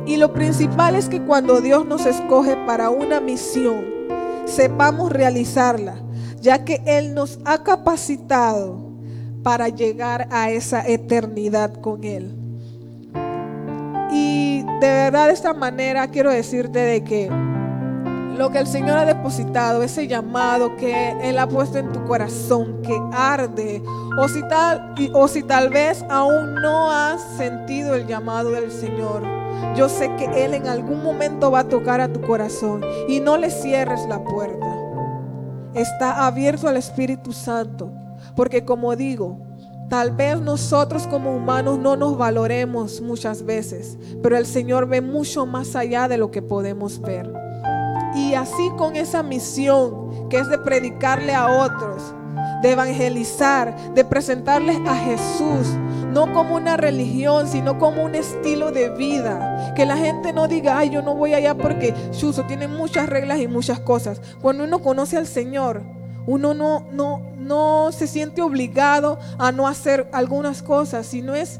Y 0.05 0.17
lo 0.17 0.33
principal 0.33 0.95
es 0.95 1.07
que 1.07 1.21
cuando 1.21 1.61
Dios 1.61 1.85
nos 1.85 2.05
escoge 2.05 2.57
para 2.65 2.89
una 2.89 3.21
misión, 3.21 3.85
sepamos 4.45 5.11
realizarla 5.11 6.03
ya 6.43 6.65
que 6.65 6.81
Él 6.85 7.13
nos 7.15 7.39
ha 7.45 7.63
capacitado 7.63 8.91
para 9.43 9.69
llegar 9.69 10.27
a 10.29 10.51
esa 10.51 10.85
eternidad 10.85 11.73
con 11.79 12.03
Él. 12.03 12.35
Y 14.11 14.63
de 14.81 14.87
verdad 14.87 15.27
de 15.27 15.33
esta 15.33 15.53
manera 15.53 16.07
quiero 16.09 16.31
decirte 16.31 16.79
de 16.79 17.03
que 17.03 17.31
lo 18.37 18.51
que 18.51 18.59
el 18.59 18.67
Señor 18.67 18.97
ha 18.97 19.05
depositado, 19.05 19.83
ese 19.83 20.07
llamado 20.07 20.75
que 20.75 21.11
Él 21.21 21.39
ha 21.39 21.47
puesto 21.47 21.77
en 21.77 21.93
tu 21.93 22.03
corazón, 22.03 22.81
que 22.81 22.99
arde, 23.13 23.81
o 24.17 24.27
si 24.27 24.41
tal, 24.47 24.93
o 25.13 25.27
si 25.27 25.43
tal 25.43 25.69
vez 25.69 26.03
aún 26.09 26.55
no 26.55 26.91
has 26.91 27.21
sentido 27.37 27.95
el 27.95 28.07
llamado 28.07 28.51
del 28.51 28.71
Señor, 28.71 29.23
yo 29.75 29.89
sé 29.89 30.13
que 30.17 30.45
Él 30.45 30.53
en 30.53 30.67
algún 30.67 31.03
momento 31.03 31.51
va 31.51 31.59
a 31.59 31.67
tocar 31.67 32.01
a 32.01 32.11
tu 32.11 32.21
corazón 32.21 32.83
y 33.07 33.19
no 33.19 33.37
le 33.37 33.49
cierres 33.49 34.05
la 34.07 34.23
puerta 34.23 34.83
está 35.73 36.25
abierto 36.25 36.67
al 36.67 36.77
Espíritu 36.77 37.33
Santo. 37.33 37.91
Porque 38.35 38.63
como 38.63 38.95
digo, 38.95 39.39
tal 39.89 40.11
vez 40.11 40.39
nosotros 40.39 41.07
como 41.07 41.35
humanos 41.35 41.77
no 41.79 41.95
nos 41.95 42.17
valoremos 42.17 43.01
muchas 43.01 43.43
veces, 43.43 43.97
pero 44.21 44.37
el 44.37 44.45
Señor 44.45 44.87
ve 44.87 45.01
mucho 45.01 45.45
más 45.45 45.75
allá 45.75 46.07
de 46.07 46.17
lo 46.17 46.31
que 46.31 46.41
podemos 46.41 47.01
ver. 47.01 47.31
Y 48.15 48.33
así 48.35 48.69
con 48.77 48.95
esa 48.95 49.23
misión 49.23 50.29
que 50.29 50.37
es 50.37 50.47
de 50.49 50.59
predicarle 50.59 51.33
a 51.33 51.63
otros, 51.63 52.13
de 52.63 52.71
evangelizar, 52.71 53.93
de 53.93 54.05
presentarles 54.05 54.77
a 54.87 54.95
Jesús, 54.95 55.67
no 56.13 56.31
como 56.31 56.55
una 56.55 56.77
religión, 56.77 57.45
sino 57.47 57.77
como 57.77 58.05
un 58.05 58.15
estilo 58.15 58.71
de 58.71 58.89
vida. 58.89 59.73
Que 59.75 59.85
la 59.85 59.97
gente 59.97 60.31
no 60.31 60.47
diga, 60.47 60.77
ay, 60.77 60.89
yo 60.89 61.01
no 61.01 61.13
voy 61.13 61.33
allá 61.33 61.55
porque 61.55 61.93
Chuso 62.11 62.45
tiene 62.45 62.69
muchas 62.69 63.09
reglas 63.09 63.41
y 63.41 63.49
muchas 63.49 63.81
cosas. 63.81 64.21
Cuando 64.41 64.63
uno 64.63 64.79
conoce 64.79 65.17
al 65.17 65.27
Señor, 65.27 65.81
uno 66.25 66.53
no, 66.53 66.85
no, 66.93 67.21
no 67.37 67.91
se 67.91 68.07
siente 68.07 68.41
obligado 68.41 69.19
a 69.37 69.51
no 69.51 69.67
hacer 69.67 70.07
algunas 70.13 70.63
cosas, 70.63 71.05
sino 71.05 71.35
es 71.35 71.59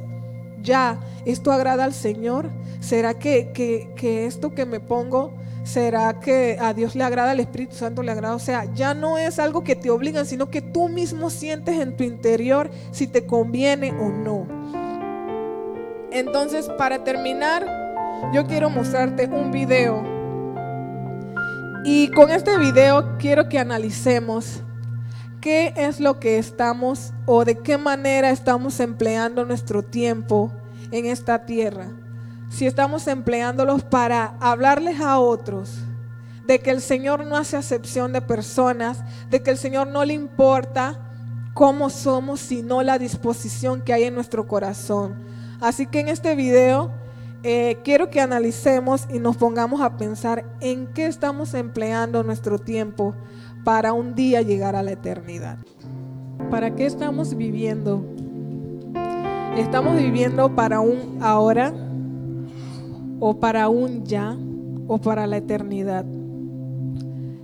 ya, 0.61 0.99
esto 1.25 1.51
agrada 1.51 1.83
al 1.83 1.93
Señor. 1.93 2.49
¿Será 2.79 3.13
que, 3.13 3.51
que, 3.51 3.91
que 3.97 4.25
esto 4.25 4.55
que 4.55 4.65
me 4.65 4.79
pongo 4.79 5.33
¿Será 5.63 6.19
que 6.19 6.57
a 6.59 6.73
Dios 6.73 6.93
le 6.93 7.05
agrada, 7.05 7.31
al 7.31 7.39
Espíritu 7.39 7.75
Santo 7.75 8.03
le 8.03 8.11
agrada? 8.11 8.35
O 8.35 8.39
sea, 8.39 8.65
ya 8.73 8.93
no 8.93 9.17
es 9.17 9.39
algo 9.39 9.63
que 9.63 9.77
te 9.77 9.89
obligan, 9.89 10.25
sino 10.25 10.49
que 10.49 10.61
tú 10.61 10.89
mismo 10.89 11.29
sientes 11.29 11.79
en 11.79 11.95
tu 11.95 12.03
interior 12.03 12.69
si 12.91 13.07
te 13.07 13.25
conviene 13.25 13.91
o 13.91 14.09
no. 14.09 14.45
Entonces, 16.11 16.69
para 16.77 17.05
terminar, 17.05 17.65
yo 18.33 18.45
quiero 18.45 18.69
mostrarte 18.69 19.25
un 19.27 19.51
video. 19.51 20.03
Y 21.85 22.09
con 22.09 22.29
este 22.29 22.57
video 22.57 23.17
quiero 23.17 23.47
que 23.47 23.57
analicemos 23.57 24.61
qué 25.39 25.73
es 25.77 26.01
lo 26.01 26.19
que 26.19 26.37
estamos 26.37 27.13
o 27.25 27.45
de 27.45 27.57
qué 27.57 27.77
manera 27.77 28.31
estamos 28.31 28.79
empleando 28.81 29.45
nuestro 29.45 29.81
tiempo 29.81 30.51
en 30.91 31.05
esta 31.05 31.45
tierra 31.45 32.02
si 32.53 32.67
estamos 32.67 33.07
empleándolos 33.07 33.83
para 33.83 34.35
hablarles 34.39 35.01
a 35.01 35.17
otros 35.17 35.79
de 36.45 36.59
que 36.59 36.69
el 36.69 36.81
Señor 36.81 37.25
no 37.25 37.35
hace 37.35 37.57
acepción 37.57 38.13
de 38.13 38.21
personas, 38.21 39.03
de 39.31 39.41
que 39.41 39.49
el 39.49 39.57
Señor 39.57 39.87
no 39.87 40.05
le 40.05 40.13
importa 40.13 40.99
cómo 41.55 41.89
somos, 41.89 42.39
sino 42.39 42.83
la 42.83 42.99
disposición 42.99 43.81
que 43.81 43.91
hay 43.91 44.03
en 44.03 44.13
nuestro 44.13 44.45
corazón. 44.45 45.15
Así 45.61 45.87
que 45.87 46.01
en 46.01 46.09
este 46.09 46.35
video 46.35 46.91
eh, 47.41 47.79
quiero 47.83 48.11
que 48.11 48.21
analicemos 48.21 49.07
y 49.11 49.17
nos 49.17 49.35
pongamos 49.35 49.81
a 49.81 49.97
pensar 49.97 50.45
en 50.59 50.85
qué 50.93 51.07
estamos 51.07 51.55
empleando 51.55 52.21
nuestro 52.21 52.59
tiempo 52.59 53.15
para 53.63 53.93
un 53.93 54.13
día 54.13 54.43
llegar 54.43 54.75
a 54.75 54.83
la 54.83 54.91
eternidad. 54.91 55.57
¿Para 56.51 56.75
qué 56.75 56.85
estamos 56.85 57.35
viviendo? 57.35 58.05
¿Estamos 59.57 59.97
viviendo 59.97 60.53
para 60.53 60.81
un 60.81 61.17
ahora? 61.19 61.73
O 63.25 63.35
para 63.35 63.69
un 63.69 64.03
ya 64.03 64.37
o 64.85 64.97
para 64.97 65.27
la 65.27 65.37
eternidad. 65.37 66.03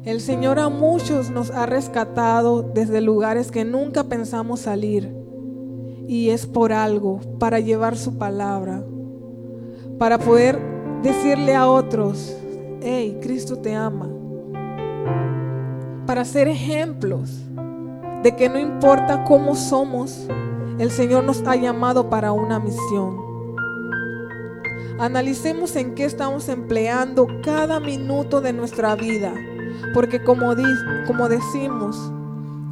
El 0.04 0.20
Señor 0.20 0.60
a 0.60 0.68
muchos 0.68 1.30
nos 1.30 1.52
ha 1.52 1.66
rescatado 1.66 2.64
desde 2.64 3.00
lugares 3.00 3.50
que 3.50 3.64
nunca 3.64 4.04
pensamos 4.04 4.60
salir 4.60 5.10
y 6.06 6.32
es 6.32 6.46
por 6.46 6.74
algo, 6.74 7.22
para 7.40 7.62
llevar 7.62 7.96
su 7.96 8.18
palabra, 8.18 8.84
para 9.98 10.18
poder 10.18 10.60
decirle 11.02 11.56
a 11.56 11.70
otros, 11.70 12.36
hey, 12.82 13.18
Cristo 13.22 13.56
te 13.60 13.74
ama, 13.74 14.10
para 16.06 16.26
ser 16.26 16.50
ejemplos 16.50 17.40
de 18.22 18.36
que 18.36 18.50
no 18.50 18.60
importa 18.60 19.24
cómo 19.24 19.56
somos, 19.56 20.28
el 20.78 20.92
Señor 20.92 21.24
nos 21.24 21.42
ha 21.48 21.56
llamado 21.56 22.10
para 22.10 22.34
una 22.34 22.60
misión. 22.60 23.29
Analicemos 25.00 25.78
en 25.78 25.96
qué 25.96 26.04
estamos 26.04 26.50
empleando 26.50 27.26
cada 27.42 27.80
minuto 27.80 28.42
de 28.42 28.52
nuestra 28.52 28.96
vida. 28.96 29.34
Porque 29.94 30.22
como, 30.22 30.54
como 31.08 31.30
decimos, 31.30 31.96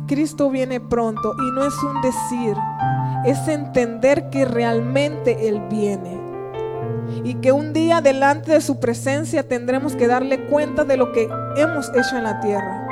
Cristo 0.08 0.50
viene 0.50 0.82
pronto 0.82 1.34
y 1.40 1.52
no 1.56 1.66
es 1.66 1.74
un 1.82 2.02
decir, 2.02 2.56
es 3.26 3.48
entender 3.48 4.30
que 4.30 4.44
realmente 4.44 5.48
Él 5.48 5.62
viene. 5.70 6.20
Y 7.24 7.36
que 7.36 7.54
un 7.54 7.72
día 7.72 8.02
delante 8.02 8.52
de 8.52 8.62
su 8.62 8.78
presencia 8.82 9.48
tendremos 9.48 9.96
que 9.96 10.08
darle 10.08 10.48
cuenta 10.48 10.84
de 10.84 10.98
lo 10.98 11.14
que 11.14 11.30
hemos 11.56 11.90
hecho 11.96 12.18
en 12.18 12.24
la 12.24 12.42
tierra. 12.42 12.88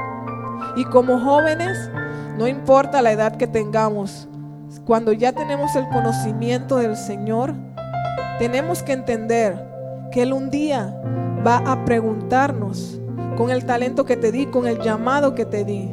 Y 0.78 0.86
como 0.86 1.20
jóvenes, 1.20 1.78
no 2.38 2.48
importa 2.48 3.02
la 3.02 3.12
edad 3.12 3.36
que 3.36 3.48
tengamos, 3.48 4.30
cuando 4.86 5.12
ya 5.12 5.34
tenemos 5.34 5.76
el 5.76 5.90
conocimiento 5.90 6.78
del 6.78 6.96
Señor, 6.96 7.54
tenemos 8.40 8.84
que 8.84 8.94
entender 8.94 9.58
que 10.12 10.24
Él 10.24 10.34
un 10.34 10.50
día 10.50 10.96
va 11.46 11.58
a 11.58 11.86
preguntarnos 11.86 13.00
con 13.38 13.50
el 13.50 13.66
talento 13.66 14.06
que 14.06 14.18
te 14.18 14.32
di, 14.32 14.46
con 14.48 14.68
el 14.68 14.80
llamado 14.80 15.36
que 15.36 15.46
te 15.46 15.64
di, 15.64 15.90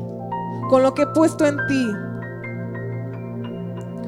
con 0.68 0.82
lo 0.82 0.94
que 0.94 1.02
he 1.02 1.06
puesto 1.06 1.46
en 1.46 1.56
ti. 1.66 1.86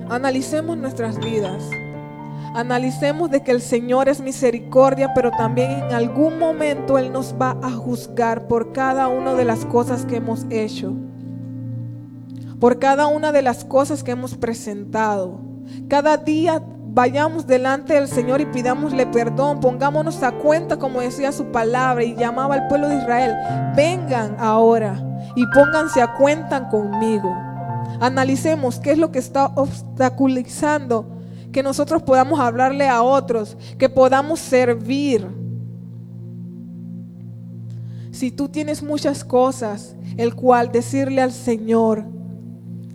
Analicemos 0.09 0.76
nuestras 0.76 1.18
vidas. 1.18 1.62
Analicemos 2.55 3.30
de 3.30 3.43
que 3.43 3.51
el 3.51 3.61
Señor 3.61 4.09
es 4.09 4.20
misericordia, 4.20 5.12
pero 5.12 5.32
también 5.32 5.72
en 5.72 5.93
algún 5.93 6.39
momento 6.39 6.99
Él 6.99 7.12
nos 7.12 7.35
va 7.41 7.59
a 7.62 7.70
juzgar 7.70 8.47
por 8.47 8.72
cada 8.72 9.09
una 9.09 9.35
de 9.35 9.45
las 9.45 9.64
cosas 9.64 10.07
que 10.07 10.16
hemos 10.16 10.47
hecho, 10.51 10.93
por 12.61 12.78
cada 12.78 13.09
una 13.09 13.32
de 13.32 13.43
las 13.43 13.64
cosas 13.64 14.05
que 14.05 14.12
hemos 14.12 14.37
presentado. 14.37 15.41
Cada 15.89 16.16
día 16.16 16.62
vayamos 16.95 17.45
delante 17.47 17.95
del 17.95 18.07
Señor 18.07 18.40
y 18.40 18.47
pidámosle 18.47 19.07
perdón, 19.07 19.59
pongámonos 19.59 20.22
a 20.22 20.30
cuenta 20.30 20.78
como 20.78 21.01
decía 21.01 21.32
su 21.32 21.47
palabra 21.47 22.05
y 22.05 22.14
llamaba 22.14 22.55
al 22.55 22.68
pueblo 22.68 22.88
de 22.88 22.99
Israel, 22.99 23.34
vengan 23.74 24.36
ahora 24.38 25.03
y 25.34 25.45
pónganse 25.53 26.01
a 26.01 26.14
cuenta 26.14 26.68
conmigo. 26.68 27.34
Analicemos 28.01 28.78
qué 28.78 28.92
es 28.92 28.99
lo 28.99 29.11
que 29.11 29.18
está 29.18 29.47
obstaculizando 29.47 31.11
que 31.51 31.62
nosotros 31.62 32.03
podamos 32.03 32.38
hablarle 32.38 32.88
a 32.88 33.03
otros, 33.03 33.57
que 33.76 33.88
podamos 33.88 34.38
servir. 34.40 35.26
Si 38.12 38.30
tú 38.30 38.49
tienes 38.49 38.82
muchas 38.82 39.24
cosas, 39.24 39.97
el 40.16 40.34
cual 40.34 40.70
decirle 40.70 41.22
al 41.22 41.32
Señor, 41.32 42.05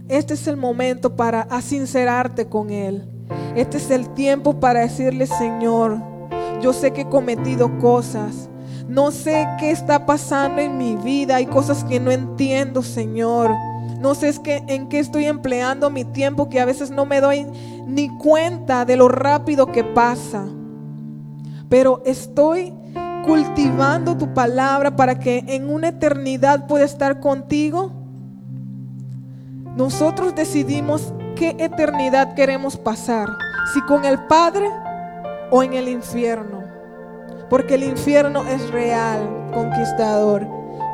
este 0.08 0.34
es 0.34 0.48
el 0.48 0.58
momento 0.58 1.16
para 1.16 1.42
asincerarte 1.42 2.48
con 2.48 2.70
Él. 2.70 3.19
Este 3.56 3.78
es 3.78 3.90
el 3.92 4.10
tiempo 4.10 4.60
para 4.60 4.82
decirle, 4.82 5.28
Señor, 5.28 5.98
yo 6.62 6.74
sé 6.74 6.92
que 6.92 7.02
he 7.02 7.10
cometido 7.10 7.78
cosas. 7.80 8.50
No 8.88 9.12
sé 9.12 9.48
qué 9.60 9.72
está 9.72 10.06
pasando 10.06 10.62
en 10.62 10.78
mi 10.78 10.96
vida. 10.96 11.36
Hay 11.36 11.46
cosas 11.46 11.84
que 11.84 12.00
no 12.00 12.12
entiendo, 12.12 12.82
Señor. 12.82 13.52
No 14.00 14.16
sé 14.16 14.30
es 14.30 14.40
que, 14.40 14.64
en 14.68 14.88
qué 14.88 15.00
estoy 15.00 15.26
empleando 15.26 15.90
mi 15.90 16.06
tiempo 16.06 16.50
que 16.50 16.60
a 16.60 16.66
veces 16.66 16.90
no 16.90 17.06
me 17.06 17.22
doy 17.22 17.46
ni 17.86 18.10
cuenta 18.18 18.86
de 18.86 18.96
lo 18.96 19.08
rápido 19.08 19.68
que 19.68 19.84
pasa. 19.84 20.46
Pero 21.70 22.02
estoy 22.06 22.74
cultivando 23.26 24.18
tu 24.18 24.34
palabra 24.34 24.96
para 24.96 25.20
que 25.20 25.44
en 25.48 25.70
una 25.70 25.90
eternidad 25.90 26.66
pueda 26.66 26.86
estar 26.86 27.20
contigo. 27.20 27.92
Nosotros 29.76 30.34
decidimos 30.34 31.14
qué 31.40 31.56
eternidad 31.58 32.34
queremos 32.34 32.76
pasar, 32.76 33.30
si 33.74 33.82
con 33.84 34.04
el 34.04 34.20
Padre 34.26 34.70
o 35.50 35.64
en 35.64 35.72
el 35.72 35.88
infierno. 35.88 36.66
Porque 37.50 37.76
el 37.76 37.84
infierno 37.84 38.46
es 38.46 38.70
real, 38.72 39.50
conquistador, 39.54 40.46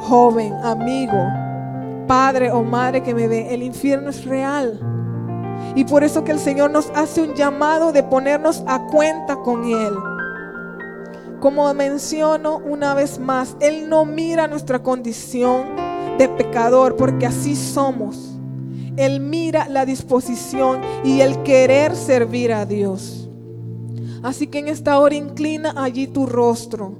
joven, 0.01 0.53
amigo, 0.63 1.17
padre 2.07 2.51
o 2.51 2.63
madre 2.63 3.01
que 3.01 3.15
me 3.15 3.27
ve. 3.27 3.55
El 3.55 3.63
infierno 3.63 4.11
es 4.11 4.23
real. 4.23 4.79
Y 5.73 5.83
por 5.85 6.03
eso 6.03 6.23
que 6.23 6.31
el 6.31 6.39
Señor 6.39 6.69
nos 6.69 6.91
hace 6.91 7.23
un 7.23 7.33
llamado 7.33 7.91
de 7.91 8.03
ponernos 8.03 8.63
a 8.67 8.85
cuenta 8.85 9.37
con 9.37 9.65
Él. 9.65 9.95
Como 11.39 11.73
menciono 11.73 12.57
una 12.57 12.93
vez 12.93 13.17
más, 13.17 13.57
Él 13.59 13.89
no 13.89 14.05
mira 14.05 14.47
nuestra 14.47 14.83
condición 14.83 15.75
de 16.19 16.29
pecador 16.29 16.95
porque 16.95 17.25
así 17.25 17.55
somos. 17.55 18.34
Él 18.97 19.19
mira 19.19 19.67
la 19.67 19.85
disposición 19.85 20.81
y 21.03 21.21
el 21.21 21.43
querer 21.43 21.95
servir 21.95 22.53
a 22.53 22.65
Dios. 22.65 23.29
Así 24.23 24.47
que 24.47 24.59
en 24.59 24.67
esta 24.67 24.97
hora 24.99 25.15
inclina 25.15 25.73
allí 25.77 26.07
tu 26.07 26.25
rostro. 26.25 26.93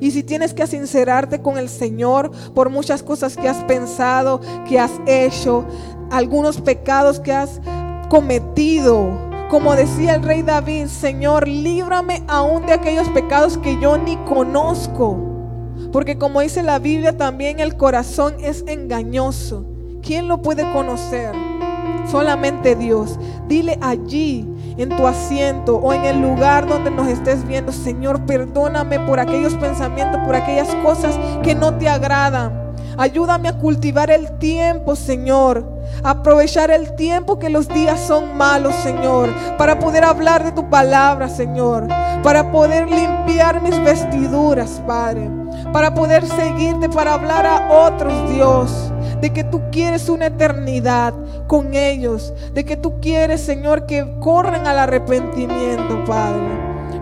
Y 0.00 0.10
si 0.10 0.22
tienes 0.22 0.54
que 0.54 0.66
sincerarte 0.66 1.40
con 1.40 1.56
el 1.56 1.68
Señor 1.68 2.30
por 2.54 2.68
muchas 2.70 3.02
cosas 3.02 3.36
que 3.36 3.48
has 3.48 3.62
pensado, 3.64 4.40
que 4.68 4.78
has 4.78 4.92
hecho, 5.06 5.64
algunos 6.10 6.60
pecados 6.60 7.20
que 7.20 7.32
has 7.32 7.60
cometido, 8.08 9.18
como 9.50 9.76
decía 9.76 10.16
el 10.16 10.22
rey 10.22 10.42
David, 10.42 10.86
Señor, 10.86 11.46
líbrame 11.46 12.24
aún 12.26 12.66
de 12.66 12.72
aquellos 12.72 13.08
pecados 13.10 13.56
que 13.58 13.78
yo 13.80 13.96
ni 13.96 14.16
conozco. 14.24 15.16
Porque 15.92 16.18
como 16.18 16.40
dice 16.40 16.62
la 16.62 16.78
Biblia, 16.78 17.16
también 17.16 17.60
el 17.60 17.76
corazón 17.76 18.34
es 18.40 18.64
engañoso. 18.66 19.73
¿Quién 20.04 20.28
lo 20.28 20.36
puede 20.38 20.70
conocer? 20.70 21.32
Solamente 22.10 22.76
Dios. 22.76 23.18
Dile 23.48 23.78
allí, 23.80 24.46
en 24.76 24.90
tu 24.90 25.06
asiento 25.06 25.76
o 25.76 25.94
en 25.94 26.04
el 26.04 26.20
lugar 26.20 26.68
donde 26.68 26.90
nos 26.90 27.08
estés 27.08 27.46
viendo, 27.46 27.72
Señor, 27.72 28.26
perdóname 28.26 29.00
por 29.00 29.18
aquellos 29.18 29.54
pensamientos, 29.54 30.20
por 30.26 30.36
aquellas 30.36 30.74
cosas 30.76 31.18
que 31.42 31.54
no 31.54 31.74
te 31.78 31.88
agradan. 31.88 32.74
Ayúdame 32.98 33.48
a 33.48 33.58
cultivar 33.58 34.10
el 34.10 34.36
tiempo, 34.38 34.94
Señor. 34.94 35.66
Aprovechar 36.02 36.70
el 36.70 36.94
tiempo 36.96 37.38
que 37.38 37.48
los 37.48 37.66
días 37.66 37.98
son 37.98 38.36
malos, 38.36 38.74
Señor. 38.76 39.30
Para 39.56 39.78
poder 39.78 40.04
hablar 40.04 40.44
de 40.44 40.52
tu 40.52 40.68
palabra, 40.68 41.30
Señor. 41.30 41.88
Para 42.22 42.52
poder 42.52 42.90
limpiar 42.90 43.62
mis 43.62 43.82
vestiduras, 43.82 44.82
Padre. 44.86 45.30
Para 45.72 45.94
poder 45.94 46.26
seguirte, 46.26 46.90
para 46.90 47.14
hablar 47.14 47.46
a 47.46 47.68
otros, 47.70 48.12
Dios 48.30 48.92
de 49.24 49.32
que 49.32 49.42
tú 49.42 49.62
quieres 49.72 50.10
una 50.10 50.26
eternidad 50.26 51.14
con 51.46 51.72
ellos, 51.72 52.34
de 52.52 52.62
que 52.62 52.76
tú 52.76 53.00
quieres, 53.00 53.40
Señor, 53.40 53.86
que 53.86 54.06
corran 54.20 54.66
al 54.66 54.78
arrepentimiento, 54.78 56.04
Padre. 56.04 56.42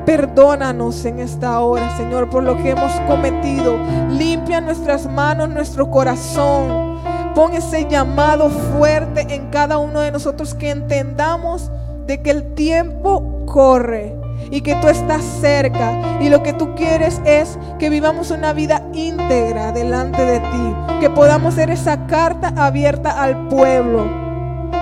Perdónanos 0.06 1.04
en 1.04 1.18
esta 1.18 1.58
hora, 1.58 1.96
Señor, 1.96 2.30
por 2.30 2.44
lo 2.44 2.56
que 2.58 2.70
hemos 2.70 2.92
cometido. 3.08 3.76
Limpia 4.10 4.60
nuestras 4.60 5.04
manos, 5.10 5.48
nuestro 5.48 5.90
corazón. 5.90 7.00
Pon 7.34 7.54
ese 7.54 7.88
llamado 7.88 8.50
fuerte 8.50 9.26
en 9.34 9.50
cada 9.50 9.78
uno 9.78 9.98
de 9.98 10.12
nosotros 10.12 10.54
que 10.54 10.70
entendamos 10.70 11.72
de 12.06 12.22
que 12.22 12.30
el 12.30 12.54
tiempo 12.54 13.42
corre 13.46 14.21
y 14.52 14.60
que 14.60 14.74
tú 14.76 14.88
estás 14.88 15.24
cerca 15.40 16.18
y 16.20 16.28
lo 16.28 16.42
que 16.42 16.52
tú 16.52 16.74
quieres 16.74 17.20
es 17.24 17.58
que 17.78 17.88
vivamos 17.88 18.30
una 18.30 18.52
vida 18.52 18.82
íntegra 18.92 19.72
delante 19.72 20.22
de 20.24 20.40
ti, 20.40 20.76
que 21.00 21.08
podamos 21.08 21.54
ser 21.54 21.70
esa 21.70 22.06
carta 22.06 22.52
abierta 22.54 23.22
al 23.22 23.48
pueblo, 23.48 24.04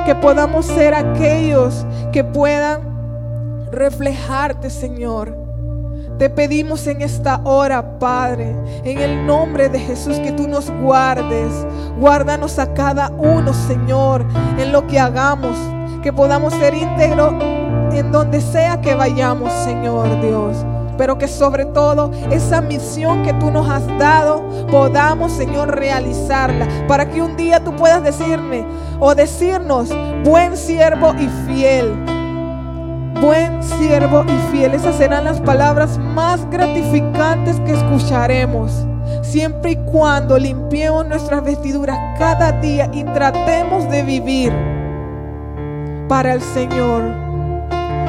que 0.05 0.17
podamos 0.17 0.67
ser 0.67 0.93
aquellos 0.93 1.87
que 2.13 2.25
puedan 2.25 3.71
reflejarte, 3.71 4.71
Señor. 4.71 5.39
Te 6.19 6.29
pedimos 6.29 6.87
en 6.89 7.01
esta 7.01 7.41
hora, 7.45 7.99
Padre, 8.01 8.55
en 8.85 8.99
el 8.99 9.25
nombre 9.25 9.69
de 9.69 9.79
Jesús, 9.79 10.19
que 10.19 10.33
tú 10.33 10.49
nos 10.49 10.69
guardes. 10.83 11.53
Guárdanos 11.99 12.59
a 12.59 12.75
cada 12.75 13.11
uno, 13.11 13.55
Señor, 13.55 14.27
en 14.59 14.73
lo 14.73 14.87
que 14.89 14.99
hagamos, 14.99 15.57
que 16.03 16.13
podamos 16.13 16.53
ser 16.55 16.75
íntegros 16.75 17.60
en 18.01 18.13
donde 18.13 18.41
sea 18.41 18.81
que 18.81 18.95
vayamos, 18.95 19.53
Señor 19.65 20.21
Dios. 20.21 20.65
Pero 20.99 21.17
que 21.17 21.29
sobre 21.29 21.65
todo 21.65 22.11
esa 22.31 22.61
misión 22.61 23.23
que 23.23 23.33
tú 23.35 23.51
nos 23.51 23.69
has 23.69 23.87
dado 23.99 24.43
podamos, 24.71 25.33
Señor, 25.33 25.75
realizarla. 25.77 26.67
Para 26.89 27.09
que 27.09 27.23
un 27.23 27.37
día 27.37 27.63
tú 27.63 27.75
puedas 27.77 28.03
decirme 28.03 28.65
o 28.99 29.15
decirnos, 29.15 29.89
buen 30.25 30.57
siervo 30.57 31.15
y 31.15 31.29
fiel. 31.47 31.95
Buen 33.21 33.63
siervo 33.63 34.25
y 34.25 34.53
fiel. 34.53 34.75
Esas 34.75 34.97
serán 34.97 35.25
las 35.25 35.41
palabras 35.41 35.99
más 35.99 36.49
gratificantes 36.51 37.61
que 37.61 37.73
escucharemos. 37.73 38.87
Siempre 39.23 39.73
y 39.73 39.77
cuando 39.77 40.39
limpiemos 40.39 41.07
nuestras 41.07 41.43
vestiduras 41.43 41.99
cada 42.19 42.53
día 42.61 42.91
y 42.93 43.05
tratemos 43.05 43.89
de 43.91 44.03
vivir 44.03 44.53
para 46.09 46.35
el 46.35 46.41
Señor 46.41 47.30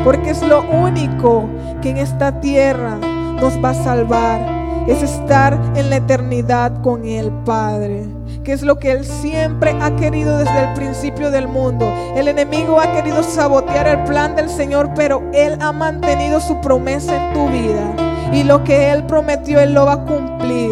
porque 0.03 0.31
es 0.31 0.41
lo 0.41 0.61
único 0.61 1.47
que 1.81 1.91
en 1.91 1.97
esta 1.97 2.39
tierra 2.39 2.97
nos 3.39 3.63
va 3.63 3.69
a 3.69 3.83
salvar. 3.83 4.61
Es 4.87 5.03
estar 5.03 5.57
en 5.75 5.89
la 5.89 5.97
eternidad 5.97 6.81
con 6.81 7.05
el 7.05 7.31
Padre. 7.45 8.05
Que 8.43 8.53
es 8.53 8.63
lo 8.63 8.79
que 8.79 8.91
Él 8.91 9.05
siempre 9.05 9.75
ha 9.79 9.95
querido 9.95 10.39
desde 10.39 10.63
el 10.63 10.73
principio 10.73 11.29
del 11.29 11.47
mundo. 11.47 11.85
El 12.15 12.27
enemigo 12.27 12.79
ha 12.79 12.91
querido 12.91 13.21
sabotear 13.21 13.87
el 13.87 14.03
plan 14.05 14.35
del 14.35 14.49
Señor, 14.49 14.89
pero 14.95 15.21
Él 15.33 15.57
ha 15.61 15.71
mantenido 15.71 16.39
su 16.39 16.59
promesa 16.61 17.15
en 17.15 17.33
tu 17.33 17.47
vida. 17.49 18.31
Y 18.33 18.43
lo 18.43 18.63
que 18.63 18.91
Él 18.91 19.03
prometió, 19.03 19.59
Él 19.59 19.73
lo 19.73 19.85
va 19.85 19.93
a 19.93 20.05
cumplir. 20.05 20.71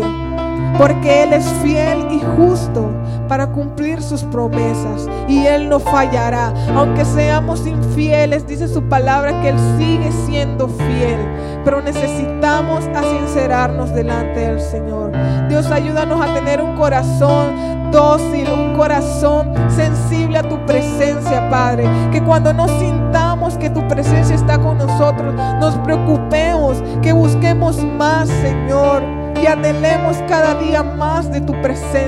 Porque 0.78 1.24
Él 1.24 1.34
es 1.34 1.46
fiel 1.62 2.08
y 2.10 2.22
justo 2.36 2.92
para 3.30 3.48
cumplir 3.48 4.02
sus 4.02 4.24
promesas 4.24 5.08
y 5.28 5.46
Él 5.46 5.70
no 5.70 5.80
fallará. 5.80 6.52
Aunque 6.76 7.06
seamos 7.06 7.66
infieles, 7.66 8.46
dice 8.46 8.68
su 8.68 8.84
palabra 8.84 9.40
que 9.42 9.50
Él 9.50 9.58
sigue 9.78 10.12
siendo 10.26 10.68
fiel. 10.68 11.20
Pero 11.64 11.82
necesitamos 11.82 12.84
sincerarnos 13.30 13.94
delante 13.94 14.40
del 14.40 14.60
Señor. 14.60 15.12
Dios, 15.48 15.70
ayúdanos 15.72 16.20
a 16.20 16.34
tener 16.34 16.62
un 16.62 16.76
corazón 16.76 17.92
dócil, 17.92 18.48
un 18.50 18.76
corazón 18.76 19.54
sensible 19.70 20.40
a 20.40 20.44
tu 20.44 20.66
presencia, 20.66 21.50
Padre. 21.50 21.88
Que 22.12 22.24
cuando 22.24 22.54
no 22.54 22.68
sintamos 22.80 23.58
que 23.58 23.70
tu 23.70 23.88
presencia 23.88 24.36
está 24.36 24.58
con 24.60 24.78
nosotros, 24.78 25.34
nos 25.60 25.76
preocupemos, 25.78 26.84
que 27.02 27.14
busquemos 27.14 27.84
más, 27.84 28.28
Señor. 28.28 29.18
Que 29.40 29.48
anhelemos 29.48 30.18
cada 30.28 30.56
día 30.56 30.84
más 30.84 31.32
de 31.32 31.42
tu 31.42 31.54
presencia. 31.62 32.06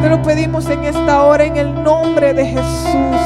Te 0.00 0.08
lo 0.08 0.22
pedimos 0.22 0.68
en 0.68 0.84
esta 0.84 1.22
hora 1.22 1.44
en 1.44 1.56
el 1.56 1.82
nombre 1.82 2.32
de 2.32 2.46
Jesús. 2.46 3.20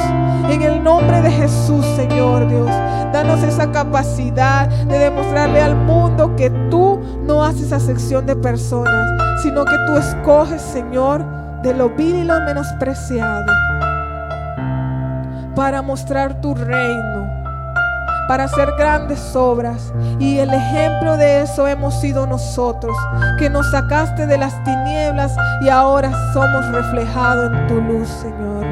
En 0.49 0.62
el 0.62 0.83
nombre 0.83 1.22
de 1.22 1.31
Jesús, 1.31 1.85
Señor 1.97 2.49
Dios. 2.49 2.70
Danos 3.12 3.43
esa 3.43 3.70
capacidad 3.70 4.68
de 4.68 4.99
demostrarle 4.99 5.61
al 5.61 5.76
mundo 5.76 6.35
que 6.37 6.51
tú 6.70 7.01
no 7.24 7.45
haces 7.45 7.68
sección 7.83 8.26
de 8.26 8.37
personas, 8.37 9.43
sino 9.43 9.64
que 9.64 9.76
tú 9.87 9.97
escoges, 9.97 10.61
Señor, 10.61 11.24
de 11.62 11.74
lo 11.74 11.91
vil 11.91 12.16
y 12.16 12.24
lo 12.24 12.41
menospreciado 12.41 13.47
para 15.55 15.83
mostrar 15.83 16.41
tu 16.41 16.55
reino, 16.55 17.20
para 18.31 18.45
hacer 18.45 18.70
grandes 18.78 19.35
obras. 19.35 19.93
Y 20.20 20.39
el 20.39 20.55
ejemplo 20.55 21.16
de 21.16 21.43
eso 21.43 21.66
hemos 21.66 22.01
sido 22.01 22.28
nosotros, 22.28 22.97
que 23.41 23.51
nos 23.51 23.68
sacaste 23.72 24.24
de 24.24 24.39
las 24.39 24.55
tinieblas 24.62 25.35
y 25.62 25.68
ahora 25.68 26.12
somos 26.33 26.64
reflejados 26.70 27.51
en 27.53 27.66
tu 27.66 27.81
luz, 27.81 28.07
Señor. 28.07 28.64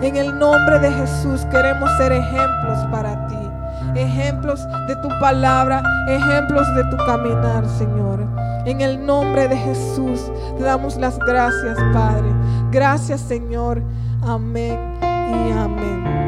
En 0.00 0.14
el 0.14 0.38
nombre 0.38 0.78
de 0.78 0.92
Jesús 0.92 1.44
queremos 1.50 1.90
ser 1.96 2.12
ejemplos 2.12 2.78
para 2.92 3.26
ti, 3.26 3.50
ejemplos 3.96 4.64
de 4.86 4.94
tu 5.02 5.08
palabra, 5.18 5.82
ejemplos 6.06 6.72
de 6.76 6.84
tu 6.84 6.96
caminar, 6.98 7.66
Señor. 7.66 8.20
En 8.64 8.80
el 8.80 9.04
nombre 9.04 9.48
de 9.48 9.56
Jesús 9.56 10.30
te 10.56 10.62
damos 10.62 10.94
las 10.94 11.18
gracias, 11.18 11.76
Padre. 11.92 12.28
Gracias, 12.70 13.22
Señor. 13.22 13.82
Amén 14.22 14.78
y 15.02 15.50
amén. 15.50 16.19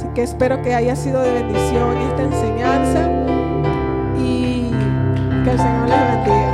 Así 0.00 0.08
que 0.14 0.22
espero 0.22 0.62
que 0.62 0.74
haya 0.74 0.96
sido 0.96 1.20
de 1.20 1.30
bendición 1.30 1.94
esta 1.98 2.22
enseñanza 2.22 3.06
y 4.18 4.70
que 5.44 5.50
el 5.50 5.58
Señor 5.58 5.88
les 5.90 5.98
bendiga. 6.24 6.50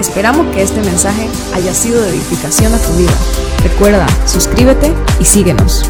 Esperamos 0.00 0.46
que 0.54 0.62
este 0.62 0.80
mensaje 0.80 1.28
haya 1.52 1.74
sido 1.74 2.00
de 2.00 2.08
edificación 2.08 2.72
a 2.72 2.78
tu 2.78 2.92
vida. 2.94 3.12
Recuerda, 3.62 4.06
suscríbete 4.24 4.94
y 5.20 5.26
síguenos. 5.26 5.84